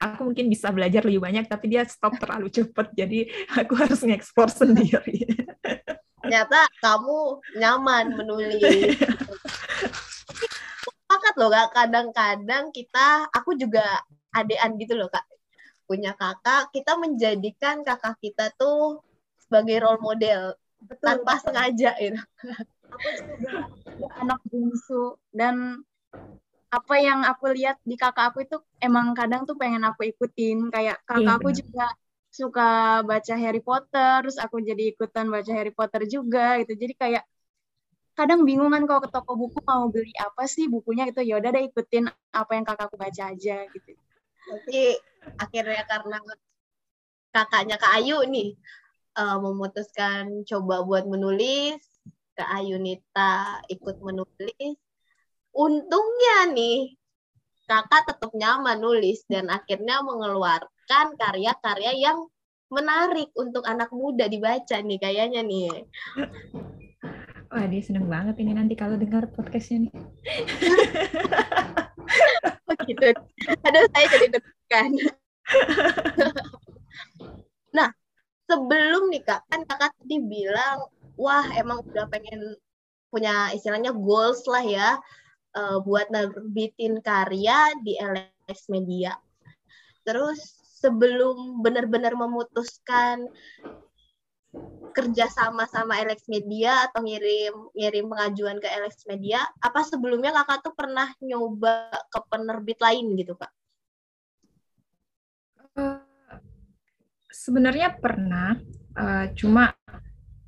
aku 0.00 0.32
mungkin 0.32 0.48
bisa 0.50 0.72
belajar 0.72 1.04
lebih 1.04 1.20
banyak 1.20 1.44
tapi 1.46 1.70
dia 1.70 1.84
stop 1.86 2.16
terlalu 2.16 2.48
cepat 2.48 2.90
jadi 2.96 3.28
aku 3.54 3.72
harus 3.78 4.00
ngekspor 4.02 4.50
sendiri. 4.60 5.28
Ternyata 6.20 6.68
kamu 6.82 7.18
nyaman 7.56 8.06
menulis. 8.18 8.98
Sepakat 10.84 11.34
loh 11.38 11.50
kak. 11.50 11.68
Kadang-kadang 11.74 12.74
kita 12.74 13.30
aku 13.30 13.54
juga 13.54 13.82
adean 14.34 14.74
gitu 14.76 14.98
loh 14.98 15.06
kak. 15.06 15.24
Punya 15.86 16.14
kakak 16.14 16.70
kita 16.70 16.94
menjadikan 16.98 17.82
kakak 17.82 18.14
kita 18.22 18.50
tuh 18.54 19.02
sebagai 19.50 19.82
role 19.82 19.98
model 19.98 20.54
betul, 20.86 21.02
tanpa 21.02 21.34
betul. 21.34 21.42
sengaja 21.50 21.90
gitu. 21.98 22.20
Aku 22.94 23.08
juga 23.18 23.66
anak 24.22 24.40
bungsu 24.46 25.18
dan 25.34 25.82
apa 26.70 26.94
yang 27.02 27.26
aku 27.26 27.50
lihat 27.50 27.82
di 27.82 27.98
kakak 27.98 28.30
aku 28.30 28.46
itu 28.46 28.62
emang 28.78 29.10
kadang 29.10 29.42
tuh 29.42 29.58
pengen 29.58 29.82
aku 29.82 30.06
ikutin 30.06 30.70
kayak 30.70 31.02
kakak 31.02 31.26
iya, 31.26 31.38
aku 31.42 31.50
juga 31.50 31.86
suka 32.30 33.02
baca 33.02 33.34
Harry 33.34 33.58
Potter 33.58 34.22
terus 34.22 34.38
aku 34.38 34.62
jadi 34.62 34.94
ikutan 34.94 35.26
baca 35.26 35.50
Harry 35.50 35.74
Potter 35.74 36.06
juga 36.06 36.62
gitu 36.62 36.78
jadi 36.78 36.94
kayak 36.94 37.24
kadang 38.14 38.46
bingung 38.46 38.70
kan 38.70 38.86
kalau 38.86 39.02
ke 39.02 39.10
toko 39.10 39.32
buku 39.34 39.58
mau 39.66 39.90
beli 39.90 40.14
apa 40.14 40.46
sih 40.46 40.70
bukunya 40.70 41.10
gitu 41.10 41.26
ya 41.26 41.42
udah 41.42 41.50
deh 41.50 41.64
ikutin 41.66 42.06
apa 42.30 42.50
yang 42.54 42.64
kakakku 42.68 42.94
baca 43.00 43.34
aja 43.34 43.66
gitu. 43.66 43.90
Tapi 44.46 44.80
akhirnya 45.40 45.82
karena 45.88 46.16
kakaknya 47.32 47.76
Kak 47.80 47.92
Ayu 47.96 48.20
nih 48.28 48.54
uh, 49.16 49.38
memutuskan 49.42 50.46
coba 50.46 50.86
buat 50.86 51.04
menulis, 51.06 51.82
ke 52.40 52.44
Ayunita 52.48 53.60
ikut 53.68 54.00
menulis. 54.00 54.80
Untungnya 55.52 56.48
nih, 56.54 56.96
kakak 57.68 58.08
tetap 58.08 58.32
nyaman 58.32 58.80
nulis 58.80 59.20
dan 59.28 59.52
akhirnya 59.52 60.00
mengeluarkan 60.00 61.20
karya-karya 61.20 61.92
yang 62.00 62.18
menarik 62.70 63.28
untuk 63.36 63.66
anak 63.66 63.90
muda 63.92 64.30
dibaca 64.30 64.78
nih 64.80 64.96
kayaknya 64.96 65.42
nih. 65.42 65.68
Wah, 67.50 67.66
dia 67.66 67.82
seneng 67.82 68.06
banget 68.06 68.38
ini 68.40 68.54
nanti 68.54 68.78
kalau 68.78 68.94
dengar 68.94 69.26
podcastnya 69.34 69.90
nih. 69.90 69.92
oh 72.70 72.76
gitu. 72.86 73.10
Aduh, 73.66 73.84
saya 73.90 74.06
jadi 74.06 74.26
deg-degan. 74.38 74.90
nah, 77.76 77.90
sebelum 78.50 79.14
nih 79.14 79.22
kak 79.22 79.46
kan 79.46 79.62
kakak 79.62 79.94
tadi 80.02 80.18
bilang 80.18 80.82
wah 81.14 81.46
emang 81.54 81.86
udah 81.86 82.10
pengen 82.10 82.58
punya 83.14 83.54
istilahnya 83.54 83.94
goals 83.94 84.42
lah 84.50 84.62
ya 84.66 84.98
uh, 85.54 85.78
buat 85.82 86.10
nerbitin 86.10 86.98
karya 87.02 87.74
di 87.82 87.94
LS 87.98 88.66
Media. 88.70 89.14
Terus 90.02 90.38
sebelum 90.80 91.60
benar-benar 91.60 92.16
memutuskan 92.16 93.28
kerja 94.90 95.30
sama 95.30 95.70
sama 95.70 96.02
LX 96.02 96.26
Media 96.26 96.90
atau 96.90 97.06
ngirim 97.06 97.54
ngirim 97.78 98.10
pengajuan 98.10 98.58
ke 98.58 98.66
LX 98.66 99.06
Media, 99.06 99.46
apa 99.62 99.86
sebelumnya 99.86 100.34
kakak 100.34 100.66
tuh 100.66 100.74
pernah 100.74 101.06
nyoba 101.22 101.94
ke 102.10 102.18
penerbit 102.26 102.78
lain 102.82 103.14
gitu 103.14 103.38
kak? 103.38 103.52
Uh, 107.30 107.34
sebenarnya 107.34 107.94
pernah, 107.94 108.58
uh, 108.98 109.30
cuma 109.38 109.70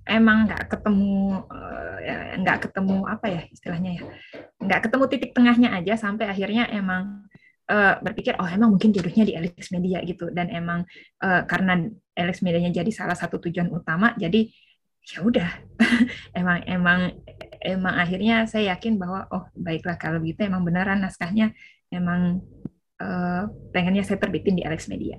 emang 0.03 0.51
nggak 0.51 0.67
ketemu 0.67 1.47
uh, 1.47 1.97
nggak 2.43 2.59
ketemu 2.69 3.07
apa 3.07 3.27
ya 3.31 3.43
istilahnya 3.55 3.91
ya 3.95 4.03
nggak 4.59 4.91
ketemu 4.91 5.05
titik 5.07 5.31
tengahnya 5.31 5.79
aja 5.79 5.95
sampai 5.95 6.27
akhirnya 6.27 6.67
emang 6.75 7.23
uh, 7.71 8.03
berpikir 8.03 8.35
oh 8.43 8.49
emang 8.51 8.75
mungkin 8.75 8.91
jodohnya 8.91 9.23
di 9.23 9.39
Alex 9.39 9.71
Media 9.71 10.03
gitu 10.03 10.35
dan 10.35 10.51
emang 10.51 10.83
uh, 11.23 11.47
karena 11.47 11.87
Alex 12.19 12.43
Medianya 12.43 12.75
jadi 12.75 12.91
salah 12.91 13.15
satu 13.15 13.39
tujuan 13.47 13.71
utama 13.71 14.11
jadi 14.19 14.51
ya 15.03 15.23
udah 15.23 15.51
emang 16.39 16.59
emang 16.67 17.01
emang 17.63 17.95
akhirnya 17.95 18.47
saya 18.51 18.75
yakin 18.75 18.99
bahwa 18.99 19.31
oh 19.31 19.47
baiklah 19.55 19.99
kalau 19.99 20.19
gitu 20.23 20.43
emang 20.43 20.67
beneran 20.67 20.99
naskahnya 20.99 21.55
emang 21.95 22.43
uh, 22.99 23.47
pengennya 23.71 24.03
saya 24.03 24.19
terbitin 24.19 24.59
di 24.59 24.65
Alex 24.67 24.87
Media. 24.91 25.19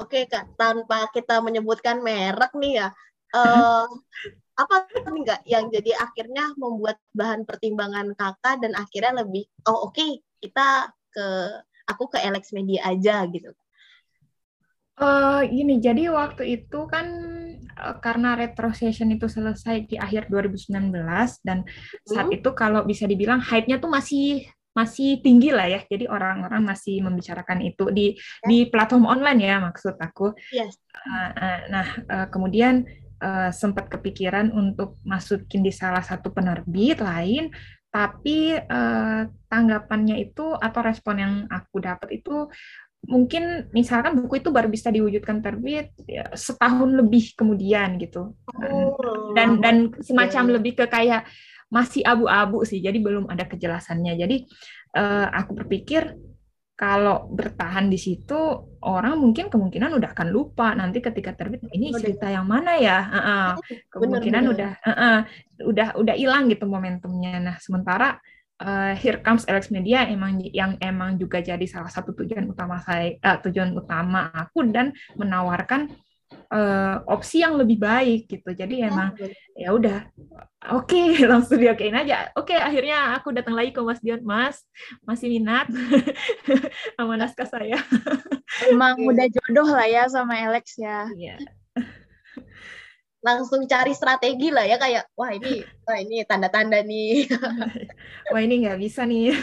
Oke 0.00 0.24
kak, 0.24 0.56
tanpa 0.56 1.12
kita 1.12 1.44
menyebutkan 1.44 2.00
merek 2.00 2.56
nih 2.56 2.80
ya, 2.80 2.88
uh, 3.36 3.84
apa 4.60 4.74
nih 4.88 5.20
nggak 5.24 5.40
yang 5.44 5.68
jadi 5.68 5.92
akhirnya 6.00 6.56
membuat 6.56 6.96
bahan 7.12 7.44
pertimbangan 7.44 8.16
kakak 8.16 8.64
dan 8.64 8.72
akhirnya 8.76 9.24
lebih, 9.24 9.44
oh 9.68 9.88
oke 9.88 9.96
okay, 9.96 10.24
kita 10.40 10.88
ke 11.12 11.26
aku 11.84 12.16
ke 12.16 12.18
Alex 12.22 12.56
Media 12.56 12.88
aja 12.88 13.28
gitu. 13.28 13.52
Uh, 15.00 15.40
ini 15.48 15.80
jadi 15.80 16.12
waktu 16.12 16.60
itu 16.60 16.84
kan 16.84 17.08
uh, 17.80 17.96
karena 18.04 18.36
retro 18.36 18.68
session 18.76 19.08
itu 19.08 19.32
selesai 19.32 19.88
di 19.88 19.96
akhir 19.96 20.28
2019 20.28 20.92
dan 21.40 21.64
saat 22.04 22.28
hmm. 22.28 22.36
itu 22.36 22.52
kalau 22.52 22.84
bisa 22.84 23.08
dibilang 23.08 23.40
hype-nya 23.40 23.80
tuh 23.80 23.88
masih 23.88 24.44
masih 24.80 25.20
tinggi 25.20 25.52
lah 25.52 25.68
ya. 25.68 25.80
Jadi 25.84 26.08
orang-orang 26.08 26.64
masih 26.64 27.04
membicarakan 27.04 27.60
itu 27.60 27.92
di 27.92 28.16
yes. 28.16 28.48
di 28.48 28.58
platform 28.72 29.04
online 29.04 29.40
ya 29.44 29.56
maksud 29.60 30.00
aku. 30.00 30.32
Yes. 30.50 30.80
Nah, 31.68 31.86
uh, 32.08 32.26
kemudian 32.32 32.88
uh, 33.20 33.52
sempat 33.52 33.92
kepikiran 33.92 34.50
untuk 34.50 34.96
masukin 35.04 35.60
di 35.60 35.70
salah 35.70 36.02
satu 36.02 36.32
penerbit 36.32 36.98
lain, 37.04 37.52
tapi 37.92 38.56
uh, 38.56 39.28
tanggapannya 39.50 40.16
itu 40.22 40.56
atau 40.56 40.80
respon 40.80 41.16
yang 41.20 41.34
aku 41.50 41.82
dapat 41.82 42.22
itu 42.22 42.48
mungkin 43.08 43.72
misalkan 43.72 44.12
buku 44.12 44.44
itu 44.44 44.52
baru 44.52 44.68
bisa 44.68 44.92
diwujudkan 44.92 45.40
terbit 45.40 45.96
ya, 46.04 46.28
setahun 46.36 47.00
lebih 47.00 47.32
kemudian 47.32 47.96
gitu 47.96 48.36
oh, 48.36 49.32
dan 49.32 49.56
dan 49.64 49.88
semacam 50.04 50.44
okay. 50.44 50.54
lebih 50.60 50.72
ke 50.76 50.84
kayak 50.84 51.24
masih 51.70 52.02
abu-abu 52.02 52.66
sih, 52.66 52.82
jadi 52.82 52.98
belum 52.98 53.30
ada 53.30 53.46
kejelasannya. 53.46 54.18
Jadi 54.18 54.36
uh, 54.98 55.26
aku 55.30 55.54
berpikir 55.54 56.18
kalau 56.80 57.28
bertahan 57.28 57.92
di 57.92 58.00
situ 58.00 58.40
orang 58.88 59.20
mungkin 59.20 59.52
kemungkinan 59.52 60.00
udah 60.00 60.16
akan 60.16 60.28
lupa 60.32 60.72
nanti 60.72 61.04
ketika 61.04 61.36
terbit 61.36 61.60
ini 61.76 61.92
cerita 61.92 62.32
yang 62.32 62.48
mana 62.48 62.80
ya 62.80 63.04
uh 63.04 63.16
-uh. 63.20 63.48
kemungkinan 63.92 64.48
bener, 64.48 64.56
bener. 64.56 64.56
udah 64.56 64.72
uh 64.80 64.90
-uh, 64.96 65.18
udah 65.68 65.88
udah 66.00 66.14
hilang 66.16 66.48
gitu 66.48 66.64
momentumnya 66.64 67.36
nah 67.36 67.56
sementara 67.60 68.16
uh, 68.64 68.96
Here 68.96 69.20
Comes 69.20 69.44
Alex 69.44 69.68
Media 69.68 70.08
emang 70.08 70.40
yang 70.40 70.80
emang 70.80 71.20
juga 71.20 71.44
jadi 71.44 71.68
salah 71.68 71.92
satu 71.92 72.16
tujuan 72.16 72.48
utama 72.48 72.80
saya 72.80 73.12
uh, 73.28 73.36
tujuan 73.44 73.76
utama 73.76 74.32
aku 74.32 74.64
dan 74.72 74.96
menawarkan 75.20 75.92
uh, 76.50 77.00
opsi 77.06 77.40
yang 77.40 77.56
lebih 77.56 77.78
baik 77.80 78.26
gitu. 78.26 78.50
Jadi 78.52 78.82
emang 78.84 79.14
ya 79.54 79.70
udah 79.72 80.06
oke 80.74 80.90
okay, 80.90 81.22
langsung 81.30 81.62
diokein 81.62 81.96
aja. 81.96 82.30
Oke, 82.34 82.52
okay, 82.52 82.58
akhirnya 82.58 83.16
aku 83.16 83.32
datang 83.32 83.54
lagi 83.56 83.70
ke 83.70 83.80
Mas 83.80 84.02
Dion, 84.02 84.22
Mas, 84.26 84.66
masih 85.06 85.30
minat 85.30 85.70
sama 86.98 87.14
naskah 87.16 87.48
saya. 87.48 87.78
Emang 88.66 88.98
udah 89.00 89.26
jodoh 89.30 89.68
lah 89.70 89.86
ya 89.86 90.04
sama 90.10 90.36
Alex 90.36 90.76
ya. 90.76 91.06
Iya. 91.14 91.38
langsung 93.20 93.68
cari 93.68 93.92
strategi 93.92 94.48
lah 94.48 94.64
ya 94.64 94.80
kayak 94.80 95.12
wah 95.12 95.28
ini 95.28 95.60
wah 95.84 96.00
ini 96.00 96.24
tanda-tanda 96.24 96.80
nih 96.80 97.28
wah 98.32 98.40
ini 98.40 98.64
nggak 98.64 98.80
bisa 98.80 99.04
nih 99.04 99.36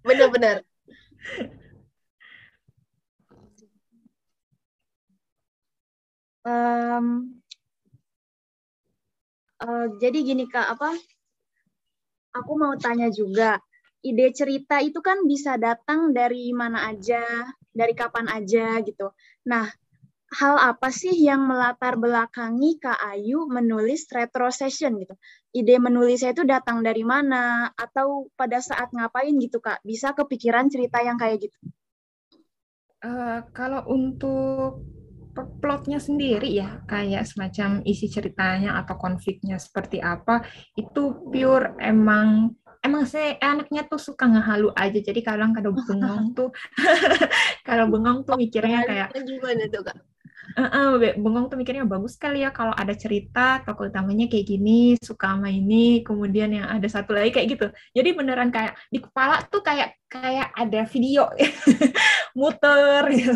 bener-bener 0.00 0.64
um, 6.44 7.34
uh, 9.64 9.86
jadi 9.98 10.18
gini 10.20 10.44
kak 10.46 10.76
apa 10.78 10.92
aku 12.36 12.52
mau 12.56 12.76
tanya 12.76 13.08
juga 13.08 13.58
ide 14.04 14.30
cerita 14.36 14.84
itu 14.84 15.00
kan 15.00 15.24
bisa 15.24 15.56
datang 15.56 16.12
dari 16.12 16.52
mana 16.52 16.92
aja 16.92 17.24
dari 17.72 17.96
kapan 17.96 18.28
aja 18.28 18.78
gitu 18.84 19.10
nah 19.48 19.66
hal 20.34 20.58
apa 20.58 20.90
sih 20.90 21.14
yang 21.14 21.46
melatar 21.46 21.94
belakangi 21.94 22.82
Kak 22.82 22.98
Ayu 23.14 23.46
menulis 23.46 24.10
retro 24.10 24.50
session 24.50 24.98
gitu? 24.98 25.14
Ide 25.54 25.78
menulisnya 25.78 26.34
itu 26.34 26.42
datang 26.42 26.82
dari 26.82 27.06
mana? 27.06 27.70
Atau 27.78 28.34
pada 28.34 28.58
saat 28.58 28.90
ngapain 28.90 29.30
gitu 29.38 29.62
Kak? 29.62 29.78
Bisa 29.86 30.10
kepikiran 30.10 30.66
cerita 30.66 30.98
yang 31.06 31.14
kayak 31.14 31.46
gitu? 31.46 31.58
Uh, 33.04 33.46
kalau 33.54 33.86
untuk 33.86 34.82
plotnya 35.34 35.98
sendiri 35.98 36.48
ya, 36.54 36.80
kayak 36.86 37.26
semacam 37.26 37.82
isi 37.82 38.06
ceritanya 38.06 38.78
atau 38.80 38.94
konfliknya 38.94 39.58
seperti 39.58 39.98
apa, 39.98 40.46
itu 40.78 41.26
pure 41.28 41.74
emang 41.82 42.54
emang 42.84 43.08
saya 43.08 43.40
anaknya 43.40 43.88
tuh 43.88 43.98
suka 43.98 44.28
ngehalu 44.28 44.70
aja. 44.76 45.00
Jadi 45.00 45.20
kadang 45.24 45.50
kalau 45.56 45.74
bengong 45.74 46.36
tuh 46.36 46.48
kalau 47.68 47.90
bengong 47.90 48.22
tuh 48.22 48.36
mikirnya 48.38 48.84
kayak 48.86 49.08
gimana 49.24 49.66
tuh 49.72 49.82
kak 49.82 50.13
Uh, 50.52 50.68
uh, 50.68 50.90
bengong 51.16 51.48
tuh 51.48 51.56
mikirnya 51.56 51.88
bagus 51.88 52.20
sekali 52.20 52.44
ya 52.44 52.52
kalau 52.52 52.76
ada 52.76 52.92
cerita 52.92 53.64
tokoh 53.64 53.88
utamanya 53.88 54.28
kayak 54.28 54.44
gini 54.44 54.92
suka 55.00 55.32
sama 55.32 55.48
ini 55.48 56.04
kemudian 56.04 56.52
yang 56.52 56.68
ada 56.68 56.84
satu 56.84 57.16
lagi 57.16 57.32
kayak 57.32 57.48
gitu 57.56 57.66
jadi 57.96 58.12
beneran 58.12 58.52
kayak 58.52 58.76
di 58.92 59.00
kepala 59.00 59.40
tuh 59.48 59.64
kayak 59.64 59.96
kayak 60.12 60.52
ada 60.52 60.84
video 60.84 61.32
muter 62.38 63.02
gitu. 63.16 63.34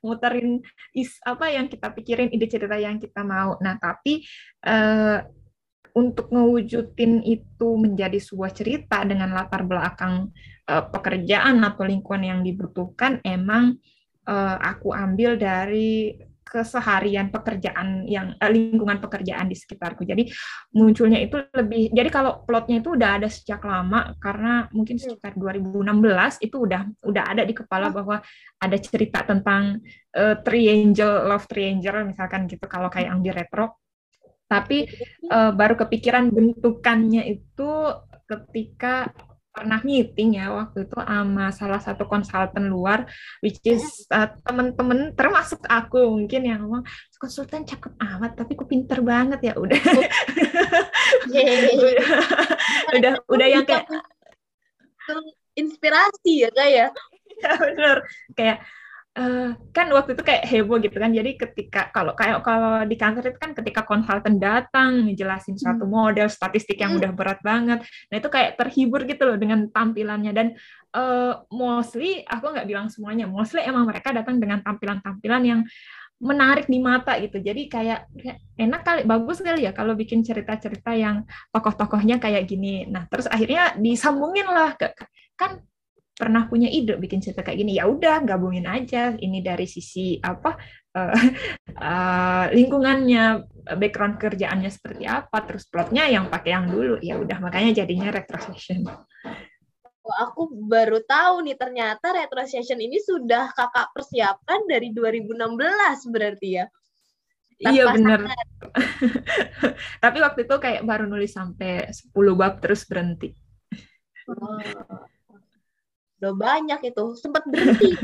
muterin 0.00 0.64
is 0.96 1.20
apa 1.22 1.52
yang 1.52 1.68
kita 1.68 1.92
pikirin 1.92 2.32
ide 2.32 2.48
cerita 2.48 2.80
yang 2.80 2.96
kita 2.96 3.20
mau 3.20 3.60
nah 3.60 3.76
tapi 3.76 4.24
uh, 4.64 5.20
untuk 5.96 6.28
ngewujudin 6.28 7.24
itu 7.24 7.68
menjadi 7.80 8.20
sebuah 8.20 8.52
cerita 8.52 9.00
dengan 9.04 9.32
latar 9.32 9.64
belakang 9.64 10.28
uh, 10.68 10.84
pekerjaan 10.88 11.64
atau 11.64 11.84
lingkungan 11.88 12.24
yang 12.26 12.40
dibutuhkan 12.44 13.20
emang 13.24 13.80
uh, 14.28 14.56
aku 14.60 14.92
ambil 14.92 15.40
dari 15.40 16.12
keseharian 16.46 17.34
pekerjaan 17.34 18.06
yang 18.06 18.38
eh, 18.38 18.50
lingkungan 18.54 19.02
pekerjaan 19.02 19.50
di 19.50 19.58
sekitarku. 19.58 20.06
Jadi 20.06 20.30
munculnya 20.78 21.18
itu 21.18 21.42
lebih 21.50 21.90
jadi 21.90 22.06
kalau 22.08 22.46
plotnya 22.46 22.78
itu 22.78 22.94
udah 22.94 23.18
ada 23.18 23.28
sejak 23.28 23.60
lama 23.66 24.14
karena 24.22 24.70
mungkin 24.70 24.96
sekitar 24.96 25.34
2016 25.34 26.46
itu 26.46 26.56
udah 26.62 26.86
udah 27.02 27.24
ada 27.26 27.42
di 27.42 27.52
kepala 27.52 27.90
bahwa 27.90 28.22
ada 28.62 28.76
cerita 28.78 29.26
tentang 29.26 29.82
uh, 30.14 30.38
triangle 30.46 31.26
love 31.26 31.50
triangle 31.50 32.06
misalkan 32.06 32.46
gitu 32.46 32.64
kalau 32.70 32.86
kayak 32.86 33.10
yang 33.10 33.20
di 33.20 33.34
retro. 33.34 33.82
Tapi 34.46 34.86
uh, 35.26 35.50
baru 35.50 35.74
kepikiran 35.74 36.30
bentukannya 36.30 37.26
itu 37.26 37.70
ketika 38.30 39.10
pernah 39.56 39.80
meeting 39.80 40.36
ya 40.36 40.52
waktu 40.52 40.84
itu 40.84 40.96
sama 41.00 41.48
salah 41.48 41.80
satu 41.80 42.04
konsultan 42.04 42.68
luar 42.68 43.08
which 43.40 43.56
is 43.64 44.04
uh, 44.12 44.28
temen-temen 44.44 45.16
termasuk 45.16 45.64
aku 45.64 46.12
mungkin 46.12 46.44
yang 46.44 46.60
ngomong 46.60 46.84
konsultan 47.16 47.64
cakep 47.64 47.96
amat 47.96 48.36
tapi 48.36 48.52
aku 48.52 48.68
pinter 48.68 49.00
banget 49.00 49.40
ya? 49.40 49.52
Udah. 49.56 49.80
Udah. 51.32 52.08
Udah 53.00 53.12
udah 53.32 53.46
yang 53.48 53.64
kayak 53.64 53.88
inspirasi 55.56 56.44
ya 56.44 56.50
kayak 56.52 56.72
ya? 56.76 56.88
Benar 57.56 58.04
kayak 58.36 58.60
Uh, 59.16 59.56
kan 59.72 59.88
waktu 59.96 60.12
itu 60.12 60.20
kayak 60.20 60.44
heboh 60.44 60.76
gitu 60.76 61.00
kan. 61.00 61.08
Jadi 61.08 61.40
ketika 61.40 61.88
kalau 61.88 62.12
kayak 62.12 62.44
kalau 62.44 62.84
di 62.84 63.00
kantor 63.00 63.32
itu 63.32 63.40
kan 63.40 63.56
ketika 63.56 63.80
konsultan 63.88 64.36
datang 64.36 65.08
ngejelasin 65.08 65.56
suatu 65.56 65.88
hmm. 65.88 65.92
model 65.96 66.28
statistik 66.28 66.76
yang 66.76 66.92
hmm. 66.92 67.00
udah 67.00 67.10
berat 67.16 67.40
banget. 67.40 67.80
Nah, 68.12 68.16
itu 68.20 68.28
kayak 68.28 68.60
terhibur 68.60 69.08
gitu 69.08 69.24
loh 69.24 69.40
dengan 69.40 69.72
tampilannya 69.72 70.36
dan 70.36 70.46
uh, 70.92 71.32
mostly 71.48 72.28
aku 72.28 72.44
nggak 72.44 72.68
bilang 72.68 72.92
semuanya, 72.92 73.24
mostly 73.24 73.64
emang 73.64 73.88
mereka 73.88 74.12
datang 74.12 74.36
dengan 74.36 74.60
tampilan-tampilan 74.60 75.42
yang 75.48 75.60
menarik 76.20 76.68
di 76.68 76.76
mata 76.76 77.16
gitu. 77.16 77.40
Jadi 77.40 77.72
kayak 77.72 78.12
enak 78.56 78.80
kali, 78.84 79.00
bagus 79.08 79.40
kali 79.40 79.64
ya 79.64 79.72
kalau 79.72 79.96
bikin 79.96 80.24
cerita-cerita 80.24 80.92
yang 80.92 81.24
tokoh-tokohnya 81.56 82.20
kayak 82.20 82.44
gini. 82.44 82.84
Nah, 82.84 83.08
terus 83.08 83.28
akhirnya 83.28 83.76
disambungin 83.80 84.44
lah 84.44 84.76
ke 84.76 84.92
kan 85.36 85.60
pernah 86.16 86.48
punya 86.48 86.72
ide 86.72 86.96
bikin 86.96 87.20
cerita 87.20 87.44
kayak 87.44 87.60
gini 87.60 87.76
ya 87.76 87.84
udah 87.84 88.24
gabungin 88.24 88.64
aja. 88.64 89.12
Ini 89.12 89.44
dari 89.44 89.68
sisi 89.68 90.16
apa 90.16 90.56
uh, 90.96 91.12
uh, 91.76 92.46
lingkungannya 92.56 93.44
background 93.76 94.16
kerjaannya 94.16 94.72
seperti 94.72 95.04
apa 95.04 95.44
terus 95.44 95.68
plotnya 95.68 96.08
yang 96.08 96.32
pakai 96.32 96.56
yang 96.56 96.72
dulu. 96.72 96.96
Ya 97.04 97.20
udah 97.20 97.36
makanya 97.44 97.84
jadinya 97.84 98.08
retrosession. 98.08 98.88
Oh, 100.06 100.16
aku 100.22 100.48
baru 100.70 101.04
tahu 101.04 101.44
nih 101.44 101.58
ternyata 101.60 102.16
retrosession 102.16 102.80
ini 102.80 102.96
sudah 102.96 103.52
kakak 103.52 103.92
persiapkan 103.92 104.64
dari 104.64 104.96
2016 104.96 105.36
berarti 106.08 106.64
ya? 106.64 106.66
Iya 107.56 107.88
benar 107.88 108.20
tapi 110.04 110.18
waktu 110.20 110.44
itu 110.44 110.56
kayak 110.60 110.84
baru 110.84 111.08
nulis 111.08 111.32
sampai 111.32 111.88
10 111.88 112.12
bab 112.36 112.60
terus 112.60 112.84
berhenti. 112.84 113.32
Oh 114.28 114.60
udah 116.20 116.32
banyak 116.32 116.80
itu 116.92 117.04
sempat 117.20 117.44
berhenti. 117.48 117.92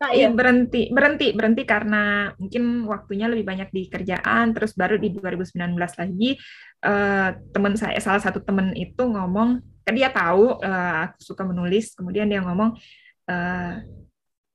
Nah, 0.00 0.16
iya 0.16 0.32
berhenti 0.32 0.88
berhenti 0.88 1.36
berhenti 1.36 1.68
karena 1.68 2.32
mungkin 2.40 2.88
waktunya 2.88 3.28
lebih 3.28 3.44
banyak 3.44 3.68
di 3.68 3.84
kerjaan 3.84 4.56
terus 4.56 4.72
baru 4.72 4.96
di 4.96 5.12
2019 5.12 5.76
lagi 5.76 6.40
uh, 6.88 7.36
teman 7.52 7.76
saya 7.76 8.00
salah 8.00 8.16
satu 8.16 8.40
teman 8.40 8.72
itu 8.72 8.96
ngomong 8.96 9.60
kan 9.84 9.92
dia 9.92 10.08
tahu 10.08 10.56
uh, 10.56 11.04
aku 11.04 11.20
suka 11.20 11.44
menulis 11.44 11.92
kemudian 11.92 12.32
dia 12.32 12.40
ngomong 12.40 12.80
uh, 13.28 13.74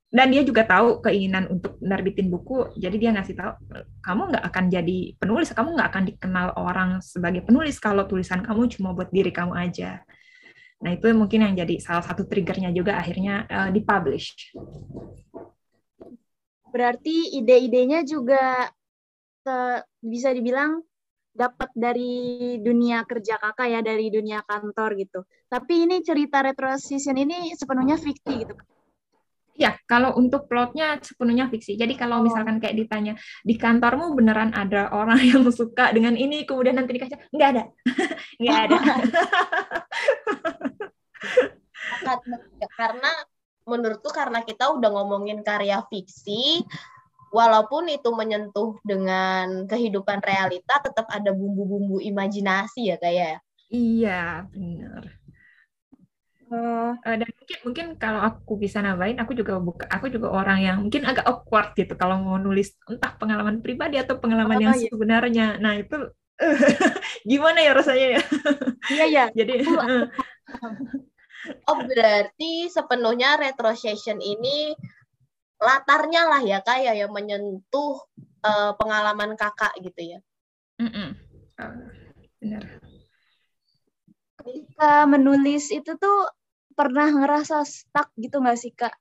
dan 0.10 0.28
dia 0.34 0.41
juga 0.41 0.66
tahu 0.66 1.06
keinginan 1.06 1.45
untuk 1.53 1.78
nerbitin 1.78 2.26
buku 2.34 2.74
jadi 2.82 2.97
dia 2.97 3.10
ngasih 3.14 3.38
tahu 3.38 3.53
kamu 4.01 4.22
nggak 4.34 4.45
akan 4.49 4.66
jadi 4.74 4.97
penulis 5.22 5.53
kamu 5.53 5.70
nggak 5.78 5.89
akan 5.93 6.03
dikenal 6.10 6.47
orang 6.58 6.89
sebagai 7.06 7.45
penulis 7.45 7.78
kalau 7.78 8.10
tulisan 8.10 8.41
kamu 8.41 8.66
cuma 8.74 8.97
buat 8.97 9.14
diri 9.14 9.30
kamu 9.30 9.53
aja 9.53 10.01
Nah, 10.86 10.93
itu 10.93 11.09
mungkin 11.17 11.41
yang 11.41 11.57
jadi 11.57 11.81
salah 11.81 12.05
satu 12.05 12.29
triggernya 12.29 12.69
juga 12.69 13.01
akhirnya 13.01 13.49
uh, 13.49 13.69
dipublish. 13.73 14.53
Berarti 16.69 17.41
ide-idenya 17.41 18.05
juga 18.05 18.69
bisa 20.05 20.29
dibilang 20.29 20.86
dapat 21.33 21.73
dari 21.73 22.55
dunia 22.61 23.01
kerja 23.09 23.41
kakak 23.41 23.67
ya, 23.73 23.81
dari 23.81 24.13
dunia 24.13 24.45
kantor 24.45 24.93
gitu. 25.01 25.25
Tapi 25.49 25.89
ini 25.89 26.05
cerita 26.05 26.45
retrosession 26.45 27.17
ini 27.17 27.57
sepenuhnya 27.57 27.97
fiksi 27.97 28.45
gitu. 28.45 28.53
Ya, 29.56 29.80
kalau 29.88 30.12
untuk 30.20 30.51
plotnya 30.51 30.99
sepenuhnya 30.99 31.47
fiksi. 31.47 31.80
Jadi 31.80 31.95
kalau 31.95 32.20
oh. 32.20 32.24
misalkan 32.28 32.60
kayak 32.60 32.76
ditanya 32.76 33.16
di 33.39 33.56
kantormu 33.56 34.12
beneran 34.12 34.51
ada 34.51 34.91
orang 34.91 35.20
yang 35.32 35.47
suka 35.47 35.95
dengan 35.95 36.20
ini, 36.20 36.43
kemudian 36.43 36.76
nanti 36.76 36.99
dikasih 36.99 37.16
nggak 37.32 37.49
ada, 37.56 37.64
nggak 38.43 38.58
ada. 38.68 38.78
karena 42.76 43.12
menurutku 43.66 44.12
karena 44.12 44.43
kita 44.43 44.76
udah 44.76 44.89
ngomongin 44.91 45.39
karya 45.41 45.82
fiksi, 45.88 46.62
walaupun 47.32 47.88
itu 47.88 48.12
menyentuh 48.12 48.76
dengan 48.84 49.64
kehidupan 49.68 50.20
realita, 50.20 50.84
tetap 50.84 51.08
ada 51.08 51.32
bumbu-bumbu 51.32 52.03
imajinasi 52.03 52.91
ya 52.91 52.97
kayak. 52.99 53.39
Ya? 53.39 53.39
Iya, 53.72 54.22
benar. 54.51 55.24
Uh, 56.45 56.93
dan 57.01 57.25
mungkin 57.25 57.57
mungkin 57.65 57.85
kalau 57.97 58.21
aku 58.21 58.61
bisa 58.61 58.77
nambahin, 58.77 59.17
aku 59.17 59.33
juga 59.33 59.57
buka, 59.57 59.89
aku 59.89 60.13
juga 60.13 60.29
orang 60.29 60.61
yang 60.61 60.77
mungkin 60.85 61.01
agak 61.01 61.25
awkward 61.25 61.73
gitu 61.73 61.97
kalau 61.97 62.21
mau 62.21 62.37
nulis 62.37 62.77
entah 62.85 63.17
pengalaman 63.17 63.65
pribadi 63.65 63.97
atau 63.97 64.21
pengalaman 64.21 64.61
oh, 64.61 64.63
yang 64.69 64.75
iya. 64.77 64.89
sebenarnya. 64.93 65.47
Nah 65.57 65.73
itu 65.81 66.13
uh, 66.13 66.57
gimana 67.29 67.65
ya 67.65 67.71
rasanya 67.73 68.07
ya? 68.19 68.21
Iya 68.93 69.05
ya. 69.09 69.25
Jadi 69.37 69.53
Oh 71.69 71.77
berarti 71.77 72.73
sepenuhnya 72.73 73.37
retrocession 73.37 74.17
ini 74.17 74.73
latarnya 75.61 76.25
lah 76.25 76.41
ya 76.41 76.57
kak 76.65 76.81
ya 76.81 76.97
yang 76.97 77.13
menyentuh 77.13 78.01
uh, 78.41 78.73
pengalaman 78.77 79.37
kakak 79.37 79.73
gitu 79.81 80.17
ya. 80.17 80.19
Mm 80.81 80.89
-mm. 80.89 81.09
Uh, 81.61 81.85
benar. 82.41 82.84
Ketika 84.45 85.09
menulis 85.09 85.73
itu 85.73 85.97
tuh 85.97 86.29
pernah 86.77 87.09
ngerasa 87.09 87.65
stuck 87.65 88.13
gitu 88.13 88.37
nggak 88.37 88.59
sih 88.61 88.69
kak? 88.77 88.93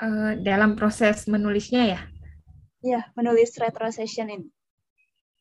Uh, 0.00 0.40
dalam 0.40 0.72
proses 0.72 1.28
menulisnya 1.28 1.82
ya? 1.84 2.00
Iya, 2.80 3.00
menulis 3.12 3.52
retrocession 3.60 4.32
ini. 4.32 4.48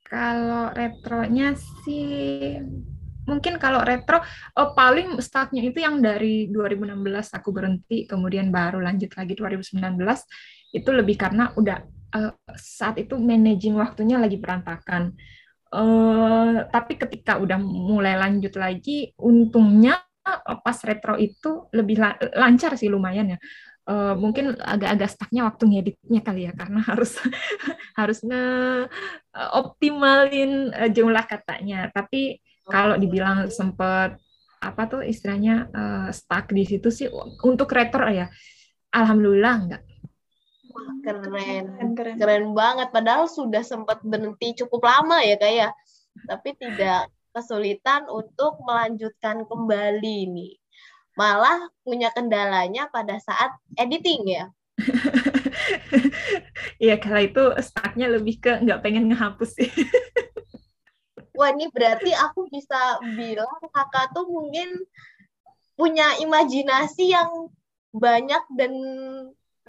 Kalau 0.03 0.75
retronya 0.75 1.55
sih 1.87 2.59
mungkin 3.23 3.55
kalau 3.55 3.79
retro 3.79 4.19
oh, 4.59 4.75
paling 4.75 5.15
startnya 5.23 5.63
itu 5.63 5.79
yang 5.79 6.03
dari 6.03 6.51
2016 6.51 6.99
aku 7.39 7.49
berhenti 7.55 8.03
kemudian 8.03 8.51
baru 8.51 8.83
lanjut 8.83 9.15
lagi 9.15 9.33
2019 9.39 9.79
itu 10.75 10.89
lebih 10.91 11.15
karena 11.15 11.55
udah 11.55 11.79
uh, 12.19 12.35
saat 12.59 12.99
itu 12.99 13.15
managing 13.15 13.79
waktunya 13.79 14.19
lagi 14.19 14.35
berantakan 14.35 15.15
uh, 15.73 16.69
tapi 16.69 17.01
ketika 17.01 17.41
udah 17.41 17.57
mulai 17.59 18.13
lanjut 18.15 18.53
lagi 18.53 19.11
untungnya 19.17 19.97
pas 20.63 20.77
retro 20.87 21.19
itu 21.19 21.67
lebih 21.75 21.99
lancar 22.37 22.77
sih 22.79 22.87
lumayan 22.87 23.35
ya. 23.35 23.39
Uh, 23.83 24.15
mungkin 24.15 24.55
agak-agak 24.55 25.11
stucknya 25.11 25.43
waktu 25.43 25.67
ngeditnya 25.67 26.23
kali 26.23 26.47
ya 26.47 26.55
karena 26.55 26.79
harus 26.89 27.19
harus 27.99 28.23
optimalin 29.51 30.71
jumlah 30.93 31.25
katanya. 31.27 31.91
Tapi 31.91 32.39
kalau 32.63 32.95
dibilang 32.95 33.51
sempet 33.51 34.15
apa 34.63 34.81
tuh 34.87 35.03
istilahnya 35.03 35.67
uh, 35.75 36.07
stuck 36.15 36.47
di 36.55 36.63
situ 36.63 36.87
sih 36.87 37.11
untuk 37.43 37.67
retro 37.75 38.07
ya 38.07 38.31
alhamdulillah 38.95 39.55
enggak 39.59 39.83
keren. 41.03 41.65
keren 41.95 42.15
keren 42.17 42.45
banget 42.57 42.89
padahal 42.89 43.29
sudah 43.29 43.61
sempat 43.61 44.01
berhenti 44.01 44.57
cukup 44.63 44.83
lama 44.83 45.21
ya 45.21 45.37
kayak 45.37 45.71
ya. 45.73 46.27
tapi 46.29 46.57
tidak 46.57 47.09
kesulitan 47.33 48.05
untuk 48.09 48.61
melanjutkan 48.61 49.45
kembali 49.45 50.17
nih 50.29 50.53
malah 51.13 51.69
punya 51.85 52.09
kendalanya 52.13 52.89
pada 52.89 53.17
saat 53.21 53.53
editing 53.77 54.25
ya 54.29 54.45
Iya, 56.83 56.99
kalau 56.99 57.21
itu 57.23 57.43
stucknya 57.61 58.09
lebih 58.09 58.41
ke 58.41 58.51
nggak 58.59 58.81
pengen 58.83 59.07
ngehapus 59.07 59.55
sih. 59.55 59.69
wah 61.37 61.49
ini 61.49 61.65
berarti 61.73 62.13
aku 62.13 62.45
bisa 62.49 63.01
bilang 63.17 63.49
kakak 63.73 64.13
tuh 64.13 64.25
mungkin 64.29 64.85
punya 65.73 66.05
imajinasi 66.21 67.09
yang 67.09 67.49
banyak 67.93 68.43
dan 68.53 68.73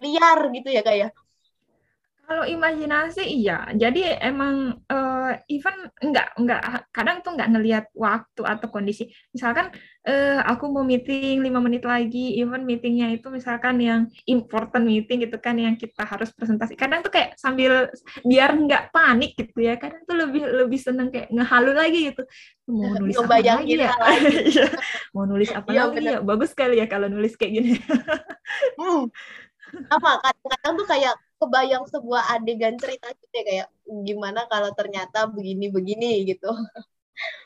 liar 0.02 0.38
gitu 0.54 0.68
ya 0.70 0.82
kak 0.82 0.96
ya 0.96 1.08
kalau 2.24 2.44
imajinasi 2.48 3.20
iya. 3.20 3.68
Jadi 3.76 4.08
emang 4.16 4.80
uh, 4.88 5.32
even 5.52 5.76
enggak 6.00 6.32
enggak 6.40 6.60
kadang 6.88 7.20
tuh 7.20 7.36
enggak 7.36 7.50
ngelihat 7.52 7.84
waktu 7.92 8.42
atau 8.48 8.68
kondisi. 8.72 9.12
Misalkan 9.36 9.68
uh, 10.08 10.40
aku 10.48 10.72
mau 10.72 10.80
meeting 10.80 11.44
lima 11.44 11.60
menit 11.60 11.84
lagi, 11.84 12.40
even 12.40 12.64
meetingnya 12.64 13.12
itu 13.12 13.28
misalkan 13.28 13.76
yang 13.76 14.08
important 14.24 14.88
meeting 14.88 15.28
gitu 15.28 15.36
kan 15.36 15.60
yang 15.60 15.76
kita 15.76 16.00
harus 16.08 16.32
presentasi. 16.32 16.80
Kadang 16.80 17.04
tuh 17.04 17.12
kayak 17.12 17.36
sambil 17.36 17.92
biar 18.24 18.56
enggak 18.56 18.88
panik 18.88 19.36
gitu 19.36 19.60
ya. 19.60 19.76
Kadang 19.76 20.08
tuh 20.08 20.16
lebih 20.16 20.48
lebih 20.48 20.80
seneng 20.80 21.12
kayak 21.12 21.28
ngehalu 21.28 21.72
lagi 21.76 21.98
gitu. 22.08 22.22
Mau 22.72 22.88
nulis 23.04 23.16
apa 23.20 23.36
lagi 23.36 23.76
ya? 23.76 23.92
Iya. 24.44 24.70
mau 25.12 25.24
nulis 25.28 25.50
apa 25.52 25.70
ya, 25.76 25.88
lagi 25.88 26.00
bener. 26.00 26.12
ya? 26.16 26.18
Bagus 26.24 26.56
sekali 26.56 26.80
ya 26.80 26.86
kalau 26.88 27.12
nulis 27.12 27.36
kayak 27.36 27.52
gini. 27.52 27.76
hmm. 28.80 29.12
Apa 29.90 30.10
kadang-kadang 30.22 30.72
tuh 30.78 30.86
kayak 30.88 31.14
kebayang 31.40 31.84
sebuah 31.90 32.22
adegan 32.38 32.76
cerita 32.80 33.12
gitu 33.12 33.34
ya 33.34 33.44
kayak 33.44 33.66
gimana 34.06 34.40
kalau 34.48 34.70
ternyata 34.72 35.28
begini-begini 35.28 36.24
gitu. 36.30 36.50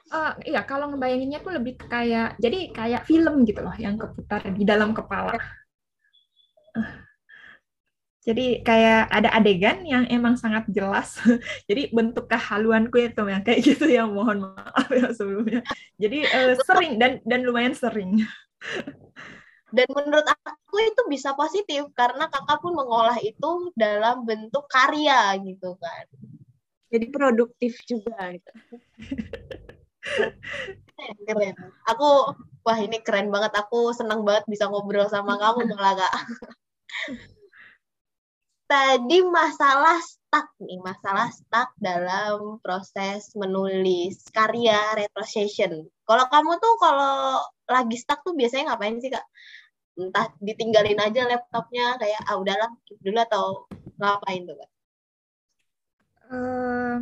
Uh, 0.08 0.32
iya, 0.48 0.64
kalau 0.64 0.88
ngebayanginnya 0.88 1.44
tuh 1.44 1.52
lebih 1.52 1.76
kayak 1.76 2.40
jadi 2.40 2.72
kayak 2.72 3.04
film 3.04 3.44
gitu 3.44 3.60
loh 3.60 3.76
yang 3.76 4.00
keputar 4.00 4.40
di 4.48 4.64
dalam 4.64 4.96
kepala. 4.96 5.36
Uh, 6.72 7.08
jadi 8.28 8.60
kayak 8.60 9.08
ada 9.08 9.28
adegan 9.32 9.88
yang 9.88 10.04
emang 10.12 10.36
sangat 10.36 10.68
jelas. 10.68 11.16
jadi 11.68 11.88
bentuk 11.88 12.28
kehaluanku 12.28 13.00
itu 13.00 13.24
yang 13.24 13.40
kayak 13.40 13.60
gitu 13.64 13.88
ya 13.88 14.04
mohon 14.04 14.52
maaf 14.52 14.88
ya 14.92 15.08
sebelumnya. 15.16 15.64
Jadi 15.96 16.28
uh, 16.28 16.52
sering 16.60 17.00
dan 17.00 17.24
dan 17.24 17.40
lumayan 17.44 17.72
sering 17.72 18.20
dan 19.68 19.88
menurut 19.92 20.24
aku 20.24 20.76
itu 20.80 21.02
bisa 21.12 21.36
positif 21.36 21.88
karena 21.92 22.28
kakak 22.32 22.60
pun 22.64 22.72
mengolah 22.72 23.16
itu 23.20 23.72
dalam 23.76 24.24
bentuk 24.24 24.64
karya 24.68 25.36
gitu 25.44 25.76
kan. 25.76 26.04
Jadi 26.88 27.06
produktif 27.12 27.76
juga 27.84 28.32
gitu. 28.32 28.52
Keren 31.28 31.56
aku 31.84 32.32
wah 32.64 32.78
ini 32.80 33.04
keren 33.04 33.28
banget. 33.28 33.52
Aku 33.60 33.92
senang 33.92 34.24
banget 34.24 34.48
bisa 34.48 34.72
ngobrol 34.72 35.08
sama 35.12 35.36
kamu 35.36 35.68
malah 35.76 35.94
kak 36.00 36.14
tadi 38.68 39.24
masalah 39.24 39.96
stuck 40.04 40.52
nih 40.60 40.76
masalah 40.84 41.32
stuck 41.32 41.72
dalam 41.80 42.60
proses 42.60 43.32
menulis 43.32 44.28
karya 44.28 44.92
retrocession 44.92 45.88
kalau 46.04 46.28
kamu 46.28 46.60
tuh 46.60 46.76
kalau 46.76 47.40
lagi 47.64 47.96
stuck 47.96 48.20
tuh 48.20 48.36
biasanya 48.36 48.76
ngapain 48.76 49.00
sih 49.00 49.08
kak 49.08 49.24
entah 49.98 50.30
ditinggalin 50.38 50.98
aja 51.02 51.26
laptopnya 51.26 51.98
kayak 51.98 52.22
ah 52.22 52.38
udahlah 52.38 52.70
dulu 53.02 53.18
atau 53.18 53.44
ngapain 53.98 54.46
tuh 54.46 54.56
kak? 54.56 54.70
Um, 56.28 57.00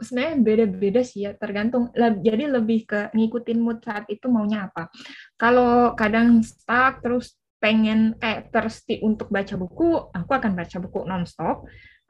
sebenarnya 0.00 0.34
beda-beda 0.40 1.00
sih 1.04 1.28
ya 1.28 1.36
tergantung. 1.36 1.92
Jadi 1.96 2.48
lebih 2.48 2.88
ke 2.88 3.00
ngikutin 3.12 3.58
mood 3.60 3.84
saat 3.84 4.08
itu 4.08 4.26
maunya 4.32 4.72
apa. 4.72 4.88
Kalau 5.36 5.92
kadang 5.92 6.40
stuck 6.40 7.04
terus 7.04 7.36
pengen 7.62 8.18
kayak 8.18 8.50
thirsty 8.50 8.98
untuk 9.06 9.30
baca 9.30 9.54
buku 9.54 10.10
aku 10.10 10.30
akan 10.34 10.58
baca 10.58 10.76
buku 10.82 11.06
nonstop 11.06 11.62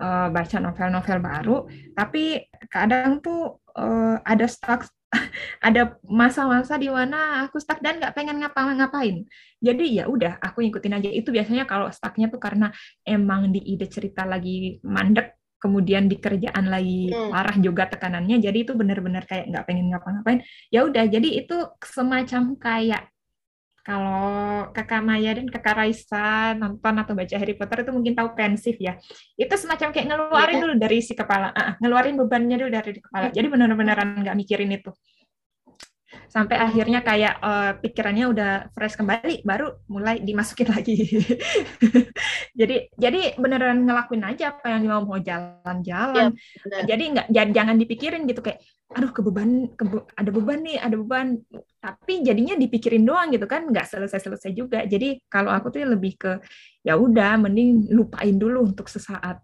uh, 0.03 0.29
baca 0.35 0.57
novel-novel 0.59 1.19
baru 1.23 1.57
tapi 1.95 2.43
kadang 2.67 3.23
tuh 3.23 3.63
uh, 3.79 4.19
ada 4.27 4.51
stuck 4.51 4.91
ada 5.67 6.01
masa-masa 6.09 6.81
di 6.81 6.89
mana 6.89 7.45
aku 7.47 7.61
stuck 7.61 7.85
dan 7.85 8.01
nggak 8.01 8.17
pengen 8.17 8.41
ngapa-ngapain. 8.41 9.29
Jadi 9.61 10.01
ya 10.01 10.09
udah, 10.09 10.41
aku 10.41 10.65
ikutin 10.65 10.97
aja. 10.97 11.11
Itu 11.13 11.31
biasanya 11.31 11.69
kalau 11.69 11.93
stucknya 11.93 12.33
tuh 12.33 12.41
karena 12.41 12.73
emang 13.05 13.53
di 13.53 13.61
ide 13.61 13.87
cerita 13.93 14.25
lagi 14.25 14.81
mandek, 14.81 15.37
kemudian 15.61 16.09
di 16.09 16.17
kerjaan 16.17 16.67
lagi 16.67 17.13
hmm. 17.13 17.29
parah 17.29 17.57
juga 17.61 17.93
tekanannya. 17.93 18.41
Jadi 18.41 18.59
itu 18.65 18.73
benar-benar 18.73 19.29
kayak 19.29 19.53
nggak 19.53 19.65
pengen 19.69 19.93
ngapa-ngapain. 19.93 20.41
Ya 20.73 20.89
udah, 20.89 21.05
jadi 21.05 21.29
itu 21.45 21.57
semacam 21.85 22.57
kayak 22.57 23.12
kalau 23.83 24.71
kakak 24.71 25.03
Maya 25.03 25.35
dan 25.35 25.51
kakak 25.51 25.75
Raisa 25.75 26.55
nonton 26.55 26.95
atau 27.03 27.19
baca 27.19 27.35
Harry 27.35 27.59
Potter 27.59 27.83
itu 27.83 27.91
mungkin 27.91 28.15
tahu 28.15 28.31
pensif 28.39 28.79
ya. 28.79 28.95
Itu 29.35 29.59
semacam 29.59 29.91
kayak 29.91 30.07
ngeluarin 30.07 30.55
yeah. 30.55 30.63
dulu 30.63 30.75
dari 30.79 30.99
si 31.03 31.19
kepala, 31.19 31.51
uh, 31.51 31.75
ngeluarin 31.83 32.15
bebannya 32.15 32.57
dulu 32.63 32.71
dari 32.71 33.03
kepala. 33.03 33.35
Jadi 33.35 33.47
benar-benaran 33.51 34.23
nggak 34.23 34.37
mikirin 34.39 34.71
itu. 34.71 34.95
Sampai 36.29 36.57
akhirnya 36.57 37.05
kayak 37.05 37.35
uh, 37.41 37.73
pikirannya 37.81 38.27
udah 38.33 38.53
fresh 38.73 38.97
kembali, 38.97 39.45
baru 39.45 39.73
mulai 39.89 40.21
dimasukin 40.25 40.69
lagi. 40.75 40.97
jadi 42.59 42.89
jadi 42.97 43.37
beneran 43.37 43.85
ngelakuin 43.85 44.25
aja 44.25 44.57
apa 44.57 44.73
yang 44.73 44.89
mau 44.89 45.05
mau 45.05 45.21
jalan-jalan. 45.21 46.33
Yeah, 46.65 46.85
jadi 46.89 47.05
nggak 47.17 47.27
jangan 47.53 47.77
dipikirin 47.77 48.25
gitu 48.25 48.41
kayak 48.41 48.65
aduh 48.93 49.09
kebeban 49.09 49.73
kebe, 49.73 50.05
ada 50.05 50.31
beban 50.31 50.61
nih 50.61 50.77
ada 50.77 50.97
beban 51.01 51.41
tapi 51.81 52.21
jadinya 52.21 52.55
dipikirin 52.61 53.03
doang 53.09 53.33
gitu 53.33 53.49
kan 53.49 53.65
nggak 53.65 53.89
selesai 53.89 54.21
selesai 54.21 54.53
juga 54.53 54.85
jadi 54.85 55.17
kalau 55.33 55.49
aku 55.49 55.73
tuh 55.73 55.89
lebih 55.89 56.21
ke 56.21 56.33
ya 56.85 57.01
udah 57.01 57.41
mending 57.41 57.89
lupain 57.89 58.37
dulu 58.37 58.69
untuk 58.69 58.93
sesaat 58.93 59.41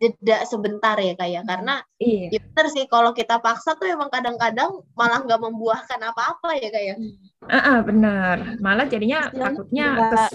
jeda 0.00 0.42
sebentar 0.48 0.96
ya 0.98 1.14
kayak 1.14 1.42
ya. 1.44 1.48
karena 1.48 1.74
iya. 2.02 2.28
ya 2.34 2.40
bener 2.42 2.66
sih 2.72 2.84
kalau 2.90 3.14
kita 3.14 3.38
paksa 3.38 3.78
tuh 3.78 3.86
emang 3.86 4.10
kadang-kadang 4.10 4.82
malah 4.98 5.22
nggak 5.22 5.40
membuahkan 5.40 6.00
apa-apa 6.00 6.58
ya 6.58 6.68
kayak 6.72 6.96
uh, 7.46 7.56
uh, 7.56 7.78
benar 7.86 8.58
malah 8.58 8.86
jadinya 8.88 9.30
Istilahnya 9.30 9.42
takutnya 9.42 9.86
terus, 10.10 10.32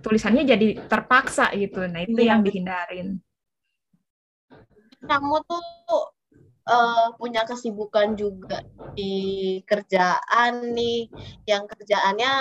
tulisannya 0.00 0.42
jadi 0.46 0.68
terpaksa 0.88 1.52
gitu. 1.54 1.84
Nah 1.86 2.04
itu 2.04 2.20
iya. 2.20 2.34
yang 2.34 2.40
dihindarin. 2.42 3.08
Kamu 5.06 5.36
tuh 5.46 5.62
uh, 6.66 7.12
punya 7.20 7.44
kesibukan 7.44 8.16
juga 8.16 8.64
di 8.96 9.12
kerjaan 9.62 10.72
nih. 10.72 11.12
Yang 11.44 11.76
kerjaannya 11.76 12.32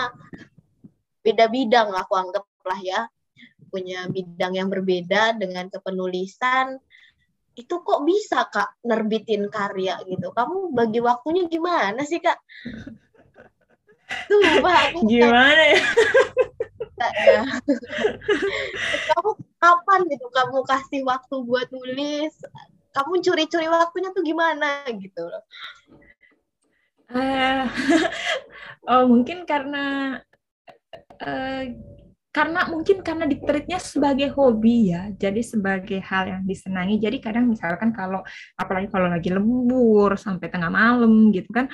beda 1.25 1.45
bidang 1.49 1.89
aku 1.93 2.13
anggap 2.15 2.45
lah 2.65 2.79
ya 2.81 2.99
punya 3.67 4.07
bidang 4.09 4.53
yang 4.57 4.69
berbeda 4.71 5.35
dengan 5.37 5.67
kepenulisan 5.69 6.77
itu 7.55 7.75
kok 7.81 8.03
bisa 8.03 8.51
kak 8.51 8.83
nerbitin 8.83 9.47
karya 9.47 9.95
gitu 10.03 10.35
kamu 10.35 10.75
bagi 10.75 10.99
waktunya 10.99 11.47
gimana 11.47 12.03
sih 12.03 12.19
kak 12.19 12.39
Sumpah, 14.05 14.93
aku 14.93 15.09
Gimana 15.09 15.63
ya? 15.73 15.81
ya. 17.25 17.41
kamu 19.09 19.31
kapan 19.57 19.99
gitu 20.13 20.27
kamu 20.29 20.57
kasih 20.61 21.01
waktu 21.03 21.35
buat 21.41 21.67
nulis? 21.73 22.33
Kamu 22.93 23.19
curi-curi 23.19 23.67
waktunya 23.67 24.13
tuh 24.13 24.23
gimana 24.23 24.85
gitu 24.93 25.25
loh. 25.25 25.43
Uh, 27.09 27.65
oh 28.93 29.03
mungkin 29.09 29.45
karena 29.45 30.17
uh, 31.21 31.63
karena 32.35 32.67
mungkin 32.67 32.99
karena 32.99 33.23
diteritnya 33.23 33.79
sebagai 33.79 34.27
hobi 34.35 34.91
ya, 34.91 35.07
jadi 35.15 35.39
sebagai 35.39 36.03
hal 36.03 36.27
yang 36.27 36.43
disenangi. 36.43 36.99
Jadi 36.99 37.23
kadang 37.23 37.47
misalkan 37.47 37.95
kalau 37.95 38.19
apalagi 38.59 38.91
kalau 38.91 39.07
lagi 39.07 39.31
lembur 39.31 40.19
sampai 40.19 40.51
tengah 40.51 40.67
malam 40.67 41.31
gitu 41.31 41.47
kan 41.55 41.71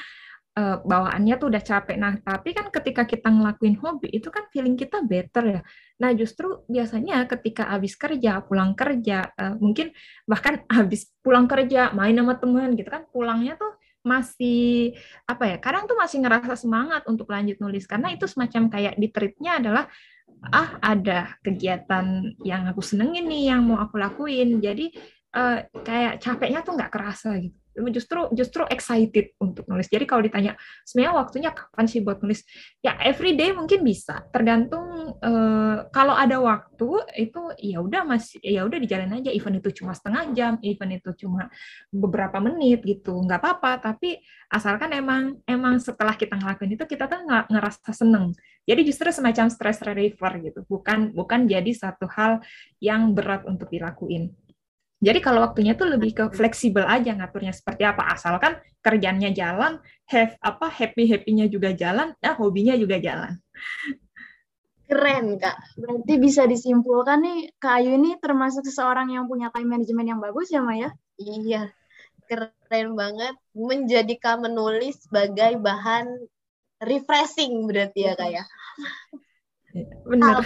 uh, 0.53 0.78
bawaannya 0.86 1.34
tuh 1.41 1.49
udah 1.49 1.66
capek. 1.66 1.97
Nah, 1.97 2.14
tapi 2.22 2.53
kan 2.53 2.70
ketika 2.70 3.09
kita 3.09 3.34
ngelakuin 3.34 3.74
hobi 3.82 4.14
itu 4.14 4.30
kan 4.30 4.45
feeling 4.53 4.78
kita 4.78 5.01
better 5.01 5.43
ya. 5.49 5.62
Nah, 5.97 6.14
justru 6.14 6.62
biasanya 6.70 7.26
ketika 7.26 7.66
habis 7.66 7.97
kerja, 7.97 8.45
pulang 8.45 8.78
kerja, 8.78 9.34
uh, 9.34 9.57
mungkin 9.57 9.89
bahkan 10.30 10.62
habis 10.78 11.09
pulang 11.26 11.49
kerja 11.49 11.89
main 11.97 12.14
sama 12.14 12.38
teman 12.38 12.78
gitu 12.78 12.89
kan, 12.93 13.09
pulangnya 13.09 13.57
tuh 13.57 13.82
masih 14.01 14.97
apa 15.30 15.45
ya 15.45 15.57
kadang 15.62 15.86
tuh 15.86 15.93
masih 15.93 16.26
ngerasa 16.26 16.57
semangat 16.57 17.05
untuk 17.05 17.30
lanjut 17.30 17.62
nulis 17.62 17.86
karena 17.86 18.09
itu 18.09 18.26
semacam 18.26 18.66
kayak 18.74 18.97
di 18.97 19.14
adalah 19.45 19.86
ah 20.49 20.81
ada 20.81 21.37
kegiatan 21.45 22.33
yang 22.41 22.65
aku 22.65 22.81
senengin 22.81 23.29
nih 23.29 23.53
yang 23.53 23.61
mau 23.61 23.77
aku 23.77 24.01
lakuin 24.01 24.57
jadi 24.57 24.89
uh, 25.37 25.61
kayak 25.85 26.17
capeknya 26.17 26.65
tuh 26.65 26.73
nggak 26.73 26.91
kerasa 26.91 27.37
gitu 27.37 27.61
justru 27.71 28.27
justru 28.35 28.67
excited 28.67 29.31
untuk 29.39 29.63
nulis. 29.71 29.87
Jadi 29.87 30.03
kalau 30.03 30.19
ditanya 30.19 30.59
sebenarnya 30.83 31.13
waktunya 31.15 31.51
kapan 31.55 31.85
sih 31.87 32.03
buat 32.03 32.19
nulis? 32.19 32.43
Ya 32.83 32.99
every 32.99 33.39
day 33.39 33.55
mungkin 33.55 33.87
bisa, 33.87 34.27
tergantung 34.35 35.15
uh, 35.23 35.87
kalau 35.95 36.11
ada 36.11 36.35
waktu 36.43 36.89
itu 37.15 37.41
ya 37.63 37.79
udah 37.79 38.03
masih 38.03 38.43
ya 38.43 38.67
udah 38.67 38.75
dijalan 38.75 39.15
aja. 39.15 39.31
Event 39.31 39.63
itu 39.63 39.83
cuma 39.83 39.95
setengah 39.95 40.35
jam, 40.35 40.53
event 40.59 40.99
itu 40.99 41.09
cuma 41.23 41.47
beberapa 41.87 42.43
menit 42.43 42.83
gitu, 42.83 43.15
nggak 43.23 43.39
apa-apa. 43.39 43.79
Tapi 43.79 44.19
asalkan 44.51 44.91
emang 44.91 45.39
emang 45.47 45.79
setelah 45.79 46.19
kita 46.19 46.35
ngelakuin 46.35 46.75
itu 46.75 46.83
kita 46.83 47.07
tuh 47.07 47.23
ngerasa 47.23 47.95
seneng. 47.95 48.35
Jadi 48.66 48.82
justru 48.86 49.09
semacam 49.09 49.49
stress 49.49 49.82
reliever 49.82 50.32
gitu, 50.41 50.59
bukan 50.70 51.12
bukan 51.12 51.49
jadi 51.49 51.72
satu 51.74 52.05
hal 52.05 52.45
yang 52.78 53.18
berat 53.18 53.43
untuk 53.49 53.74
dilakuin. 53.74 54.32
Jadi 55.01 55.18
kalau 55.18 55.41
waktunya 55.41 55.74
tuh 55.74 55.89
lebih 55.89 56.14
ke 56.14 56.24
fleksibel 56.30 56.86
aja 56.86 57.18
ngaturnya 57.18 57.49
seperti 57.49 57.82
apa 57.82 58.05
asalkan 58.14 58.62
kerjanya 58.86 59.34
jalan, 59.34 59.82
have 60.05 60.38
apa 60.45 60.70
happy 60.70 61.09
happynya 61.09 61.49
juga 61.49 61.74
jalan, 61.74 62.14
ya 62.22 62.38
hobinya 62.38 62.78
juga 62.78 63.01
jalan. 63.01 63.34
Keren 64.86 65.41
kak. 65.41 65.57
Berarti 65.80 66.14
bisa 66.20 66.43
disimpulkan 66.43 67.24
nih 67.24 67.55
Kak 67.57 67.80
Ayu 67.80 67.95
ini 67.95 68.20
termasuk 68.20 68.68
seseorang 68.68 69.07
yang 69.09 69.24
punya 69.24 69.47
time 69.49 69.72
management 69.72 70.03
yang 70.03 70.20
bagus 70.20 70.51
ya 70.51 70.59
Maya? 70.59 70.91
Iya, 71.16 71.72
keren 72.28 72.99
banget. 72.99 73.39
Menjadikan 73.55 74.43
menulis 74.43 74.99
sebagai 75.07 75.57
bahan 75.64 76.28
refreshing 76.82 77.69
berarti 77.69 78.09
ya 78.09 78.13
kak 78.17 78.29
ya. 78.34 78.43
Benar. 80.09 80.43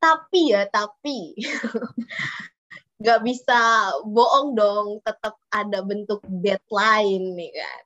tapi 0.00 0.52
ya 0.52 0.68
tapi 0.68 1.32
nggak 3.04 3.20
bisa 3.26 3.90
bohong 4.06 4.56
dong, 4.56 5.02
tetap 5.04 5.36
ada 5.52 5.84
bentuk 5.84 6.22
deadline 6.24 7.36
nih 7.36 7.52
kan. 7.52 7.84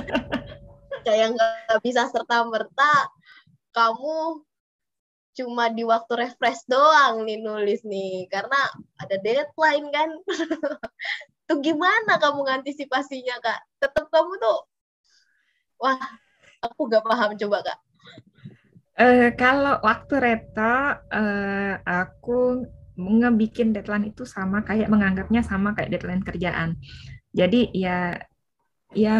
Kayak 1.06 1.38
nggak 1.38 1.80
bisa 1.84 2.10
serta 2.10 2.42
merta 2.48 3.06
kamu 3.70 4.42
cuma 5.30 5.70
di 5.70 5.86
waktu 5.86 6.26
refresh 6.26 6.66
doang 6.66 7.22
nih 7.22 7.38
nulis 7.38 7.86
nih 7.86 8.26
karena 8.26 8.58
ada 8.98 9.16
deadline 9.22 9.88
kan. 9.94 10.10
tuh 11.46 11.58
gimana 11.62 12.18
kamu 12.18 12.46
ngantisipasinya 12.46 13.38
kak? 13.42 13.60
Tetap 13.78 14.10
kamu 14.10 14.42
tuh, 14.42 14.58
wah 15.80 15.98
aku 16.60 16.80
gak 16.92 17.04
paham 17.04 17.32
coba 17.40 17.58
kak. 17.64 17.78
Uh, 19.00 19.32
kalau 19.32 19.80
waktu 19.80 20.14
reto, 20.20 20.76
uh, 21.08 21.74
aku 21.88 22.68
ngebikin 23.00 23.72
deadline 23.72 24.12
itu 24.12 24.28
sama 24.28 24.60
kayak 24.60 24.92
menganggapnya 24.92 25.40
sama 25.40 25.72
kayak 25.72 25.96
deadline 25.96 26.20
kerjaan. 26.20 26.76
Jadi 27.32 27.72
ya 27.72 28.12
ya 28.92 29.16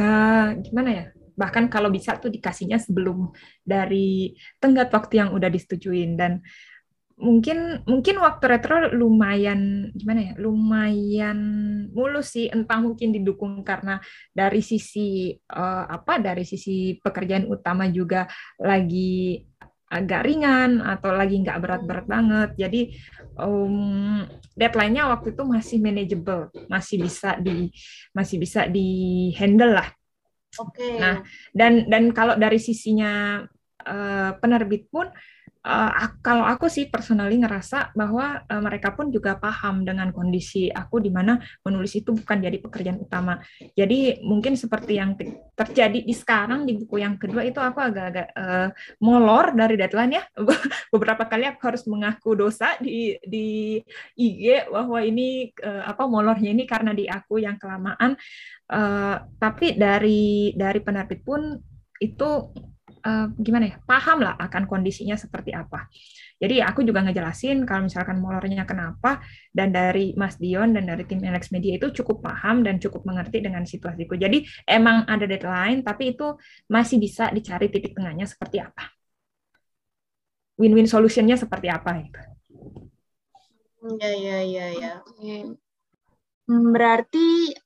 gimana 0.61 0.91
ya? 0.93 1.05
Bahkan 1.33 1.73
kalau 1.73 1.89
bisa 1.89 2.21
tuh 2.21 2.29
dikasihnya 2.29 2.77
sebelum 2.77 3.33
dari 3.65 4.37
tenggat 4.61 4.93
waktu 4.93 5.25
yang 5.25 5.33
udah 5.33 5.49
disetujuin 5.49 6.21
dan 6.21 6.45
mungkin 7.21 7.85
mungkin 7.85 8.17
waktu 8.19 8.45
retro 8.49 8.91
lumayan 8.97 9.93
gimana 9.93 10.33
ya 10.33 10.35
lumayan 10.41 11.39
mulus 11.93 12.33
sih 12.33 12.49
entah 12.49 12.81
mungkin 12.81 13.13
didukung 13.13 13.61
karena 13.61 14.01
dari 14.33 14.65
sisi 14.65 15.37
uh, 15.53 15.85
apa 15.85 16.17
dari 16.17 16.49
sisi 16.49 16.97
pekerjaan 16.97 17.45
utama 17.47 17.87
juga 17.93 18.25
lagi 18.57 19.45
agak 19.91 20.23
ringan 20.23 20.79
atau 20.87 21.11
lagi 21.11 21.43
nggak 21.43 21.59
berat-berat 21.59 22.07
banget. 22.07 22.51
Jadi 22.55 22.81
um, 23.35 24.23
deadline-nya 24.55 25.11
waktu 25.11 25.35
itu 25.35 25.43
masih 25.43 25.79
manageable, 25.83 26.47
masih 26.71 27.03
bisa 27.03 27.35
di 27.43 27.75
masih 28.15 28.39
bisa 28.39 28.71
di 28.71 28.89
handle 29.35 29.75
lah. 29.75 29.91
Oke. 30.63 30.79
Okay. 30.79 30.95
Nah, 31.03 31.27
dan 31.51 31.91
dan 31.91 32.15
kalau 32.15 32.39
dari 32.39 32.63
sisinya 32.63 33.43
uh, 33.83 34.31
penerbit 34.39 34.87
pun 34.95 35.11
uh, 35.11 35.19
kalau 36.25 36.49
aku 36.49 36.73
sih 36.73 36.89
personally 36.89 37.37
ngerasa 37.37 37.93
bahwa 37.93 38.41
uh, 38.49 38.63
mereka 38.65 38.97
pun 38.97 39.13
juga 39.13 39.37
paham 39.37 39.85
dengan 39.85 40.09
kondisi 40.09 40.73
aku 40.73 41.05
di 41.05 41.13
mana 41.13 41.37
menulis 41.61 41.93
itu 42.01 42.17
bukan 42.17 42.41
jadi 42.41 42.57
pekerjaan 42.65 42.97
utama. 42.97 43.37
Jadi 43.77 44.25
mungkin 44.25 44.57
seperti 44.57 44.97
yang 44.97 45.21
terjadi 45.53 46.01
di 46.01 46.15
sekarang 46.17 46.65
di 46.65 46.81
buku 46.81 47.05
yang 47.05 47.21
kedua 47.21 47.45
itu 47.45 47.61
aku 47.61 47.77
agak-agak 47.77 48.33
uh, 48.33 48.69
molor 49.05 49.53
dari 49.53 49.77
deadline 49.77 50.17
ya. 50.17 50.25
Beberapa 50.97 51.29
kali 51.29 51.45
aku 51.45 51.61
harus 51.69 51.85
mengaku 51.85 52.33
dosa 52.41 52.81
di 52.81 53.21
di 53.21 53.77
IG 54.17 54.73
bahwa 54.73 55.05
ini 55.05 55.53
uh, 55.61 55.93
apa 55.93 56.09
molornya 56.09 56.57
ini 56.57 56.65
karena 56.65 56.97
di 56.97 57.05
aku 57.05 57.37
yang 57.37 57.61
kelamaan. 57.61 58.17
Uh, 58.71 59.29
tapi 59.37 59.77
dari 59.77 60.57
dari 60.57 60.81
penerbit 60.81 61.21
pun 61.21 61.59
itu 62.01 62.31
uh, 63.01 63.27
gimana 63.41 63.73
ya 63.73 63.77
paham 63.85 64.23
lah 64.23 64.37
akan 64.37 64.69
kondisinya 64.69 65.17
seperti 65.17 65.57
apa. 65.57 65.89
Jadi 66.41 66.65
aku 66.65 66.81
juga 66.81 67.05
ngejelasin 67.05 67.69
kalau 67.69 67.85
misalkan 67.85 68.17
molornya 68.17 68.65
kenapa 68.65 69.21
dan 69.53 69.77
dari 69.77 70.17
Mas 70.17 70.41
Dion 70.41 70.73
dan 70.73 70.89
dari 70.89 71.05
tim 71.05 71.21
Alex 71.21 71.53
Media 71.53 71.77
itu 71.77 71.93
cukup 72.01 72.25
paham 72.25 72.65
dan 72.65 72.81
cukup 72.81 73.05
mengerti 73.05 73.45
dengan 73.45 73.69
situasiku. 73.69 74.17
Jadi 74.17 74.49
emang 74.65 75.05
ada 75.05 75.29
deadline 75.29 75.85
tapi 75.85 76.17
itu 76.17 76.41
masih 76.73 76.97
bisa 76.97 77.29
dicari 77.29 77.69
titik 77.69 77.93
tengahnya 77.93 78.25
seperti 78.25 78.65
apa. 78.65 78.89
Win-win 80.57 80.89
solutionnya 80.89 81.37
seperti 81.37 81.69
apa 81.69 82.01
itu. 82.01 82.21
Ya 84.01 84.13
ya 84.13 84.39
ya 84.45 84.67
ya. 84.77 84.95
Berarti 86.49 87.57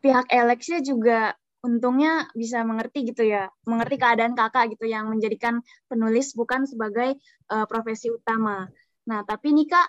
pihak 0.00 0.32
Alexnya 0.32 0.80
juga 0.80 1.36
untungnya 1.62 2.26
bisa 2.34 2.66
mengerti 2.66 3.06
gitu 3.14 3.22
ya, 3.22 3.46
mengerti 3.64 3.96
keadaan 3.96 4.34
kakak 4.34 4.74
gitu 4.74 4.90
yang 4.90 5.06
menjadikan 5.06 5.62
penulis 5.86 6.34
bukan 6.34 6.66
sebagai 6.66 7.14
uh, 7.54 7.64
profesi 7.70 8.10
utama. 8.10 8.66
Nah, 9.06 9.22
tapi 9.22 9.54
nih 9.54 9.70
kak, 9.70 9.88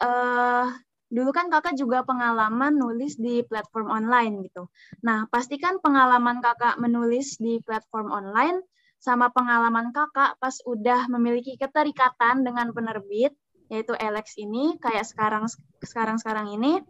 uh, 0.00 0.72
dulu 1.12 1.30
kan 1.36 1.52
kakak 1.52 1.76
juga 1.76 2.00
pengalaman 2.08 2.72
nulis 2.80 3.20
di 3.20 3.44
platform 3.44 3.92
online 3.92 4.48
gitu. 4.48 4.72
Nah, 5.04 5.28
pastikan 5.28 5.76
pengalaman 5.84 6.40
kakak 6.40 6.80
menulis 6.80 7.36
di 7.36 7.60
platform 7.60 8.08
online 8.08 8.64
sama 8.96 9.28
pengalaman 9.28 9.92
kakak 9.92 10.40
pas 10.40 10.56
udah 10.64 11.12
memiliki 11.12 11.60
keterikatan 11.60 12.40
dengan 12.40 12.72
penerbit, 12.72 13.36
yaitu 13.68 13.92
Alex 14.00 14.40
ini, 14.40 14.80
kayak 14.80 15.04
sekarang 15.04 15.44
sekarang 15.84 16.16
sekarang 16.16 16.48
ini, 16.56 16.80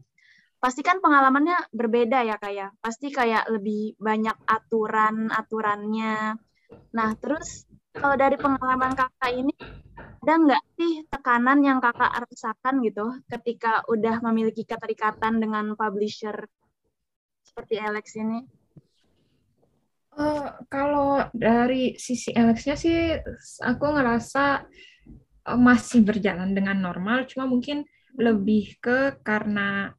pasti 0.62 0.86
kan 0.86 1.02
pengalamannya 1.02 1.74
berbeda 1.74 2.22
ya 2.22 2.38
kayak 2.38 2.54
ya. 2.54 2.68
pasti 2.78 3.10
kayak 3.10 3.50
lebih 3.50 3.98
banyak 3.98 4.38
aturan 4.46 5.26
aturannya. 5.34 6.38
Nah 6.94 7.10
terus 7.18 7.66
kalau 7.90 8.14
dari 8.14 8.38
pengalaman 8.38 8.94
kakak 8.94 9.32
ini 9.34 9.50
ada 10.22 10.34
nggak 10.38 10.64
sih 10.78 11.02
tekanan 11.10 11.66
yang 11.66 11.82
kakak 11.82 12.14
rasakan 12.14 12.78
gitu 12.86 13.10
ketika 13.26 13.82
udah 13.90 14.22
memiliki 14.22 14.62
keterikatan 14.62 15.42
dengan 15.42 15.74
publisher 15.74 16.46
seperti 17.42 17.82
Alex 17.82 18.14
ini? 18.14 18.46
Uh, 20.14 20.46
kalau 20.70 21.26
dari 21.34 21.98
sisi 21.98 22.30
Alexnya 22.38 22.78
sih 22.78 23.18
aku 23.64 23.86
ngerasa 23.98 24.62
uh, 25.50 25.58
masih 25.58 26.06
berjalan 26.06 26.54
dengan 26.54 26.78
normal. 26.78 27.26
Cuma 27.26 27.50
mungkin 27.50 27.82
lebih 28.14 28.78
ke 28.78 29.18
karena 29.26 29.90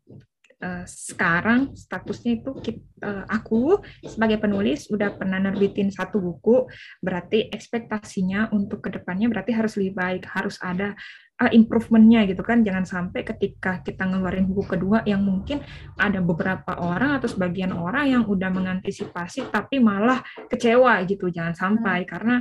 uh, 0.63 0.83
sekarang 0.87 1.75
statusnya 1.75 2.39
itu 2.39 2.55
uh, 3.03 3.27
aku 3.27 3.83
sebagai 4.07 4.39
penulis 4.39 4.87
udah 4.87 5.11
pernah 5.19 5.43
nerbitin 5.43 5.91
satu 5.91 6.23
buku, 6.23 6.71
berarti 7.03 7.51
ekspektasinya 7.51 8.55
untuk 8.55 8.87
ke 8.87 8.89
depannya 8.95 9.27
berarti 9.27 9.51
harus 9.51 9.75
lebih 9.75 9.99
baik, 9.99 10.23
harus 10.31 10.55
ada 10.63 10.95
uh, 11.43 11.51
improvementnya 11.51 12.23
gitu 12.31 12.41
kan, 12.41 12.63
jangan 12.63 12.87
sampai 12.87 13.27
ketika 13.27 13.83
kita 13.83 14.07
ngeluarin 14.07 14.47
buku 14.47 14.79
kedua 14.79 15.03
yang 15.03 15.21
mungkin 15.21 15.59
ada 15.99 16.23
beberapa 16.23 16.79
orang 16.79 17.19
atau 17.19 17.27
sebagian 17.27 17.75
orang 17.75 18.05
yang 18.07 18.23
udah 18.23 18.47
mengantisipasi 18.47 19.51
tapi 19.51 19.83
malah 19.83 20.23
kecewa 20.47 21.03
gitu, 21.03 21.27
jangan 21.27 21.53
sampai 21.53 22.07
hmm. 22.07 22.09
karena 22.09 22.37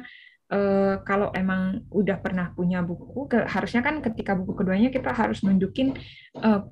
Uh, 0.52 1.00
kalau 1.08 1.32
emang 1.32 1.80
udah 1.88 2.20
pernah 2.20 2.52
punya 2.52 2.84
buku, 2.84 3.24
ke, 3.24 3.48
harusnya 3.48 3.80
kan 3.80 4.04
ketika 4.04 4.36
buku 4.36 4.52
keduanya 4.52 4.92
kita 4.92 5.08
harus 5.08 5.40
nunjukin 5.40 5.96
uh, 6.36 6.68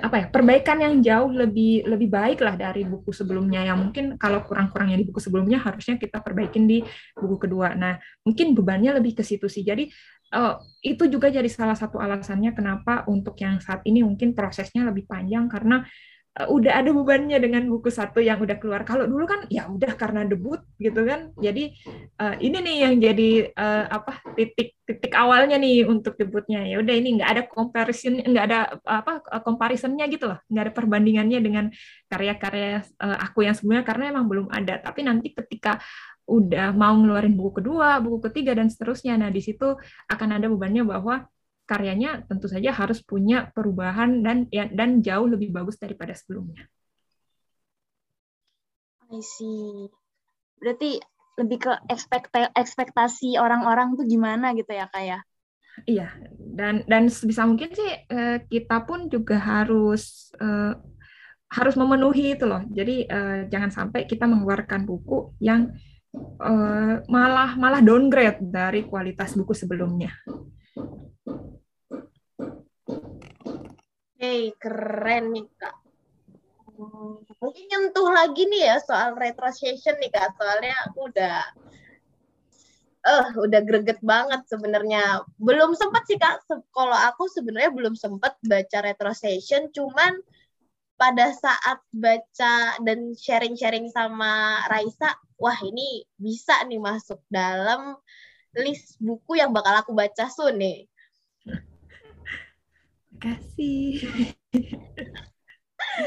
apa 0.00 0.16
ya 0.16 0.26
perbaikan 0.32 0.80
yang 0.80 0.94
jauh 1.04 1.30
lebih 1.30 1.84
lebih 1.84 2.08
baik 2.08 2.40
lah 2.40 2.56
dari 2.56 2.82
buku 2.88 3.12
sebelumnya 3.12 3.62
yang 3.64 3.78
mungkin 3.78 4.16
kalau 4.16 4.42
kurang-kurangnya 4.42 4.98
di 4.98 5.06
buku 5.06 5.20
sebelumnya 5.20 5.60
harusnya 5.60 6.00
kita 6.00 6.24
perbaikin 6.24 6.64
di 6.64 6.80
buku 7.14 7.36
kedua. 7.46 7.76
Nah 7.76 8.00
mungkin 8.24 8.56
bebannya 8.56 8.96
lebih 8.98 9.20
ke 9.20 9.22
situ 9.22 9.46
sih. 9.46 9.62
Jadi 9.62 9.92
uh, 10.34 10.58
itu 10.80 11.06
juga 11.06 11.28
jadi 11.28 11.46
salah 11.46 11.76
satu 11.76 12.00
alasannya 12.00 12.56
kenapa 12.56 13.04
untuk 13.06 13.36
yang 13.38 13.60
saat 13.60 13.84
ini 13.84 14.02
mungkin 14.02 14.32
prosesnya 14.32 14.88
lebih 14.88 15.06
panjang 15.06 15.46
karena 15.46 15.84
udah 16.30 16.78
ada 16.78 16.94
bebannya 16.94 17.42
dengan 17.42 17.66
buku 17.66 17.90
satu 17.90 18.22
yang 18.22 18.38
udah 18.38 18.56
keluar. 18.62 18.86
Kalau 18.86 19.02
dulu 19.02 19.26
kan 19.26 19.50
ya 19.50 19.66
udah 19.66 19.98
karena 19.98 20.22
debut 20.22 20.62
gitu 20.78 21.02
kan. 21.02 21.34
Jadi 21.34 21.74
uh, 22.22 22.38
ini 22.38 22.56
nih 22.62 22.76
yang 22.86 22.94
jadi 23.02 23.30
uh, 23.50 23.84
apa 23.90 24.22
titik 24.38 24.78
titik 24.86 25.10
awalnya 25.18 25.58
nih 25.58 25.90
untuk 25.90 26.14
debutnya. 26.14 26.62
Ya 26.70 26.78
udah 26.78 26.94
ini 26.94 27.18
nggak 27.18 27.30
ada 27.34 27.42
comparison, 27.50 28.22
nggak 28.22 28.44
ada 28.46 28.78
apa 28.86 29.42
comparisonnya 29.42 30.06
gitu 30.06 30.30
loh. 30.30 30.38
Nggak 30.46 30.70
ada 30.70 30.74
perbandingannya 30.78 31.38
dengan 31.42 31.64
karya-karya 32.06 32.86
uh, 33.02 33.18
aku 33.26 33.42
yang 33.42 33.58
sebelumnya 33.58 33.82
karena 33.82 34.14
emang 34.14 34.30
belum 34.30 34.46
ada. 34.54 34.78
Tapi 34.78 35.02
nanti 35.02 35.34
ketika 35.34 35.82
udah 36.30 36.70
mau 36.70 36.94
ngeluarin 36.94 37.34
buku 37.34 37.58
kedua, 37.58 37.98
buku 37.98 38.30
ketiga 38.30 38.54
dan 38.54 38.70
seterusnya. 38.70 39.18
Nah, 39.18 39.34
di 39.34 39.42
situ 39.42 39.74
akan 40.06 40.38
ada 40.38 40.46
bebannya 40.46 40.86
bahwa 40.86 41.26
karyanya 41.70 42.26
tentu 42.26 42.50
saja 42.50 42.74
harus 42.74 42.98
punya 42.98 43.46
perubahan 43.54 44.26
dan 44.26 44.50
ya, 44.50 44.66
dan 44.66 44.98
jauh 44.98 45.30
lebih 45.30 45.54
bagus 45.54 45.78
daripada 45.78 46.10
sebelumnya. 46.18 46.66
I 49.10 49.22
see. 49.22 49.86
Berarti 50.58 50.98
lebih 51.38 51.70
ke 51.70 51.72
ekspekta 51.86 52.50
ekspektasi 52.52 53.38
orang-orang 53.38 53.94
tuh 53.94 54.06
gimana 54.06 54.50
gitu 54.58 54.70
ya 54.74 54.90
kayak? 54.90 55.22
Ya? 55.22 55.28
Iya, 55.86 56.08
dan 56.36 56.84
dan 56.84 57.08
sebisa 57.08 57.46
mungkin 57.46 57.72
sih 57.72 57.90
eh, 58.10 58.38
kita 58.44 58.84
pun 58.84 59.08
juga 59.08 59.38
harus 59.40 60.34
eh, 60.36 60.74
harus 61.50 61.74
memenuhi 61.78 62.36
itu 62.36 62.44
loh. 62.44 62.62
Jadi 62.68 63.06
eh, 63.06 63.40
jangan 63.48 63.70
sampai 63.70 64.04
kita 64.04 64.26
mengeluarkan 64.26 64.84
buku 64.84 65.38
yang 65.38 65.70
malah 67.06 67.54
malah 67.54 67.78
downgrade 67.78 68.42
dari 68.42 68.82
kualitas 68.82 69.38
buku 69.38 69.54
sebelumnya. 69.54 70.10
Hey, 74.20 74.52
keren 74.60 75.32
nih 75.32 75.48
kak. 75.56 75.76
Mungkin 77.40 77.64
nyentuh 77.72 78.08
lagi 78.12 78.44
nih 78.48 78.68
ya 78.68 78.76
soal 78.84 79.16
retrocession 79.16 79.96
nih 79.96 80.12
kak. 80.12 80.36
Soalnya 80.36 80.76
aku 80.84 81.08
udah 81.08 81.40
eh 83.00 83.16
uh, 83.16 83.28
udah 83.40 83.60
greget 83.64 83.96
banget 84.04 84.44
sebenarnya. 84.44 85.24
Belum 85.40 85.72
sempat 85.72 86.04
sih 86.04 86.20
kak. 86.20 86.44
Kalau 86.48 86.98
aku 87.00 87.32
sebenarnya 87.32 87.72
belum 87.72 87.96
sempat 87.96 88.36
baca 88.44 88.78
retrocession. 88.84 89.72
Cuman 89.72 90.20
pada 91.00 91.32
saat 91.32 91.80
baca 91.96 92.76
dan 92.84 93.16
sharing-sharing 93.16 93.88
sama 93.88 94.60
Raisa, 94.68 95.16
wah 95.40 95.56
ini 95.64 96.04
bisa 96.20 96.60
nih 96.68 96.76
masuk 96.76 97.24
dalam 97.32 97.96
list 98.52 99.00
buku 99.00 99.40
yang 99.40 99.48
bakal 99.56 99.80
aku 99.80 99.96
baca 99.96 100.28
soon 100.28 100.60
nih 100.60 100.90
kasih. 103.20 104.08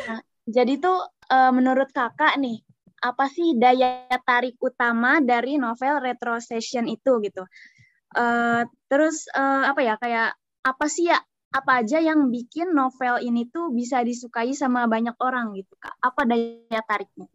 Nah, 0.10 0.20
jadi 0.50 0.74
tuh 0.82 1.06
uh, 1.30 1.52
menurut 1.54 1.94
kakak 1.94 2.36
nih, 2.42 2.60
apa 3.00 3.30
sih 3.30 3.56
daya 3.56 4.10
tarik 4.26 4.58
utama 4.60 5.22
dari 5.22 5.62
novel 5.62 6.02
Retrocession 6.02 6.90
itu 6.90 7.22
gitu? 7.22 7.46
Uh, 8.14 8.66
terus 8.90 9.30
uh, 9.34 9.70
apa 9.70 9.82
ya 9.82 9.96
kayak 9.98 10.38
apa 10.66 10.86
sih 10.86 11.10
ya 11.10 11.18
apa 11.54 11.86
aja 11.86 12.02
yang 12.02 12.30
bikin 12.34 12.74
novel 12.74 13.22
ini 13.22 13.50
tuh 13.50 13.70
bisa 13.70 14.02
disukai 14.02 14.58
sama 14.58 14.90
banyak 14.90 15.14
orang 15.22 15.54
gitu 15.54 15.78
kak? 15.78 15.94
Apa 16.02 16.26
daya 16.26 16.82
tariknya? 16.90 17.30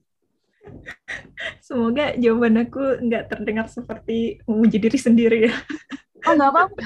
Semoga 1.62 2.18
jawaban 2.18 2.58
aku 2.66 2.98
nggak 2.98 3.30
terdengar 3.30 3.70
seperti 3.70 4.42
memuji 4.44 4.82
diri 4.82 4.98
sendiri 4.98 5.38
ya. 5.48 5.54
Oh 6.26 6.34
nggak 6.34 6.50
apa-apa. 6.50 6.82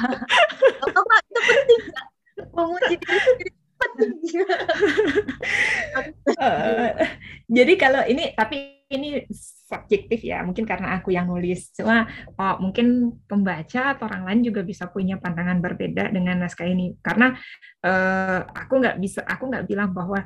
Apa-apa, 0.84 1.14
itu 1.24 1.40
penting. 1.40 1.80
Kak 1.88 2.11
memuji 2.50 2.96
diri 2.98 3.52
uh, 6.38 6.90
jadi 7.50 7.72
kalau 7.78 8.02
ini 8.06 8.34
tapi 8.34 8.82
ini 8.92 9.24
subjektif 9.72 10.20
ya 10.20 10.44
mungkin 10.44 10.68
karena 10.68 11.00
aku 11.00 11.16
yang 11.16 11.24
nulis. 11.32 11.72
Cuma 11.72 12.04
oh, 12.36 12.56
mungkin 12.60 13.16
pembaca 13.24 13.96
atau 13.96 14.04
orang 14.04 14.28
lain 14.28 14.52
juga 14.52 14.60
bisa 14.60 14.92
punya 14.92 15.16
pandangan 15.16 15.64
berbeda 15.64 16.12
dengan 16.12 16.44
naskah 16.44 16.68
ini. 16.68 16.92
Karena 17.00 17.32
uh, 17.80 18.40
aku 18.52 18.84
nggak 18.84 18.96
bisa 19.00 19.24
aku 19.24 19.48
nggak 19.48 19.64
bilang 19.64 19.96
bahwa 19.96 20.20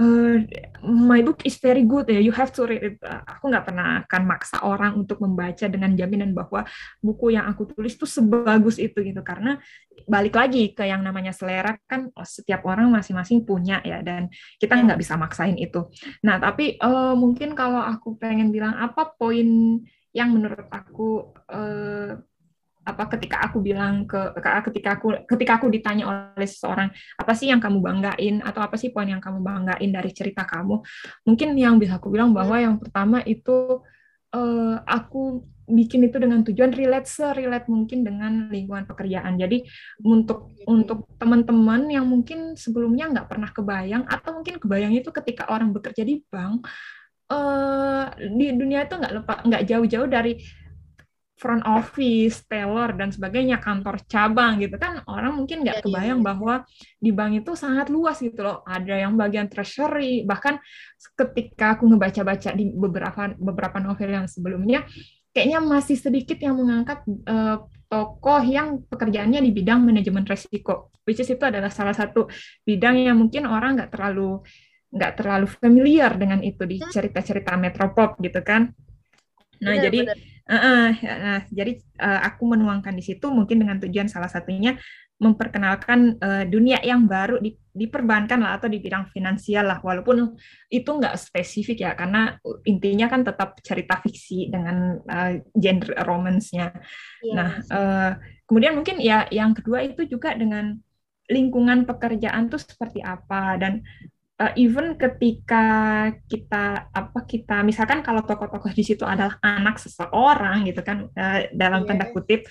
uh, 0.00 0.36
my 0.80 1.20
book 1.20 1.44
is 1.44 1.60
very 1.60 1.84
good 1.84 2.08
ya. 2.08 2.18
You 2.18 2.32
have 2.32 2.50
to 2.56 2.64
read 2.64 2.82
it. 2.82 2.96
Aku 3.04 3.52
nggak 3.52 3.68
pernah 3.68 4.02
akan 4.08 4.22
maksa 4.24 4.64
orang 4.64 4.96
untuk 4.96 5.20
membaca 5.20 5.68
dengan 5.68 5.92
jaminan 5.92 6.32
bahwa 6.32 6.64
buku 7.04 7.36
yang 7.36 7.44
aku 7.46 7.68
tulis 7.68 7.94
itu 7.94 8.08
sebagus 8.08 8.80
itu 8.80 8.96
gitu. 9.04 9.20
Karena 9.20 9.60
balik 10.08 10.40
lagi 10.40 10.72
ke 10.72 10.88
yang 10.88 11.04
namanya 11.04 11.36
selera 11.36 11.76
kan 11.84 12.08
oh, 12.16 12.24
setiap 12.24 12.64
orang 12.64 12.88
masing-masing 12.88 13.44
punya 13.44 13.84
ya 13.84 14.00
dan 14.00 14.32
kita 14.56 14.80
nggak 14.80 14.98
bisa 14.98 15.20
maksain 15.20 15.60
itu. 15.60 15.92
Nah 16.24 16.40
tapi 16.40 16.80
uh, 16.80 17.12
mungkin 17.12 17.52
kalau 17.52 17.84
aku 17.84 18.16
pengen 18.16 18.48
bilang 18.48 18.80
apa 18.80 19.12
poin 19.12 19.78
yang 20.10 20.34
menurut 20.34 20.66
aku 20.74 21.30
uh, 21.52 22.18
apa 22.80 23.04
ketika 23.16 23.44
aku 23.44 23.60
bilang 23.60 24.08
ke 24.08 24.18
ketika 24.72 24.96
aku 24.96 25.12
ketika 25.28 25.52
aku 25.60 25.68
ditanya 25.68 26.04
oleh 26.08 26.48
seseorang 26.48 26.88
apa 27.20 27.32
sih 27.36 27.52
yang 27.52 27.60
kamu 27.60 27.78
banggain? 27.84 28.40
atau 28.40 28.64
apa 28.64 28.80
sih 28.80 28.88
poin 28.88 29.04
yang 29.08 29.20
kamu 29.20 29.44
banggain 29.44 29.90
dari 29.92 30.10
cerita 30.16 30.48
kamu? 30.48 30.80
Mungkin 31.28 31.54
yang 31.60 31.76
bisa 31.76 32.00
aku 32.00 32.08
bilang 32.08 32.32
bahwa 32.32 32.56
yang 32.56 32.80
pertama 32.80 33.20
itu 33.28 33.84
uh, 34.32 34.76
aku 34.88 35.44
bikin 35.70 36.10
itu 36.10 36.18
dengan 36.18 36.42
tujuan 36.42 36.74
relate 36.74 37.06
se-relate 37.06 37.70
mungkin 37.70 38.02
dengan 38.02 38.50
lingkungan 38.50 38.84
pekerjaan. 38.90 39.38
Jadi 39.38 39.62
untuk 40.02 40.50
untuk 40.66 41.06
teman-teman 41.16 41.86
yang 41.86 42.04
mungkin 42.08 42.58
sebelumnya 42.58 43.06
nggak 43.12 43.28
pernah 43.30 43.50
kebayang 43.54 44.04
atau 44.10 44.40
mungkin 44.40 44.58
kebayang 44.58 44.92
itu 44.98 45.14
ketika 45.14 45.46
orang 45.46 45.70
bekerja 45.70 46.02
di 46.02 46.26
bank, 46.26 46.66
uh, 47.30 48.10
di 48.18 48.50
dunia 48.56 48.84
itu 48.84 48.98
nggak 48.98 49.14
lepas 49.22 49.38
nggak 49.46 49.62
jauh-jauh 49.68 50.08
dari 50.10 50.42
front 51.40 51.64
office, 51.64 52.44
teller 52.44 52.92
dan 52.92 53.08
sebagainya, 53.08 53.56
kantor 53.64 54.04
cabang 54.04 54.60
gitu 54.60 54.76
kan 54.76 55.00
orang 55.08 55.40
mungkin 55.40 55.64
nggak 55.64 55.80
iya, 55.80 55.82
iya, 55.82 55.88
kebayang 55.88 56.20
iya. 56.20 56.26
bahwa 56.28 56.54
di 57.00 57.10
bank 57.16 57.32
itu 57.40 57.52
sangat 57.56 57.88
luas 57.88 58.20
gitu 58.20 58.44
loh. 58.44 58.60
Ada 58.68 59.08
yang 59.08 59.16
bagian 59.16 59.48
treasury, 59.48 60.28
bahkan 60.28 60.60
ketika 61.16 61.80
aku 61.80 61.88
ngebaca-baca 61.88 62.52
di 62.52 62.68
beberapa 62.68 63.32
beberapa 63.40 63.80
novel 63.80 64.20
yang 64.20 64.28
sebelumnya, 64.28 64.84
kayaknya 65.32 65.64
masih 65.64 65.96
sedikit 65.96 66.36
yang 66.36 66.60
mengangkat 66.60 67.08
uh, 67.24 67.64
tokoh 67.88 68.44
yang 68.44 68.84
pekerjaannya 68.84 69.40
di 69.40 69.50
bidang 69.56 69.80
manajemen 69.80 70.28
resiko, 70.28 70.92
which 71.08 71.24
is 71.24 71.32
itu 71.32 71.40
adalah 71.40 71.72
salah 71.72 71.96
satu 71.96 72.28
bidang 72.68 73.00
yang 73.00 73.16
mungkin 73.16 73.48
orang 73.48 73.80
nggak 73.80 73.96
terlalu 73.96 74.44
nggak 74.90 75.12
terlalu 75.16 75.46
familiar 75.48 76.12
dengan 76.20 76.44
itu 76.44 76.68
di 76.68 76.76
hmm. 76.82 76.90
cerita-cerita 76.92 77.56
metropop 77.56 78.20
gitu 78.20 78.44
kan. 78.44 78.68
Nah, 79.64 79.76
benar, 79.76 79.84
jadi 79.88 79.98
benar. 80.04 80.29
Uh, 80.50 80.54
uh, 80.58 80.86
nah, 80.98 81.40
jadi 81.46 81.78
uh, 82.02 82.26
aku 82.26 82.42
menuangkan 82.42 82.90
di 82.90 83.06
situ 83.06 83.30
mungkin 83.30 83.62
dengan 83.62 83.78
tujuan 83.78 84.10
salah 84.10 84.26
satunya 84.26 84.74
memperkenalkan 85.20 86.16
uh, 86.18 86.42
dunia 86.48 86.80
yang 86.82 87.04
baru 87.04 87.38
di, 87.38 87.54
diperbankan 87.70 88.40
lah 88.40 88.56
atau 88.56 88.66
di 88.66 88.80
bidang 88.82 89.12
finansial 89.12 89.68
lah 89.68 89.78
walaupun 89.78 90.34
itu 90.72 90.90
nggak 90.90 91.14
spesifik 91.20 91.84
ya 91.86 91.92
karena 91.92 92.34
intinya 92.64 93.06
kan 93.06 93.22
tetap 93.22 93.60
cerita 93.62 94.00
fiksi 94.00 94.50
dengan 94.50 94.98
uh, 95.06 95.38
genre 95.54 95.94
romance-nya. 96.02 96.72
Yes. 97.20 97.34
Nah, 97.36 97.50
uh, 97.70 98.10
kemudian 98.48 98.74
mungkin 98.74 98.98
ya 98.98 99.28
yang 99.30 99.54
kedua 99.54 99.84
itu 99.84 100.08
juga 100.08 100.34
dengan 100.34 100.74
lingkungan 101.30 101.86
pekerjaan 101.86 102.50
tuh 102.50 102.58
seperti 102.58 103.04
apa 103.04 103.54
dan 103.60 103.86
uh, 104.40 104.52
even 104.56 104.96
ketika 104.96 105.64
kita 106.24 106.88
apa 106.88 107.20
kita 107.28 107.60
misalkan 107.60 108.00
kalau 108.00 108.24
tokoh-tokoh 108.24 108.72
di 108.72 108.82
situ 108.82 109.04
adalah 109.04 109.36
anak 109.44 109.76
seseorang 109.76 110.64
gitu 110.64 110.80
kan 110.80 111.12
uh, 111.12 111.38
dalam 111.52 111.84
yeah. 111.84 111.88
tanda 111.92 112.06
kutip 112.10 112.48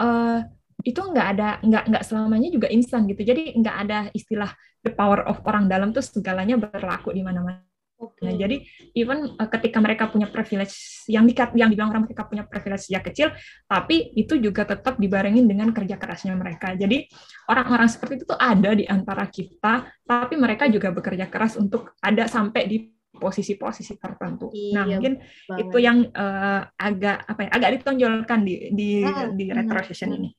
uh, 0.00 0.40
itu 0.84 1.00
nggak 1.00 1.28
ada 1.36 1.48
nggak 1.60 1.84
nggak 1.92 2.04
selamanya 2.04 2.48
juga 2.48 2.68
instan 2.72 3.04
gitu 3.08 3.24
jadi 3.26 3.56
nggak 3.56 3.76
ada 3.86 3.98
istilah 4.16 4.50
the 4.84 4.92
power 4.92 5.24
of 5.28 5.40
orang 5.44 5.68
dalam 5.68 5.92
tuh 5.92 6.04
segalanya 6.04 6.56
berlaku 6.56 7.12
di 7.12 7.20
mana-mana 7.20 7.64
Oke. 7.96 8.28
Nah, 8.28 8.36
jadi 8.36 8.60
even 8.92 9.24
uh, 9.40 9.48
ketika 9.48 9.80
mereka 9.80 10.12
punya 10.12 10.28
privilege 10.28 11.04
yang 11.08 11.24
dikat 11.24 11.56
yang 11.56 11.72
dibilang 11.72 11.96
orang 11.96 12.04
mereka 12.04 12.28
punya 12.28 12.44
privilege 12.44 12.92
sejak 12.92 13.08
kecil, 13.08 13.32
tapi 13.64 14.12
itu 14.12 14.36
juga 14.36 14.68
tetap 14.68 15.00
dibarengin 15.00 15.48
dengan 15.48 15.72
kerja 15.72 15.96
kerasnya 15.96 16.36
mereka. 16.36 16.76
Jadi 16.76 17.08
orang-orang 17.48 17.88
seperti 17.88 18.20
itu 18.20 18.24
tuh 18.28 18.36
ada 18.36 18.76
di 18.76 18.84
antara 18.84 19.24
kita, 19.32 19.88
tapi 20.04 20.34
mereka 20.36 20.68
juga 20.68 20.92
bekerja 20.92 21.24
keras 21.32 21.56
untuk 21.56 21.96
ada 22.04 22.28
sampai 22.28 22.62
di 22.68 22.78
posisi-posisi 23.16 23.96
tertentu. 23.96 24.52
nah, 24.76 24.84
Iya 24.84 25.00
mungkin 25.00 25.12
banget. 25.48 25.60
itu 25.64 25.76
yang 25.80 25.98
uh, 26.12 26.68
agak 26.76 27.24
apa 27.24 27.40
ya, 27.48 27.50
agak 27.56 27.70
ditonjolkan 27.80 28.40
di 28.44 28.54
di 28.76 28.90
Hmm, 29.00 29.32
di 29.32 29.44
retro 29.48 29.80
session 29.88 30.12
ini. 30.12 30.30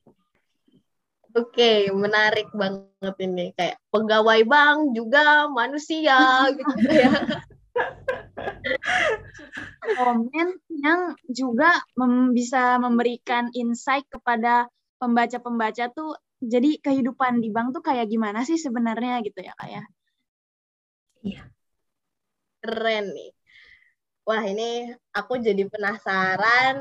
Oke, 1.38 1.86
menarik 1.94 2.50
banget 2.50 3.16
ini. 3.22 3.54
Kayak 3.54 3.78
pegawai 3.94 4.40
bank 4.42 4.78
juga 4.92 5.46
manusia 5.46 6.18
gitu 6.58 6.90
ya. 6.90 7.12
komen 9.98 10.48
yang 10.68 11.14
juga 11.30 11.74
mem- 11.98 12.34
bisa 12.34 12.78
memberikan 12.78 13.50
insight 13.54 14.06
kepada 14.10 14.66
pembaca-pembaca 14.98 15.90
tuh 15.94 16.18
jadi 16.38 16.78
kehidupan 16.78 17.42
di 17.42 17.50
bank 17.50 17.74
tuh 17.74 17.82
kayak 17.82 18.06
gimana 18.06 18.46
sih 18.46 18.58
sebenarnya 18.58 19.22
gitu 19.26 19.42
ya 19.42 19.54
kak 19.58 19.68
ya 19.70 19.82
Keren 22.58 23.14
nih. 23.14 23.30
Wah, 24.26 24.42
ini 24.44 24.92
aku 25.14 25.40
jadi 25.40 25.62
penasaran 25.70 26.76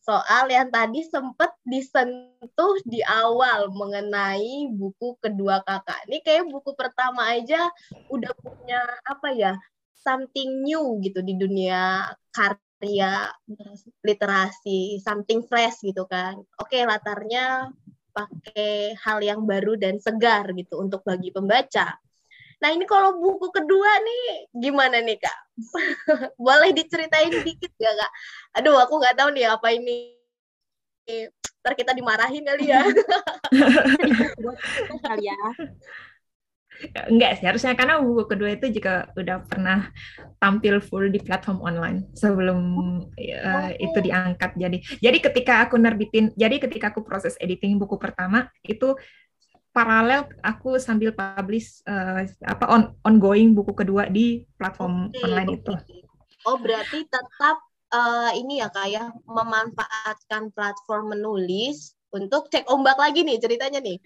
soal 0.00 0.48
yang 0.48 0.72
tadi 0.72 1.04
sempat 1.04 1.52
disentuh 1.62 2.74
di 2.88 3.04
awal 3.04 3.68
mengenai 3.70 4.72
buku 4.72 5.20
kedua 5.20 5.60
kakak. 5.62 6.08
Ini 6.08 6.18
kayak 6.24 6.44
buku 6.48 6.72
pertama 6.72 7.28
aja 7.30 7.68
udah 8.08 8.32
punya 8.40 8.80
apa 9.04 9.28
ya, 9.36 9.52
something 9.92 10.64
new 10.64 10.98
gitu 11.04 11.20
di 11.20 11.36
dunia 11.36 12.08
karya 12.32 13.28
literasi, 14.00 14.98
something 15.04 15.44
fresh 15.44 15.84
gitu 15.84 16.08
kan. 16.08 16.40
Oke, 16.56 16.80
latarnya 16.82 17.68
pakai 18.10 18.96
hal 19.04 19.22
yang 19.22 19.44
baru 19.46 19.78
dan 19.78 20.00
segar 20.00 20.48
gitu 20.56 20.80
untuk 20.80 21.04
bagi 21.06 21.30
pembaca. 21.30 22.00
Nah 22.60 22.68
ini 22.76 22.84
kalau 22.84 23.16
buku 23.16 23.48
kedua 23.48 23.90
nih 24.04 24.22
gimana 24.52 25.00
nih 25.00 25.16
kak? 25.16 25.38
Boleh 26.46 26.70
diceritain 26.76 27.32
dikit 27.40 27.72
gak 27.80 27.94
kak? 27.96 28.12
Aduh 28.60 28.76
aku 28.76 29.00
nggak 29.00 29.16
tahu 29.16 29.28
nih 29.32 29.48
apa 29.48 29.68
ini. 29.72 30.16
Ntar 31.64 31.74
kita 31.74 31.96
dimarahin 31.96 32.44
kali 32.44 32.68
ya. 32.68 32.84
kali 35.04 35.24
ya 35.26 35.36
Enggak 37.12 37.36
sih, 37.36 37.44
harusnya 37.44 37.76
karena 37.76 38.00
buku 38.00 38.24
kedua 38.24 38.56
itu 38.56 38.72
juga 38.72 39.12
udah 39.12 39.44
pernah 39.44 39.92
tampil 40.40 40.80
full 40.80 41.12
di 41.12 41.20
platform 41.20 41.60
online 41.60 42.08
sebelum 42.16 42.60
uh, 43.20 43.70
itu 43.76 43.98
diangkat. 44.00 44.56
Jadi, 44.56 44.78
jadi 44.96 45.18
ketika 45.20 45.68
aku 45.68 45.76
nerbitin, 45.76 46.32
jadi 46.32 46.56
ketika 46.56 46.88
aku 46.94 47.04
proses 47.04 47.36
editing 47.36 47.76
buku 47.76 48.00
pertama 48.00 48.48
itu 48.64 48.96
paralel 49.70 50.26
aku 50.42 50.76
sambil 50.82 51.14
publish 51.14 51.82
uh, 51.86 52.26
apa 52.42 52.64
on, 52.66 52.82
ongoing 53.06 53.54
buku 53.54 53.72
kedua 53.72 54.10
di 54.10 54.42
platform 54.58 55.14
Oke, 55.14 55.22
online 55.22 55.50
itu. 55.56 55.72
Oh 56.48 56.56
berarti 56.56 57.04
tetap 57.04 57.56
eh, 57.92 58.30
ini 58.40 58.64
ya 58.64 58.72
kak 58.72 58.88
ya 58.88 59.12
memanfaatkan 59.28 60.54
platform 60.56 61.12
menulis 61.12 61.92
untuk 62.10 62.48
cek 62.50 62.66
ombak 62.70 62.96
lagi 62.96 63.22
nih 63.22 63.38
ceritanya 63.38 63.78
nih. 63.82 63.98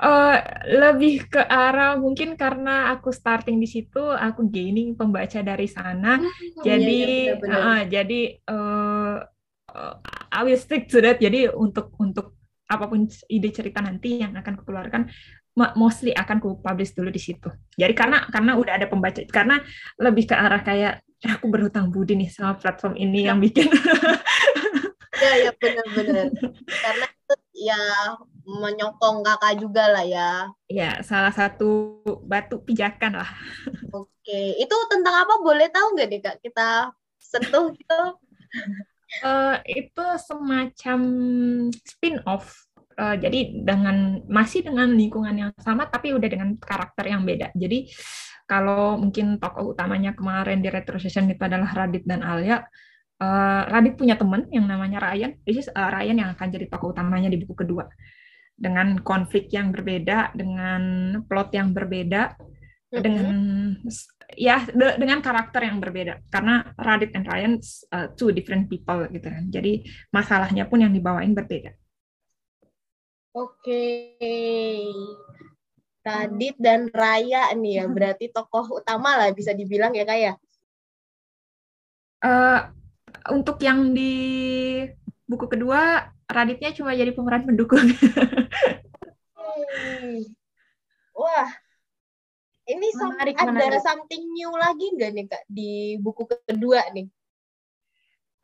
Eh, 0.00 0.36
lebih 0.80 1.28
ke 1.28 1.44
arah 1.44 1.92
mungkin 2.00 2.32
karena 2.32 2.88
aku 2.96 3.12
starting 3.12 3.60
di 3.60 3.68
situ, 3.68 4.00
aku 4.00 4.48
gaining 4.48 4.96
pembaca 4.96 5.44
dari 5.44 5.68
sana. 5.68 6.16
jadi 6.64 7.00
Iya, 7.28 7.36
iya, 7.36 7.60
uh, 7.60 7.82
jadi 7.84 8.20
uh, 8.48 9.16
uh, 9.76 9.94
I 10.32 10.40
will 10.48 10.56
stick 10.56 10.88
to 10.88 11.04
that. 11.04 11.20
Jadi 11.20 11.52
untuk 11.52 11.92
untuk 12.00 12.39
apa 12.70 12.86
pun 12.86 13.10
ide 13.26 13.50
cerita 13.50 13.82
nanti 13.82 14.22
yang 14.22 14.32
akan 14.38 14.54
kukeluarkan 14.62 15.10
mostly 15.74 16.14
akan 16.14 16.38
ku 16.38 16.56
publish 16.62 16.94
dulu 16.94 17.10
di 17.10 17.20
situ. 17.20 17.50
Jadi 17.74 17.92
karena 17.92 18.24
karena 18.30 18.54
udah 18.56 18.72
ada 18.78 18.86
pembaca 18.86 19.20
karena 19.28 19.58
lebih 19.98 20.30
ke 20.30 20.34
arah 20.38 20.62
kayak 20.62 21.02
"Ya, 21.20 21.36
aku 21.36 21.52
berhutang 21.52 21.92
budi 21.92 22.16
nih 22.16 22.32
sama 22.32 22.56
platform 22.56 22.96
ini 22.96 23.28
yang 23.28 23.36
bikin 23.42 23.68
Iya 25.20 25.34
ya 25.36 25.50
benar-benar. 25.52 26.32
Karena 26.64 27.06
itu 27.12 27.34
ya 27.60 27.82
menyokong 28.48 29.20
kakak 29.20 29.60
juga 29.60 29.84
lah 29.92 30.04
ya. 30.06 30.30
ya 30.64 31.04
salah 31.04 31.28
satu 31.28 32.00
batu 32.24 32.56
pijakan 32.64 33.20
lah. 33.20 33.30
Oke, 33.92 34.56
itu 34.56 34.76
tentang 34.88 35.28
apa? 35.28 35.44
Boleh 35.44 35.68
tahu 35.68 35.92
nggak 35.92 36.08
nih 36.08 36.20
kak? 36.24 36.36
Kita 36.40 36.88
sentuh 37.20 37.68
gitu. 37.76 38.00
Eh, 39.10 39.56
itu 39.82 40.04
semacam 40.22 41.00
spin-off. 41.74 42.70
Eh, 42.94 43.16
jadi 43.18 43.40
dengan 43.66 44.22
masih 44.30 44.62
dengan 44.62 44.86
lingkungan 44.94 45.34
yang 45.34 45.50
sama 45.58 45.90
tapi 45.90 46.14
udah 46.14 46.28
dengan 46.30 46.54
karakter 46.60 47.10
yang 47.10 47.26
beda. 47.26 47.50
Jadi 47.58 47.90
kalau 48.46 48.98
mungkin 48.98 49.38
tokoh 49.38 49.74
utamanya 49.74 50.14
kemarin 50.14 50.62
di 50.62 50.70
Retro 50.70 50.98
Session 50.98 51.30
itu 51.30 51.42
adalah 51.42 51.70
Radit 51.74 52.06
dan 52.06 52.22
Alia. 52.22 52.62
eh, 53.20 53.62
Radit 53.68 54.00
punya 54.00 54.16
teman 54.16 54.46
yang 54.48 54.64
namanya 54.70 55.02
Ryan. 55.02 55.36
This 55.42 55.66
is 55.66 55.68
eh, 55.68 55.90
Ryan 55.90 56.16
yang 56.22 56.30
akan 56.38 56.48
jadi 56.54 56.66
tokoh 56.70 56.94
utamanya 56.94 57.28
di 57.28 57.36
buku 57.42 57.66
kedua. 57.66 57.90
Dengan 58.60 59.00
konflik 59.00 59.48
yang 59.52 59.72
berbeda, 59.72 60.36
dengan 60.36 61.16
plot 61.24 61.48
yang 61.56 61.72
berbeda, 61.72 62.36
dengan 62.92 63.36
ya 64.36 64.66
de- 64.70 64.96
dengan 64.98 65.18
karakter 65.24 65.66
yang 65.66 65.78
berbeda 65.82 66.22
karena 66.30 66.74
Radit 66.78 67.14
and 67.16 67.26
Ryan 67.26 67.54
uh, 67.94 68.06
two 68.14 68.30
different 68.30 68.70
people 68.70 69.06
gitu 69.10 69.26
kan 69.26 69.48
jadi 69.50 69.82
masalahnya 70.14 70.66
pun 70.70 70.82
yang 70.82 70.92
dibawain 70.94 71.34
berbeda 71.34 71.74
Oke. 73.30 74.10
Radit 76.02 76.58
dan 76.58 76.90
Raya 76.90 77.54
nih 77.54 77.78
ya, 77.78 77.84
berarti 77.86 78.26
tokoh 78.26 78.82
utama 78.82 79.14
lah 79.14 79.30
bisa 79.30 79.54
dibilang 79.54 79.94
ya 79.94 80.02
kak 80.02 80.18
ya. 80.18 80.32
Eh, 82.20 82.60
untuk 83.32 83.56
yang 83.62 83.94
di 83.94 84.12
buku 85.24 85.46
kedua 85.46 86.10
Raditnya 86.26 86.74
cuma 86.74 86.92
jadi 86.92 87.14
pemeran 87.14 87.46
pendukung 87.46 87.86
Hmm. 89.40 90.20
Wah, 91.20 91.48
ini 92.72 92.86
Menarik, 92.96 93.36
ada 93.36 93.50
menarik. 93.50 93.82
something 93.86 94.22
new 94.36 94.50
lagi 94.64 94.86
nggak 94.94 95.10
nih 95.16 95.24
kak 95.32 95.42
di 95.50 95.70
buku 96.04 96.22
kedua 96.48 96.80
nih? 96.94 97.06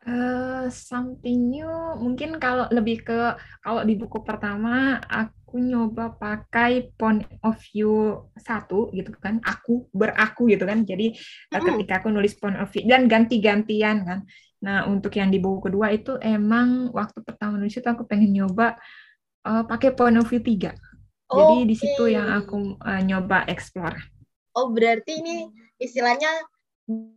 Eh, 0.07 0.65
something 0.71 1.51
new 1.51 1.67
mungkin 1.99 2.39
kalau 2.39 2.63
lebih 2.71 3.03
ke 3.03 3.35
kalau 3.59 3.83
di 3.83 3.99
buku 3.99 4.23
pertama 4.23 5.03
aku 5.03 5.59
nyoba 5.59 6.15
pakai 6.15 6.95
point 6.95 7.27
of 7.43 7.59
view 7.75 8.15
satu 8.39 8.87
gitu 8.95 9.11
kan 9.19 9.43
aku 9.43 9.91
beraku 9.91 10.47
gitu 10.47 10.63
kan 10.63 10.87
jadi 10.87 11.11
Hmm. 11.51 11.67
ketika 11.75 11.99
aku 11.99 12.07
nulis 12.15 12.39
point 12.39 12.55
of 12.55 12.71
view 12.71 12.87
dan 12.87 13.11
ganti-gantian 13.11 13.97
kan 14.07 14.19
nah 14.63 14.87
untuk 14.87 15.11
yang 15.19 15.27
di 15.27 15.43
buku 15.43 15.67
kedua 15.67 15.91
itu 15.91 16.15
emang 16.23 16.87
waktu 16.95 17.19
pertama 17.27 17.59
nulis 17.59 17.75
itu 17.75 17.89
aku 17.91 18.07
pengen 18.07 18.31
nyoba 18.31 18.79
eh, 19.43 19.63
pakai 19.67 19.91
point 19.91 20.15
of 20.15 20.27
view 20.31 20.39
tiga 20.39 20.71
jadi 21.27 21.67
di 21.67 21.75
situ 21.75 22.07
yang 22.07 22.31
aku 22.31 22.79
eh, 22.79 23.01
nyoba 23.03 23.43
explore 23.51 23.99
Oh 24.57 24.73
berarti 24.73 25.21
ini 25.21 25.53
istilahnya 25.77 26.29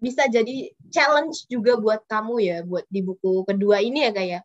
bisa 0.05 0.29
jadi 0.29 0.69
challenge 0.93 1.49
juga 1.49 1.81
buat 1.81 2.05
kamu 2.05 2.35
ya, 2.45 2.59
buat 2.67 2.85
di 2.93 3.01
buku 3.01 3.49
kedua 3.49 3.81
ini 3.81 4.05
ya 4.05 4.13
kak 4.13 4.27
ya? 4.29 4.41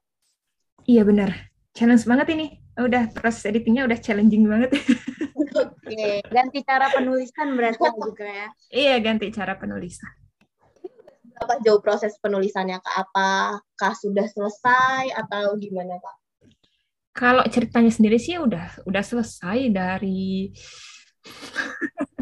iya 0.86 1.02
benar 1.02 1.34
challenge 1.74 2.06
banget 2.06 2.28
ini 2.38 2.46
udah 2.78 3.10
proses 3.12 3.44
editingnya 3.50 3.90
udah 3.90 3.98
challenging 4.00 4.46
banget 4.46 4.72
Oke. 5.36 6.22
ganti 6.28 6.60
cara 6.64 6.92
penulisan 6.94 7.56
berarti 7.58 7.88
juga 8.00 8.26
ya 8.26 8.48
iya 8.72 8.96
ganti 9.02 9.32
cara 9.34 9.58
penulisan 9.58 10.10
Apa 11.36 11.60
jauh 11.60 11.84
proses 11.84 12.16
penulisannya 12.24 12.80
kak? 12.80 12.96
Apakah 13.12 13.92
sudah 14.00 14.24
selesai 14.24 15.12
atau 15.20 15.60
gimana 15.60 16.00
kak? 16.00 16.16
Kalau 17.12 17.44
ceritanya 17.52 17.92
sendiri 17.92 18.16
sih 18.16 18.40
udah 18.40 18.88
udah 18.88 19.04
selesai 19.04 19.68
dari 19.68 20.48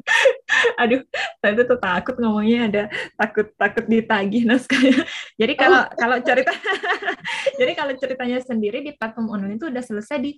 Aduh, 0.82 1.02
saya 1.40 1.54
tuh 1.64 1.80
takut 1.80 2.16
ngomongnya 2.20 2.60
ada 2.70 2.84
takut 3.16 3.48
takut 3.56 3.86
ditagih 3.88 4.44
naskahnya. 4.48 5.04
Jadi 5.42 5.54
kalau 5.56 5.82
kalau 5.96 6.18
cerita 6.20 6.52
Jadi 7.60 7.72
kalau 7.76 7.94
ceritanya 7.96 8.40
sendiri 8.44 8.84
di 8.84 8.92
platform 8.96 9.32
online 9.32 9.56
itu 9.58 9.70
udah 9.72 9.84
selesai 9.84 10.18
di 10.20 10.32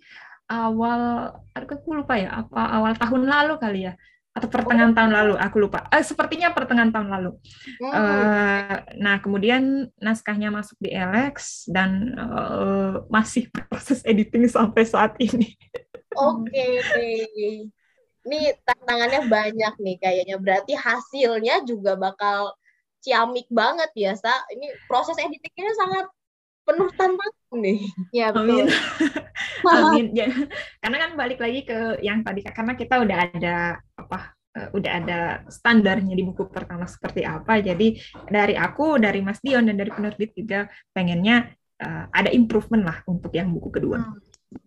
awal 0.45 1.33
aku 1.57 1.89
lupa 1.89 2.21
ya 2.21 2.45
apa 2.45 2.61
awal 2.77 2.93
tahun 2.93 3.25
lalu 3.25 3.55
kali 3.57 3.81
ya. 3.89 3.95
atau 4.35 4.51
pertengahan 4.51 4.91
tahun 4.91 5.15
lalu 5.15 5.33
aku 5.39 5.63
lupa 5.63 5.87
eh, 5.95 6.03
sepertinya 6.03 6.51
pertengahan 6.51 6.91
tahun 6.91 7.07
lalu 7.07 7.39
Hmm. 7.79 7.91
Eh, 7.95 8.75
nah 8.99 9.15
kemudian 9.23 9.87
naskahnya 9.95 10.51
masuk 10.51 10.75
di 10.83 10.91
Alex 10.91 11.63
dan 11.71 12.11
eh, 12.19 12.99
masih 13.07 13.47
proses 13.71 14.03
editing 14.03 14.43
sampai 14.51 14.83
saat 14.83 15.15
ini 15.23 15.55
Oke. 16.15 16.67
Ini 18.25 18.57
tantangannya 18.65 19.21
banyak 19.29 19.73
nih 19.77 19.97
kayaknya. 20.01 20.35
Berarti 20.41 20.73
hasilnya 20.73 21.61
juga 21.63 21.93
bakal 21.93 22.57
ciamik 23.05 23.45
banget 23.53 23.93
ya, 23.93 24.11
Sa. 24.17 24.33
Ini 24.49 24.73
proses 24.89 25.13
editingnya 25.21 25.73
sangat 25.77 26.05
penuh 26.65 26.89
tantangan 26.97 27.57
nih. 27.61 27.79
Ya 28.09 28.33
Amin. 28.33 28.65
betul. 28.65 28.67
Amin. 29.77 30.05
Ya, 30.17 30.27
karena 30.81 30.97
kan 31.05 31.11
balik 31.13 31.39
lagi 31.39 31.61
ke 31.61 32.01
yang 32.01 32.25
tadi 32.25 32.41
karena 32.41 32.73
kita 32.73 32.95
udah 33.05 33.17
ada 33.29 33.57
apa 33.93 34.33
eh, 34.57 34.69
udah 34.73 34.91
ada 35.05 35.19
standarnya 35.45 36.17
di 36.17 36.23
buku 36.25 36.49
pertama 36.49 36.89
seperti 36.89 37.21
apa. 37.21 37.61
Jadi 37.61 38.01
dari 38.25 38.57
aku, 38.57 38.97
dari 38.97 39.21
Mas 39.21 39.37
Dion 39.45 39.69
dan 39.69 39.77
dari 39.77 39.93
penerbit 39.93 40.33
juga 40.33 40.65
pengennya 40.89 41.53
eh, 41.77 42.03
ada 42.09 42.33
improvement 42.33 42.81
lah 42.81 42.97
untuk 43.05 43.29
yang 43.37 43.53
buku 43.53 43.69
kedua. 43.69 44.01
Hmm, 44.01 44.17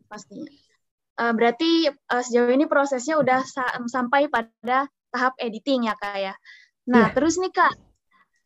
pastinya. 0.06 0.67
Eh, 1.18 1.32
berarti 1.34 1.70
eh, 1.90 2.22
sejauh 2.22 2.54
ini 2.54 2.66
prosesnya 2.70 3.18
udah 3.18 3.42
sa- 3.42 3.74
sampai 3.90 4.30
pada 4.30 4.86
tahap 5.10 5.34
editing 5.42 5.90
ya 5.90 5.94
kak 5.98 6.16
ya. 6.18 6.34
Nah 6.86 7.10
Iya. 7.10 7.14
terus 7.16 7.34
nih 7.42 7.50
kak, 7.50 7.74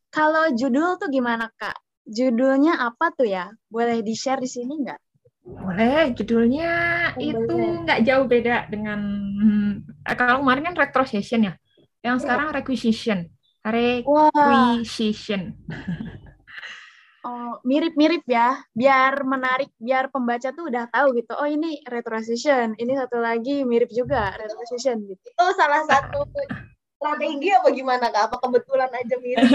kalau 0.08 0.48
judul 0.56 0.96
tuh 0.96 1.08
gimana 1.12 1.52
kak? 1.60 1.76
Judulnya 2.08 2.80
apa 2.80 3.12
tuh 3.14 3.28
ya? 3.28 3.52
Boleh 3.68 4.00
di 4.00 4.14
share 4.16 4.40
di 4.40 4.48
sini 4.48 4.82
nggak? 4.82 5.00
Boleh, 5.42 6.14
judulnya 6.16 6.70
itu 7.18 7.38
Boleh. 7.44 7.82
nggak 7.84 8.00
jauh 8.08 8.26
beda 8.30 8.56
dengan 8.72 9.00
eh, 10.08 10.16
kalau 10.16 10.40
kemarin 10.42 10.64
kan 10.72 10.74
retrocession 10.80 11.40
ya. 11.48 11.54
Yang 12.02 12.16
sekarang 12.26 12.48
requisition. 12.56 13.18
Requisition. 13.62 15.40
oh, 15.54 15.60
mirip-mirip 17.62 18.26
ya. 18.26 18.58
Biar 18.74 19.22
menarik, 19.22 19.70
biar 19.78 20.10
pembaca 20.10 20.50
tuh 20.50 20.68
udah 20.68 20.90
tahu 20.90 21.18
gitu. 21.18 21.32
Oh 21.38 21.48
ini 21.48 21.80
retrocession, 21.86 22.74
ini 22.78 22.92
satu 22.98 23.22
lagi 23.22 23.62
mirip 23.62 23.90
juga 23.94 24.34
retrocession 24.36 25.02
gitu. 25.06 25.26
Itu 25.30 25.46
salah 25.54 25.82
satu 25.86 26.26
strategi 26.98 27.48
apa 27.50 27.68
gimana, 27.74 28.06
Kak? 28.10 28.22
Apa 28.30 28.36
kebetulan 28.42 28.90
aja 28.90 29.16
mirip? 29.18 29.50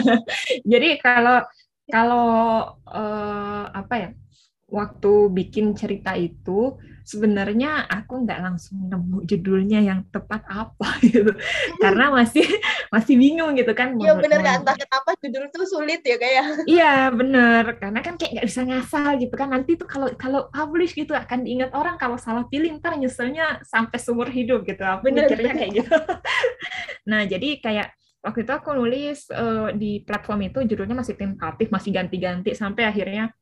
Jadi 0.72 0.88
kalau 1.02 1.42
kalau 1.88 2.28
eh, 2.86 3.64
apa 3.72 3.94
ya 3.96 4.10
waktu 4.68 5.12
bikin 5.32 5.72
cerita 5.72 6.12
itu 6.14 6.76
sebenarnya 7.08 7.88
aku 7.88 8.28
nggak 8.28 8.40
langsung 8.44 8.84
nemu 8.84 9.24
judulnya 9.24 9.80
yang 9.80 10.04
tepat 10.12 10.44
apa 10.44 11.00
gitu. 11.08 11.32
Karena 11.80 12.12
masih 12.12 12.44
masih 12.92 13.16
bingung 13.16 13.56
gitu 13.56 13.72
kan 13.72 13.96
Iya 13.96 14.12
bener 14.20 14.44
Kak, 14.44 14.54
entah 14.60 14.76
kenapa 14.76 15.10
judul 15.24 15.44
tuh 15.48 15.64
sulit 15.64 16.04
ya 16.04 16.20
kayak. 16.20 16.68
Iya 16.68 17.08
bener. 17.08 17.64
Karena 17.80 18.04
kan 18.04 18.20
kayak 18.20 18.30
nggak 18.36 18.48
bisa 18.52 18.60
ngasal 18.68 19.16
gitu 19.16 19.34
kan. 19.40 19.48
Nanti 19.48 19.80
tuh 19.80 19.88
kalau 19.88 20.12
kalau 20.20 20.52
publish 20.52 20.92
gitu 20.92 21.16
akan 21.16 21.48
diingat 21.48 21.72
orang 21.72 21.96
kalau 21.96 22.20
salah 22.20 22.44
pilih 22.44 22.76
ntar 22.76 23.00
nyeselnya 23.00 23.64
sampai 23.64 23.96
seumur 23.96 24.28
hidup 24.28 24.68
gitu. 24.68 24.84
Aku 24.84 25.08
Bener, 25.08 25.24
mikirnya 25.24 25.52
kayak 25.56 25.72
gitu. 25.80 25.96
Nah 27.08 27.24
jadi 27.24 27.56
kayak 27.64 27.88
waktu 28.20 28.44
itu 28.44 28.52
aku 28.52 28.76
nulis 28.76 29.32
eh, 29.32 29.68
di 29.80 30.04
platform 30.04 30.52
itu 30.52 30.60
judulnya 30.68 30.92
masih 30.92 31.16
tentatif 31.16 31.72
masih 31.72 31.90
ganti-ganti 31.96 32.52
sampai 32.52 32.84
akhirnya 32.84 33.32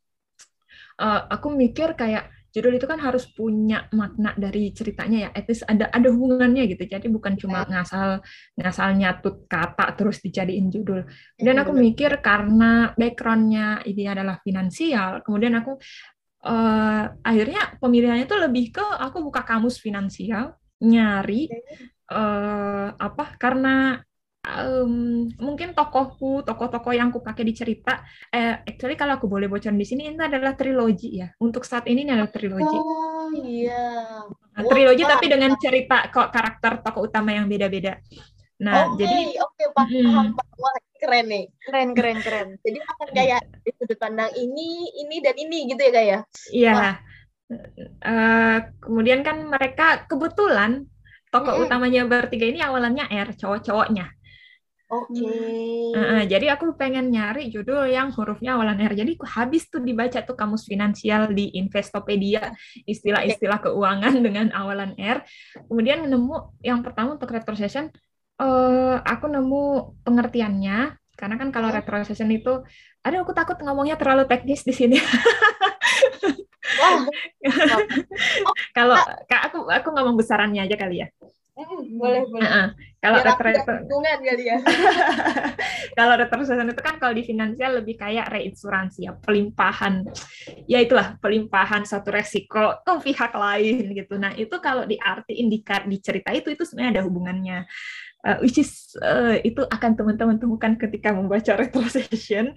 eh, 1.03 1.21
aku 1.35 1.51
mikir 1.51 1.99
kayak 1.99 2.36
judul 2.57 2.80
itu 2.80 2.88
kan 2.88 2.96
harus 2.96 3.28
punya 3.28 3.84
makna 3.92 4.32
dari 4.32 4.72
ceritanya 4.72 5.28
ya, 5.28 5.30
at 5.36 5.44
least 5.44 5.68
ada 5.68 5.92
ada 5.92 6.09
hubungannya 6.09 6.64
gitu. 6.72 6.88
Jadi 6.88 7.12
bukan 7.12 7.36
cuma 7.36 7.68
ngasal 7.68 8.24
ngasal 8.57 8.96
nyatut 8.96 9.44
kata 9.44 9.92
terus 9.92 10.24
dijadiin 10.24 10.72
judul. 10.72 11.04
Dan 11.36 11.61
aku 11.61 11.76
mikir 11.76 12.24
karena 12.24 12.96
backgroundnya 12.96 13.84
ini 13.84 14.09
adalah 14.09 14.40
finansial, 14.40 15.20
kemudian 15.20 15.61
aku 15.61 15.76
eh, 16.48 17.04
akhirnya 17.20 17.76
pemilihannya 17.76 18.24
tuh 18.24 18.40
lebih 18.48 18.72
ke 18.72 18.86
aku 19.04 19.20
buka 19.20 19.44
kamus 19.44 19.76
finansial, 19.76 20.57
nyari 20.80 21.52
eh, 22.09 22.88
apa 22.96 23.24
karena 23.36 24.00
em, 24.47 25.26
mungkin 25.42 25.74
tokohku, 25.74 26.47
tokoh-tokoh 26.47 26.94
yang 26.94 27.11
aku 27.11 27.18
pakai 27.18 27.42
di 27.42 27.53
cerita, 27.53 28.07
eh, 28.30 28.62
actually 28.62 28.94
kalau 28.94 29.18
aku 29.18 29.26
boleh 29.26 29.51
bocorin 29.51 29.74
di 29.74 29.86
sini 29.86 30.07
ini 30.07 30.22
adalah 30.22 30.55
trilogi 30.55 31.18
ya. 31.18 31.28
Untuk 31.42 31.66
saat 31.66 31.90
ini 31.90 32.07
ini 32.07 32.14
adalah 32.14 32.30
trilogi. 32.30 32.78
Oh 32.78 33.28
iya. 33.34 34.22
Nah, 34.55 34.62
trilogi 34.64 35.03
Wah. 35.03 35.11
tapi 35.18 35.26
dengan 35.26 35.53
cerita 35.59 36.07
kok 36.09 36.30
karakter 36.30 36.80
tokoh 36.86 37.11
utama 37.11 37.34
yang 37.34 37.51
beda-beda. 37.51 37.99
Nah, 38.57 38.88
Oke, 38.88 39.05
jadi 39.05 39.36
oke 39.36 39.64
paham, 39.76 39.92
Mm-mm. 39.92 40.07
paham, 40.09 40.26
paham. 40.32 40.57
Wah, 40.57 40.76
keren 40.97 41.26
nih. 41.28 41.44
Keren, 41.61 41.88
keren, 41.92 42.18
keren. 42.24 42.49
Jadi 42.64 42.78
akan 42.80 43.09
kayak 43.12 43.40
dari 43.53 43.70
sudut 43.76 43.99
pandang 44.01 44.32
ini, 44.32 44.97
ini 44.97 45.16
dan 45.20 45.36
ini 45.36 45.68
gitu 45.68 45.80
ya 45.84 45.92
kak 45.92 46.05
ya? 46.09 46.18
Iya. 46.49 46.72
Wah. 46.72 46.94
Eh, 48.01 48.59
kemudian 48.80 49.20
kan 49.20 49.44
mereka 49.44 50.09
kebetulan 50.09 50.88
tokoh 51.28 51.68
utamanya 51.68 52.09
bertiga 52.09 52.49
ini 52.49 52.64
awalannya 52.64 53.12
R, 53.12 53.36
cowok-cowoknya. 53.36 54.16
Oke. 54.87 55.34
Heeh, 55.97 56.22
jadi 56.30 56.55
aku 56.55 56.78
pengen 56.78 57.11
nyari 57.11 57.51
judul 57.51 57.91
yang 57.91 58.14
hurufnya 58.14 58.55
awalan 58.55 58.78
R. 58.78 58.95
Jadi 58.95 59.18
aku 59.18 59.26
habis 59.26 59.66
tuh 59.66 59.82
dibaca 59.82 60.22
tuh 60.22 60.39
kamus 60.39 60.68
finansial 60.68 61.34
di 61.34 61.51
Investopedia, 61.59 62.55
istilah-istilah 62.87 63.66
keuangan 63.66 64.14
dengan 64.22 64.55
awalan 64.55 64.95
R. 64.95 65.26
Kemudian 65.66 66.07
nemu 66.07 66.62
yang 66.62 66.87
pertama 66.87 67.18
untuk 67.18 67.34
retrocession, 67.34 67.91
eh, 68.39 68.97
aku 69.03 69.26
nemu 69.26 69.62
pengertiannya. 70.07 70.95
Karena 71.16 71.34
kan 71.41 71.49
kalau 71.49 71.72
retrocession 71.72 72.28
itu, 72.28 72.61
aduh 73.01 73.24
aku 73.24 73.32
takut 73.32 73.57
ngomongnya 73.64 73.97
terlalu 73.97 74.28
teknis 74.28 74.62
di 74.62 74.74
sini. 74.76 75.01
Kalau 78.76 78.97
Kak, 79.24 79.41
aku 79.51 79.64
aku 79.70 79.89
ngomong 79.97 80.16
besarannya 80.18 80.68
aja 80.68 80.76
kali 80.76 81.01
ya. 81.03 81.09
Mm, 81.57 81.96
boleh 81.96 82.22
boleh. 82.28 82.50
Kalau 83.00 83.18
Biar 83.22 83.32
aku 83.32 83.42
retro- 83.46 83.54
nggak 83.54 83.66
kebingungan 83.66 84.18
kali 84.18 84.44
ya. 84.44 84.59
kalau 85.98 86.14
retrocession 86.18 86.68
itu 86.68 86.82
kan 86.82 86.96
kalau 86.98 87.14
di 87.14 87.22
finansial 87.22 87.70
lebih 87.78 87.94
kayak 87.96 88.26
reinsuransi 88.34 89.07
ya, 89.07 89.12
pelimpahan. 89.14 90.04
Ya 90.66 90.82
itulah 90.82 91.14
pelimpahan 91.22 91.86
satu 91.86 92.11
resiko 92.11 92.82
ke 92.82 92.92
pihak 93.07 93.32
lain 93.32 93.94
gitu. 93.94 94.18
Nah, 94.18 94.34
itu 94.34 94.52
kalau 94.59 94.84
diartiin 94.84 95.46
di 95.46 95.62
di 95.62 95.98
cerita 96.02 96.34
itu 96.34 96.52
itu 96.52 96.66
sebenarnya 96.66 97.00
ada 97.00 97.04
hubungannya. 97.07 97.59
Uh, 98.26 98.42
which 98.42 98.59
is 98.59 98.90
uh, 99.07 99.38
itu 99.46 99.62
akan 99.70 99.94
teman-teman 99.94 100.34
temukan 100.34 100.74
ketika 100.74 101.14
membaca 101.14 101.52
retrocession. 101.62 102.50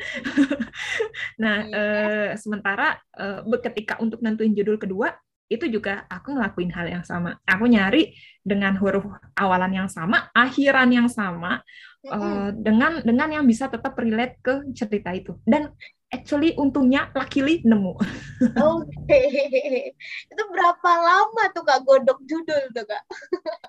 nah, 1.44 1.62
uh, 1.70 2.30
sementara 2.42 2.98
uh, 3.14 3.46
ketika 3.62 4.02
untuk 4.02 4.18
nentuin 4.26 4.58
judul 4.58 4.82
kedua 4.82 5.14
itu 5.50 5.66
juga 5.66 6.06
aku 6.06 6.38
ngelakuin 6.38 6.72
hal 6.72 6.88
yang 6.88 7.04
sama. 7.04 7.42
Aku 7.44 7.66
nyari 7.66 8.14
dengan 8.46 8.78
huruf 8.78 9.04
awalan 9.34 9.74
yang 9.74 9.90
sama, 9.90 10.30
akhiran 10.32 10.94
yang 10.94 11.10
sama, 11.10 11.66
Mm-mm. 12.06 12.14
eh, 12.14 12.50
dengan 12.54 13.02
dengan 13.02 13.42
yang 13.42 13.46
bisa 13.50 13.66
tetap 13.66 13.98
relate 13.98 14.38
ke 14.46 14.62
cerita 14.78 15.10
itu. 15.12 15.36
Dan 15.44 15.74
actually 16.14 16.54
untungnya 16.58 17.10
luckily 17.18 17.66
nemu. 17.66 17.98
Oke. 18.78 19.22
Itu 20.30 20.44
berapa 20.54 20.92
lama 21.02 21.44
tuh 21.54 21.66
kak 21.66 21.82
godok 21.82 22.22
judul 22.30 22.70
tuh 22.70 22.86
kak? 22.86 23.04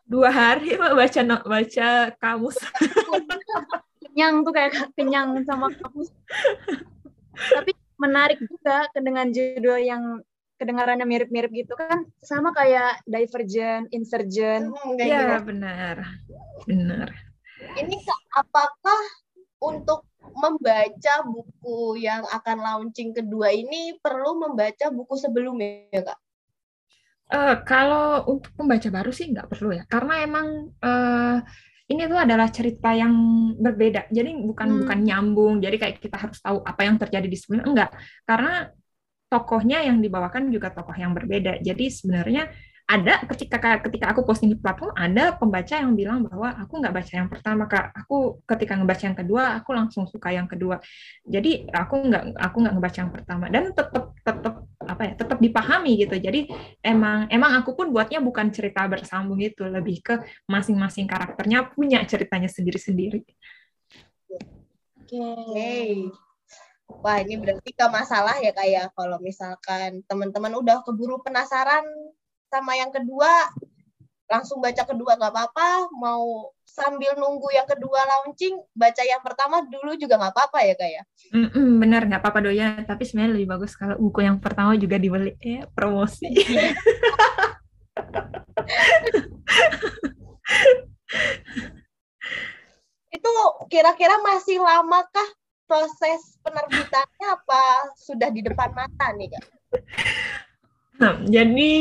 Dua 0.05 0.29
hari 0.29 0.77
baca 0.77 1.21
baca 1.49 1.89
kamus. 2.21 2.57
kenyang 4.05 4.45
tuh 4.45 4.53
kayak 4.53 4.73
kenyang 4.97 5.41
sama 5.49 5.73
kamus. 5.81 6.13
Tapi 7.37 7.73
menarik 8.01 8.41
juga 8.41 8.89
dengan 8.97 9.29
judul 9.29 9.81
yang 9.81 10.05
kedengarannya 10.61 11.09
mirip-mirip 11.09 11.49
gitu 11.57 11.73
kan 11.73 12.05
sama 12.21 12.53
kayak 12.53 13.01
Divergent, 13.09 13.89
Insurgent. 13.97 14.69
Hmm, 14.77 15.01
Iya, 15.01 15.41
gimana? 15.41 15.49
benar. 15.49 15.97
Benar. 16.69 17.09
Ini 17.81 17.97
apakah 18.37 19.01
untuk 19.65 20.05
membaca 20.37 21.15
buku 21.25 21.97
yang 21.99 22.23
akan 22.29 22.61
launching 22.61 23.17
kedua 23.17 23.51
ini 23.57 23.97
perlu 23.99 24.37
membaca 24.37 24.93
buku 24.93 25.17
sebelumnya 25.17 25.89
kak? 26.05 26.19
Eh, 27.31 27.57
kalau 27.63 28.27
untuk 28.27 28.51
pembaca 28.59 28.91
baru 28.91 29.11
sih 29.15 29.31
nggak 29.31 29.49
perlu 29.49 29.71
ya, 29.71 29.87
karena 29.87 30.15
emang 30.27 30.75
eh, 30.83 31.39
ini 31.91 32.07
tuh 32.07 32.19
adalah 32.23 32.47
cerita 32.51 32.95
yang 32.95 33.15
berbeda. 33.59 34.11
Jadi 34.11 34.31
bukan 34.47 34.69
Hmm. 34.71 34.79
bukan 34.87 34.99
nyambung. 35.03 35.55
Jadi 35.63 35.77
kayak 35.79 35.97
kita 35.99 36.17
harus 36.19 36.39
tahu 36.39 36.63
apa 36.63 36.81
yang 36.87 36.99
terjadi 36.99 37.27
di 37.27 37.39
sebelumnya. 37.39 37.67
Enggak, 37.67 37.91
karena 38.27 38.53
tokohnya 39.31 39.87
yang 39.87 40.03
dibawakan 40.03 40.51
juga 40.51 40.75
tokoh 40.75 40.95
yang 40.99 41.15
berbeda. 41.15 41.63
Jadi 41.63 41.87
sebenarnya 41.87 42.51
ada 42.91 43.23
ketika 43.31 43.79
ketika 43.87 44.11
aku 44.11 44.27
posting 44.27 44.51
di 44.51 44.59
platform 44.59 44.91
ada 44.99 45.31
pembaca 45.39 45.79
yang 45.79 45.95
bilang 45.95 46.27
bahwa 46.27 46.51
aku 46.59 46.83
nggak 46.83 46.91
baca 46.91 47.13
yang 47.15 47.31
pertama 47.31 47.71
kak. 47.71 47.95
Aku 47.95 48.43
ketika 48.43 48.75
ngebaca 48.75 49.07
yang 49.07 49.15
kedua 49.15 49.63
aku 49.63 49.71
langsung 49.71 50.11
suka 50.11 50.35
yang 50.35 50.51
kedua. 50.51 50.83
Jadi 51.23 51.71
aku 51.71 52.11
nggak 52.11 52.35
aku 52.35 52.57
nggak 52.59 52.75
ngebaca 52.75 52.99
yang 52.99 53.13
pertama. 53.15 53.45
Dan 53.47 53.71
tetap 53.71 54.11
tetap 54.27 54.55
apa 54.83 55.03
ya 55.07 55.13
tetap 55.15 55.39
dipahami 55.39 56.03
gitu. 56.03 56.19
Jadi 56.19 56.51
emang 56.83 57.31
emang 57.31 57.63
aku 57.63 57.79
pun 57.79 57.95
buatnya 57.95 58.19
bukan 58.19 58.51
cerita 58.51 58.83
bersambung 58.91 59.39
itu 59.39 59.63
lebih 59.63 60.03
ke 60.03 60.19
masing-masing 60.51 61.07
karakternya 61.07 61.71
punya 61.71 62.03
ceritanya 62.03 62.51
sendiri-sendiri. 62.51 63.23
Oke. 64.35 64.43
Okay. 65.07 66.11
Wah 66.99 67.19
ini 67.23 67.39
berarti 67.39 67.71
ke 67.71 67.87
masalah 67.87 68.37
ya 68.43 68.51
kayak 68.51 68.91
kalau 68.99 69.23
misalkan 69.23 70.03
teman-teman 70.11 70.53
udah 70.59 70.83
keburu 70.83 71.23
penasaran 71.23 71.87
sama 72.51 72.75
yang 72.75 72.91
kedua 72.91 73.31
langsung 74.31 74.63
baca 74.63 74.87
kedua 74.87 75.19
nggak 75.19 75.35
apa-apa. 75.35 75.91
Mau 75.91 76.55
sambil 76.63 77.19
nunggu 77.19 77.51
yang 77.51 77.67
kedua 77.67 77.99
launching 78.07 78.55
baca 78.79 79.03
yang 79.03 79.19
pertama 79.27 79.67
dulu 79.67 79.99
juga 79.99 80.15
nggak 80.15 80.31
apa-apa 80.39 80.59
ya 80.63 80.79
kayak 80.79 81.03
mm 81.35 81.49
-mm, 81.51 81.83
benar 81.83 82.07
nggak 82.07 82.23
apa-apa 82.23 82.47
doya. 82.47 82.79
Tapi 82.87 83.03
sebenarnya 83.03 83.35
lebih 83.35 83.51
bagus 83.51 83.75
kalau 83.75 83.99
buku 83.99 84.23
yang 84.23 84.39
pertama 84.39 84.79
juga 84.79 85.03
dibeli. 85.03 85.35
Ya 85.43 85.67
promosi. 85.75 86.31
Itu 93.11 93.31
kira-kira 93.67 94.23
masih 94.23 94.63
lamakah 94.63 95.27
proses 95.71 96.35
penerbitannya 96.43 97.27
apa? 97.31 97.95
Sudah 97.95 98.35
di 98.35 98.43
depan 98.43 98.75
mata 98.75 99.15
nih 99.15 99.31
kak. 99.31 99.47
Nah, 101.01 101.17
jadi 101.25 101.73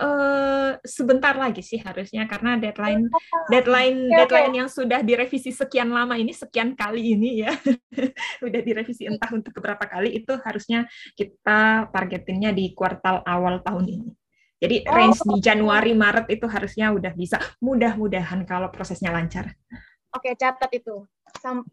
uh, 0.00 0.80
sebentar 0.80 1.36
lagi 1.36 1.60
sih 1.60 1.76
harusnya 1.76 2.24
karena 2.24 2.56
deadline 2.56 3.04
deadline 3.52 4.08
deadline 4.08 4.64
yang 4.64 4.70
sudah 4.72 5.04
direvisi 5.04 5.52
sekian 5.52 5.92
lama 5.92 6.16
ini 6.16 6.32
sekian 6.32 6.72
kali 6.72 7.18
ini 7.18 7.44
ya. 7.44 7.52
Sudah 8.40 8.64
direvisi 8.64 9.04
entah 9.04 9.28
untuk 9.36 9.52
beberapa 9.60 9.84
kali 9.84 10.24
itu 10.24 10.32
harusnya 10.40 10.88
kita 11.12 11.92
targetinnya 11.92 12.56
di 12.56 12.72
kuartal 12.72 13.20
awal 13.28 13.60
tahun 13.60 13.84
ini. 14.00 14.10
Jadi 14.60 14.76
oh, 14.88 14.92
range 14.92 15.20
di 15.20 15.36
Januari 15.44 15.92
Maret 15.92 16.32
itu 16.32 16.48
harusnya 16.48 16.96
udah 16.96 17.12
bisa. 17.12 17.36
Mudah-mudahan 17.60 18.48
kalau 18.48 18.72
prosesnya 18.72 19.12
lancar. 19.12 19.52
Oke, 20.16 20.32
catat 20.34 20.72
itu. 20.72 21.04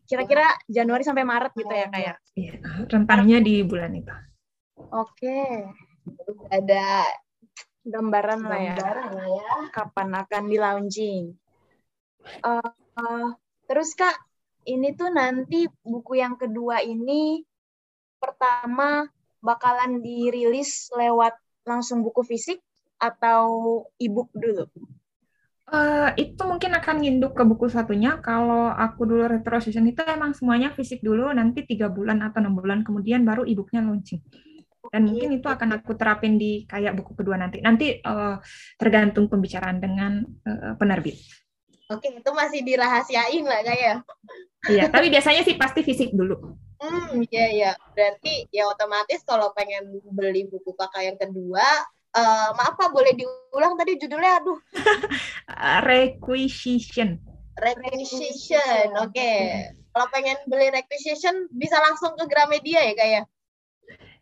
Kira-kira 0.07 0.45
Januari 0.69 1.03
sampai 1.03 1.25
Maret 1.25 1.53
gitu 1.57 1.73
ya 1.73 1.87
kayak. 1.89 2.15
Iya, 2.37 2.53
rentangnya 2.87 3.41
di 3.41 3.61
bulan 3.65 3.97
itu. 3.97 4.13
Oke 4.93 5.67
ada 6.51 7.07
gambaran, 7.87 8.39
lah 8.43 8.59
ya, 8.59 8.75
ya 9.15 9.55
kapan 9.71 10.09
akan 10.15 10.43
di 10.47 10.57
launching. 10.59 11.23
Uh, 12.43 12.71
uh, 12.99 13.27
terus 13.67 13.95
kak, 13.95 14.15
ini 14.67 14.91
tuh 14.95 15.07
nanti 15.11 15.67
buku 15.83 16.19
yang 16.19 16.35
kedua 16.35 16.83
ini 16.83 17.43
pertama 18.19 19.07
bakalan 19.39 20.03
dirilis 20.03 20.91
lewat 20.91 21.35
langsung 21.63 22.03
buku 22.03 22.27
fisik 22.27 22.59
atau 22.99 23.83
e-book 23.95 24.27
dulu? 24.35 24.67
Uh, 25.67 26.15
itu 26.15 26.39
mungkin 26.47 26.71
akan 26.79 26.95
nginduk 27.03 27.35
ke 27.35 27.43
buku 27.43 27.67
satunya. 27.67 28.23
Kalau 28.23 28.71
aku 28.71 29.03
dulu 29.03 29.27
retro 29.27 29.59
session 29.59 29.83
itu 29.83 29.99
emang 30.07 30.31
semuanya 30.31 30.71
fisik 30.71 31.03
dulu, 31.03 31.27
nanti 31.35 31.67
tiga 31.67 31.91
bulan 31.91 32.23
atau 32.23 32.39
enam 32.39 32.55
bulan 32.55 32.87
kemudian 32.87 33.27
baru 33.27 33.43
e-booknya 33.43 33.83
launching. 33.83 34.23
Dan 34.87 35.11
mungkin 35.11 35.35
itu 35.35 35.47
akan 35.51 35.83
aku 35.83 35.99
terapin 35.99 36.39
di 36.39 36.63
kayak 36.63 36.95
buku 36.95 37.19
kedua 37.19 37.35
nanti. 37.35 37.59
Nanti 37.59 37.99
uh, 37.99 38.39
tergantung 38.79 39.27
pembicaraan 39.27 39.83
dengan 39.83 40.23
uh, 40.23 40.79
penerbit. 40.79 41.19
Oke 41.87 42.11
itu 42.11 42.31
masih 42.35 42.67
dirahasiain 42.67 43.47
lah 43.47 43.63
kayak 43.63 44.03
iya 44.67 44.91
tapi 44.91 45.07
biasanya 45.07 45.47
sih 45.47 45.55
pasti 45.55 45.83
fisik 45.87 46.11
dulu. 46.11 46.55
Hmm 46.79 47.23
iya 47.31 47.45
iya. 47.51 47.71
Berarti 47.95 48.47
ya 48.51 48.67
otomatis 48.67 49.23
kalau 49.23 49.55
pengen 49.55 49.99
beli 50.11 50.47
buku 50.51 50.75
kakak 50.75 51.03
yang 51.07 51.17
kedua 51.19 51.63
uh, 52.17 52.49
maaf 52.57 52.73
pak 52.75 52.89
boleh 52.89 53.13
diulang 53.13 53.77
tadi 53.77 54.01
judulnya 54.01 54.41
aduh 54.41 54.59
requisition 55.89 57.21
requisition 57.61 58.97
oke 58.97 59.13
okay. 59.13 59.69
kalau 59.93 60.07
pengen 60.09 60.37
beli 60.49 60.73
requisition 60.73 61.45
bisa 61.53 61.77
langsung 61.77 62.17
ke 62.17 62.25
Gramedia 62.25 62.81
ya 62.81 62.95
kayak 62.97 63.25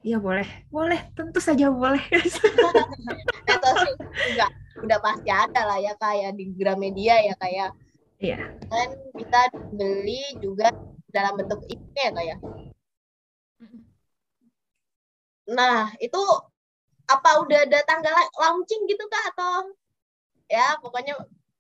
Iya 0.06 0.22
boleh, 0.22 0.46
boleh, 0.70 1.02
tentu 1.18 1.42
saja 1.42 1.74
boleh. 1.74 1.98
Atau 3.50 3.72
sih 3.82 3.94
enggak, 4.38 4.54
udah 4.86 5.02
pasti 5.02 5.34
ada 5.34 5.66
lah 5.66 5.82
ya 5.82 5.98
kayak 5.98 6.38
di 6.38 6.54
Gramedia 6.54 7.26
ya 7.26 7.34
kayak. 7.42 7.74
Iya. 8.22 8.54
Dan 8.70 8.94
kita 9.18 9.50
beli 9.74 10.22
juga 10.46 10.70
dalam 11.10 11.42
bentuk 11.42 11.58
e 11.66 11.74
ya 11.98 12.14
kayak. 12.14 12.38
Nah 15.50 15.90
itu 15.98 16.22
apa 17.06 17.30
udah 17.46 17.60
ada 17.70 17.80
tanggal 17.86 18.14
launching 18.42 18.90
gitu 18.90 19.04
kak 19.06 19.26
atau 19.34 19.74
ya 20.50 20.78
pokoknya 20.82 21.18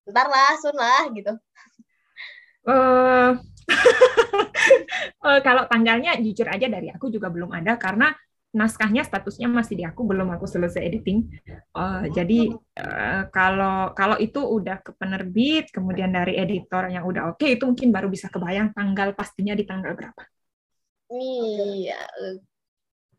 ntar 0.09 0.27
lah, 0.30 0.53
sun 0.61 0.76
lah 0.77 1.09
gitu. 1.13 1.34
Uh, 2.65 3.38
uh, 5.22 5.39
kalau 5.45 5.69
tanggalnya 5.69 6.17
jujur 6.22 6.49
aja 6.49 6.65
dari 6.65 6.89
aku 6.89 7.13
juga 7.13 7.30
belum 7.30 7.53
ada 7.53 7.77
karena 7.77 8.13
naskahnya 8.55 9.03
statusnya 9.03 9.51
masih 9.51 9.76
di 9.76 9.84
aku 9.84 10.07
belum 10.07 10.31
aku 10.31 10.47
selesai 10.47 10.80
editing. 10.80 11.27
Uh, 11.76 12.07
jadi 12.15 12.55
uh, 12.80 13.27
kalau 13.30 13.91
kalau 13.91 14.15
itu 14.15 14.39
udah 14.39 14.80
ke 14.80 14.95
penerbit 14.95 15.69
kemudian 15.76 16.09
dari 16.15 16.39
editor 16.39 16.88
yang 16.88 17.03
udah 17.03 17.35
oke 17.35 17.43
okay, 17.43 17.59
itu 17.59 17.67
mungkin 17.67 17.91
baru 17.91 18.07
bisa 18.07 18.31
kebayang 18.31 18.72
tanggal 18.72 19.11
pastinya 19.11 19.53
di 19.53 19.67
tanggal 19.67 19.91
berapa. 19.93 20.23
Iya 21.11 22.01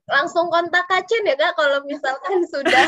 langsung 0.06 0.46
kontak 0.50 0.86
Kacin 0.86 1.26
ya 1.26 1.34
kak 1.34 1.58
kalau 1.58 1.82
misalkan 1.82 2.46
sudah 2.46 2.84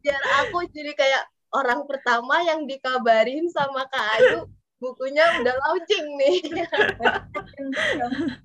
biar 0.00 0.22
aku 0.44 0.64
jadi 0.72 0.92
kayak 0.96 1.22
orang 1.54 1.86
pertama 1.86 2.42
yang 2.42 2.66
dikabarin 2.66 3.46
sama 3.52 3.86
Kak 3.86 4.06
Ayu 4.18 4.50
bukunya 4.82 5.24
udah 5.40 5.54
launching 5.64 6.06
nih. 6.18 6.36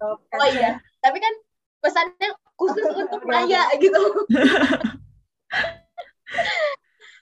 oh 0.05 0.47
iya, 0.55 0.79
tapi 1.03 1.17
kan 1.19 1.33
pesannya 1.83 2.29
khusus 2.55 2.87
untuk 2.95 3.19
Raya 3.27 3.67
gitu. 3.81 3.99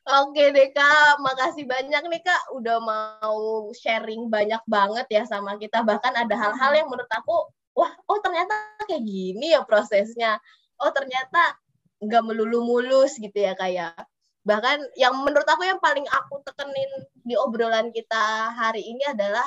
Oke 0.07 0.55
deh 0.55 0.71
Kak, 0.71 1.19
makasih 1.19 1.67
banyak 1.67 2.03
nih 2.07 2.21
Kak 2.23 2.55
udah 2.55 2.79
mau 2.79 3.67
sharing 3.75 4.31
banyak 4.31 4.63
banget 4.63 5.07
ya 5.11 5.23
sama 5.27 5.59
kita. 5.59 5.83
Bahkan 5.83 6.13
ada 6.15 6.35
hal-hal 6.35 6.71
yang 6.79 6.87
menurut 6.87 7.11
aku, 7.11 7.51
wah 7.77 7.93
oh 8.09 8.19
ternyata 8.25 8.53
kayak 8.89 9.05
gini 9.05 9.53
ya 9.53 9.61
prosesnya. 9.61 10.41
Oh 10.81 10.89
ternyata 10.89 11.53
nggak 12.01 12.23
melulu 12.25 12.65
mulus 12.65 13.21
gitu 13.21 13.37
ya 13.37 13.53
kayak. 13.53 13.93
Ya. 13.93 14.03
Bahkan 14.47 14.97
yang 14.97 15.13
menurut 15.21 15.45
aku 15.45 15.67
yang 15.67 15.77
paling 15.77 16.07
aku 16.09 16.41
tekenin 16.41 16.91
di 17.21 17.37
obrolan 17.37 17.93
kita 17.93 18.55
hari 18.57 18.81
ini 18.81 19.05
adalah 19.05 19.45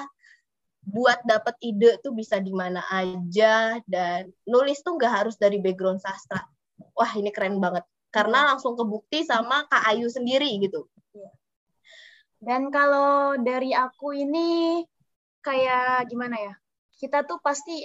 buat 0.87 1.21
dapat 1.27 1.59
ide 1.61 1.99
tuh 2.01 2.15
bisa 2.15 2.41
di 2.41 2.53
mana 2.55 2.81
aja 2.89 3.81
dan 3.85 4.33
nulis 4.49 4.81
tuh 4.81 4.97
nggak 4.97 5.25
harus 5.25 5.35
dari 5.35 5.59
background 5.59 5.99
sastra. 5.99 6.45
Wah 6.95 7.11
ini 7.17 7.35
keren 7.35 7.59
banget 7.59 7.83
karena 8.11 8.45
iya. 8.45 8.47
langsung 8.55 8.75
kebukti 8.75 9.23
sama 9.23 9.65
Kak 9.71 9.87
Ayu 9.95 10.11
sendiri 10.11 10.51
gitu. 10.61 10.87
Iya. 11.15 11.31
Dan 12.41 12.69
kalau 12.75 13.39
dari 13.39 13.71
aku 13.73 14.13
ini 14.13 14.83
kayak 15.41 16.11
gimana 16.11 16.37
ya? 16.37 16.55
Kita 17.01 17.25
tuh 17.25 17.41
pasti 17.41 17.81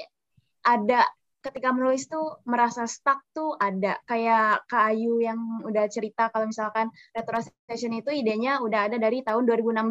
ada 0.66 1.06
ketika 1.46 1.70
menulis 1.70 2.10
tuh 2.10 2.42
merasa 2.50 2.90
stuck 2.90 3.22
tuh 3.30 3.54
ada 3.62 4.02
kayak 4.10 4.66
Kak 4.66 4.98
Ayu 4.98 5.22
yang 5.22 5.62
udah 5.62 5.86
cerita 5.94 6.34
kalau 6.34 6.50
misalkan 6.50 6.90
retro 7.14 7.38
session 7.70 7.94
itu 7.94 8.10
idenya 8.10 8.66
udah 8.66 8.90
ada 8.90 8.98
dari 8.98 9.22
tahun 9.22 9.46
2016 9.46 9.86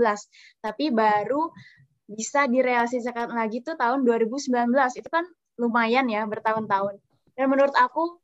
tapi 0.59 0.91
baru 0.91 1.55
bisa 2.05 2.45
direalisasikan 2.49 3.33
lagi 3.33 3.65
tuh 3.65 3.77
tahun 3.81 4.05
2019. 4.05 4.53
Itu 5.01 5.09
kan 5.09 5.25
lumayan 5.57 6.07
ya 6.09 6.25
bertahun-tahun. 6.29 7.01
Dan 7.35 7.47
menurut 7.51 7.75
aku 7.75 8.21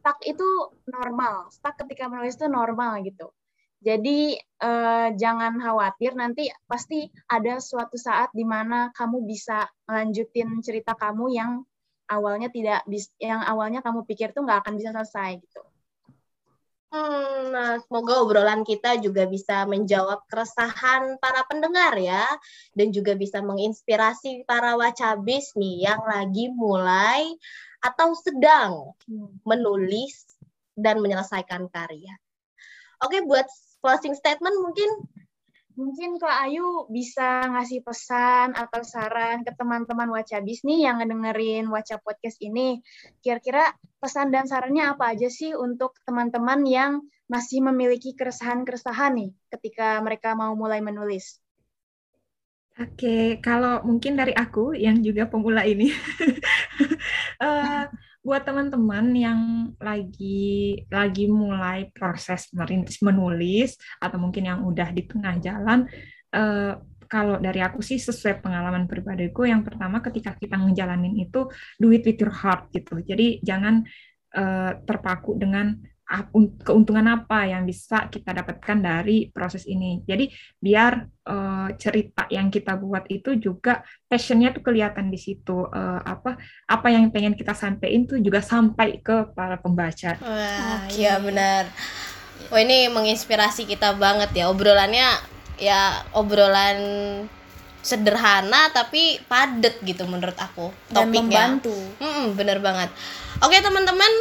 stuck 0.00 0.18
itu 0.24 0.48
normal. 0.88 1.52
Stuck 1.52 1.76
ketika 1.84 2.08
menulis 2.08 2.34
itu 2.40 2.48
normal 2.48 3.04
gitu. 3.04 3.28
Jadi 3.78 4.34
eh, 4.38 5.08
jangan 5.14 5.54
khawatir 5.62 6.18
nanti 6.18 6.50
pasti 6.66 7.06
ada 7.30 7.62
suatu 7.62 7.94
saat 7.94 8.34
di 8.34 8.42
mana 8.42 8.90
kamu 8.90 9.22
bisa 9.22 9.70
melanjutin 9.86 10.58
cerita 10.60 10.98
kamu 10.98 11.30
yang 11.30 11.62
awalnya 12.10 12.50
tidak 12.50 12.82
yang 13.22 13.44
awalnya 13.44 13.84
kamu 13.84 14.02
pikir 14.08 14.34
tuh 14.34 14.42
nggak 14.42 14.66
akan 14.66 14.74
bisa 14.74 14.90
selesai 14.90 15.38
gitu. 15.38 15.62
Hmm, 16.88 17.52
nah, 17.52 17.76
semoga 17.84 18.24
obrolan 18.24 18.64
kita 18.64 18.96
juga 18.96 19.28
bisa 19.28 19.68
menjawab 19.68 20.24
keresahan 20.24 21.20
para 21.20 21.44
pendengar 21.44 21.92
ya, 22.00 22.24
dan 22.72 22.88
juga 22.96 23.12
bisa 23.12 23.44
menginspirasi 23.44 24.48
para 24.48 24.72
wacabis 24.72 25.52
nih 25.52 25.84
yang 25.84 26.00
lagi 26.08 26.48
mulai 26.48 27.36
atau 27.84 28.16
sedang 28.16 28.96
menulis 29.44 30.32
dan 30.72 31.04
menyelesaikan 31.04 31.68
karya. 31.68 32.16
Oke, 33.04 33.20
buat 33.20 33.44
closing 33.80 34.14
statement 34.14 34.56
mungkin 34.62 34.88
Mungkin 35.78 36.18
Kak 36.18 36.50
Ayu 36.50 36.90
bisa 36.90 37.46
ngasih 37.54 37.86
pesan 37.86 38.50
atau 38.58 38.82
saran 38.82 39.46
ke 39.46 39.54
teman-teman 39.54 40.10
Wacabis 40.10 40.66
nih 40.66 40.90
yang 40.90 40.98
ngedengerin 40.98 41.70
Waca 41.70 42.02
Podcast 42.02 42.42
ini. 42.42 42.82
Kira-kira 43.22 43.62
pesan 44.02 44.34
dan 44.34 44.50
sarannya 44.50 44.90
apa 44.90 45.14
aja 45.14 45.30
sih 45.30 45.54
untuk 45.54 45.94
teman-teman 46.02 46.66
yang 46.66 47.06
masih 47.30 47.62
memiliki 47.62 48.18
keresahan-keresahan 48.18 49.22
nih 49.22 49.30
ketika 49.54 50.02
mereka 50.02 50.34
mau 50.34 50.50
mulai 50.58 50.82
menulis? 50.82 51.38
Oke, 52.82 53.38
kalau 53.38 53.78
mungkin 53.86 54.18
dari 54.18 54.34
aku 54.34 54.74
yang 54.74 54.98
juga 54.98 55.30
pemula 55.30 55.62
ini, 55.62 55.94
uh, 57.38 57.86
buat 58.28 58.44
teman-teman 58.44 59.16
yang 59.16 59.40
lagi 59.80 60.84
lagi 60.92 61.24
mulai 61.32 61.88
proses 61.96 62.52
merintis 62.52 63.00
menulis 63.00 63.80
atau 63.96 64.20
mungkin 64.20 64.44
yang 64.44 64.60
udah 64.68 64.92
di 64.92 65.08
tengah 65.08 65.40
jalan, 65.40 65.88
uh, 66.36 66.76
kalau 67.08 67.40
dari 67.40 67.64
aku 67.64 67.80
sih 67.80 67.96
sesuai 67.96 68.44
pengalaman 68.44 68.84
pribadiku, 68.84 69.48
yang 69.48 69.64
pertama 69.64 70.04
ketika 70.04 70.36
kita 70.36 70.60
ngejalanin 70.60 71.16
itu 71.16 71.48
do 71.80 71.88
it 71.88 72.04
with 72.04 72.20
your 72.20 72.28
heart 72.36 72.68
gitu. 72.68 73.00
Jadi 73.00 73.40
jangan 73.40 73.80
uh, 74.36 74.76
terpaku 74.84 75.40
dengan 75.40 75.72
keuntungan 76.64 77.04
apa 77.04 77.44
yang 77.44 77.68
bisa 77.68 78.08
kita 78.08 78.32
dapatkan 78.32 78.80
dari 78.80 79.28
proses 79.28 79.68
ini. 79.68 80.00
Jadi 80.08 80.32
biar 80.56 81.04
uh, 81.28 81.68
cerita 81.76 82.24
yang 82.32 82.48
kita 82.48 82.80
buat 82.80 83.04
itu 83.12 83.36
juga 83.36 83.84
passionnya 84.08 84.56
tuh 84.56 84.64
kelihatan 84.64 85.12
di 85.12 85.20
situ 85.20 85.68
uh, 85.68 86.00
apa 86.00 86.40
apa 86.64 86.86
yang 86.88 87.12
pengen 87.12 87.36
kita 87.36 87.52
sampaikan 87.52 88.08
tuh 88.08 88.18
juga 88.24 88.40
sampai 88.40 89.04
ke 89.04 89.36
para 89.36 89.60
pembaca. 89.60 90.16
Wah, 90.24 90.88
okay. 90.88 91.04
ya 91.04 91.20
benar. 91.20 91.68
Wah 92.48 92.60
ini 92.64 92.88
menginspirasi 92.88 93.68
kita 93.68 93.92
banget 94.00 94.32
ya 94.32 94.48
obrolannya 94.48 95.12
ya 95.60 96.08
obrolan 96.16 96.80
sederhana 97.84 98.72
tapi 98.72 99.20
padet 99.28 99.76
gitu 99.84 100.08
menurut 100.08 100.36
aku 100.40 100.72
topiknya. 100.88 101.04
Dan 101.04 101.60
membantu. 101.60 101.76
Hmm, 102.00 102.32
bener 102.32 102.64
banget. 102.64 102.88
Oke 103.44 103.60
teman-teman 103.60 104.12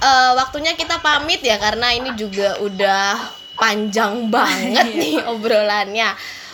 uh, 0.00 0.32
waktunya 0.36 0.74
kita 0.74 0.98
pamit 1.04 1.44
ya 1.44 1.60
karena 1.60 1.92
ini 1.94 2.16
juga 2.16 2.56
udah 2.58 3.20
panjang 3.60 4.26
banget 4.34 4.88
iya. 4.90 5.00
nih 5.00 5.16
obrolannya. 5.28 6.10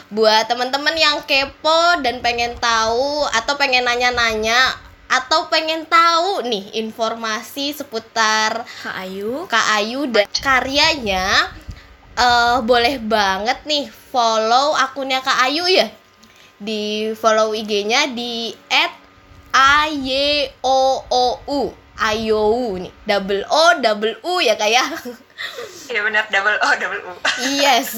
Buat 0.07 0.47
teman-teman 0.47 0.95
yang 0.95 1.19
kepo 1.27 1.99
dan 1.99 2.23
pengen 2.23 2.55
tahu 2.63 3.27
atau 3.27 3.59
pengen 3.59 3.91
nanya-nanya 3.91 4.79
atau 5.07 5.51
pengen 5.51 5.87
tahu 5.87 6.47
nih 6.47 6.83
informasi 6.83 7.75
seputar 7.75 8.67
Kak 8.67 8.97
Ayu, 9.07 9.47
Kak 9.51 9.67
Ayu 9.79 10.07
dan 10.11 10.27
karyanya 10.31 11.51
uh, 12.19 12.59
boleh 12.63 13.03
banget 13.03 13.59
nih 13.67 13.91
follow 13.91 14.79
akunnya 14.79 15.23
Kak 15.23 15.43
Ayu 15.47 15.67
ya. 15.67 15.91
Di 16.57 17.11
follow 17.19 17.51
IG-nya 17.51 18.15
di 18.15 18.55
@ayoou 19.51 20.47
Ayo 21.97 22.77
nih 22.77 22.93
double 23.09 23.43
O 23.49 23.65
double 23.81 24.15
U 24.21 24.41
ya 24.45 24.57
kayak 24.57 24.85
ya? 24.85 24.85
Iya 25.87 26.03
benar 26.03 26.27
double 26.33 26.59
O 26.61 26.69
double 26.81 27.03
U. 27.09 27.13
Yes. 27.63 27.95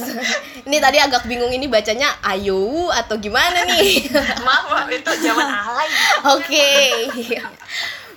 Ini 0.66 0.77
tadi 0.83 0.99
agak 1.01 1.25
bingung 1.27 1.51
ini 1.51 1.70
bacanya 1.70 2.19
Ayo 2.23 2.91
atau 2.91 3.19
gimana 3.19 3.65
nih? 3.65 4.07
maaf 4.47 4.87
itu 4.91 5.12
zaman 5.23 5.47
alay. 5.47 5.89
Oke. 6.37 6.70
Okay. 7.09 7.39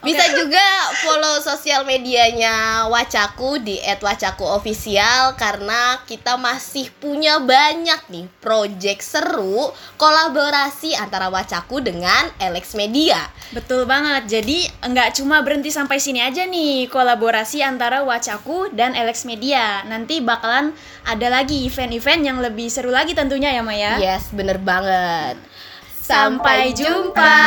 Bisa 0.01 0.33
juga 0.33 0.65
follow 1.05 1.37
sosial 1.45 1.85
medianya 1.85 2.89
Wacaku 2.89 3.61
di 3.61 3.77
@wacakuofficial 4.01 5.37
karena 5.37 6.01
kita 6.09 6.41
masih 6.41 6.89
punya 6.97 7.37
banyak 7.37 8.09
nih 8.09 8.25
project 8.41 9.05
seru 9.05 9.69
kolaborasi 10.01 10.97
antara 10.97 11.29
Wacaku 11.29 11.85
dengan 11.85 12.33
Alex 12.41 12.73
Media. 12.73 13.29
Betul 13.53 13.85
banget. 13.85 14.25
Jadi 14.25 14.65
nggak 14.81 15.21
cuma 15.21 15.45
berhenti 15.45 15.69
sampai 15.69 16.01
sini 16.01 16.25
aja 16.25 16.49
nih 16.49 16.89
kolaborasi 16.89 17.61
antara 17.61 18.01
Wacaku 18.01 18.73
dan 18.73 18.97
Alex 18.97 19.29
Media. 19.29 19.85
Nanti 19.85 20.17
bakalan 20.17 20.73
ada 21.05 21.27
lagi 21.29 21.69
event-event 21.69 22.21
yang 22.25 22.37
lebih 22.41 22.73
seru 22.73 22.89
lagi 22.89 23.13
tentunya 23.13 23.53
ya 23.53 23.61
Maya. 23.61 24.01
Yes, 24.01 24.33
bener 24.33 24.57
banget. 24.57 25.37
Sampai 26.01 26.73
jumpa. 26.73 27.37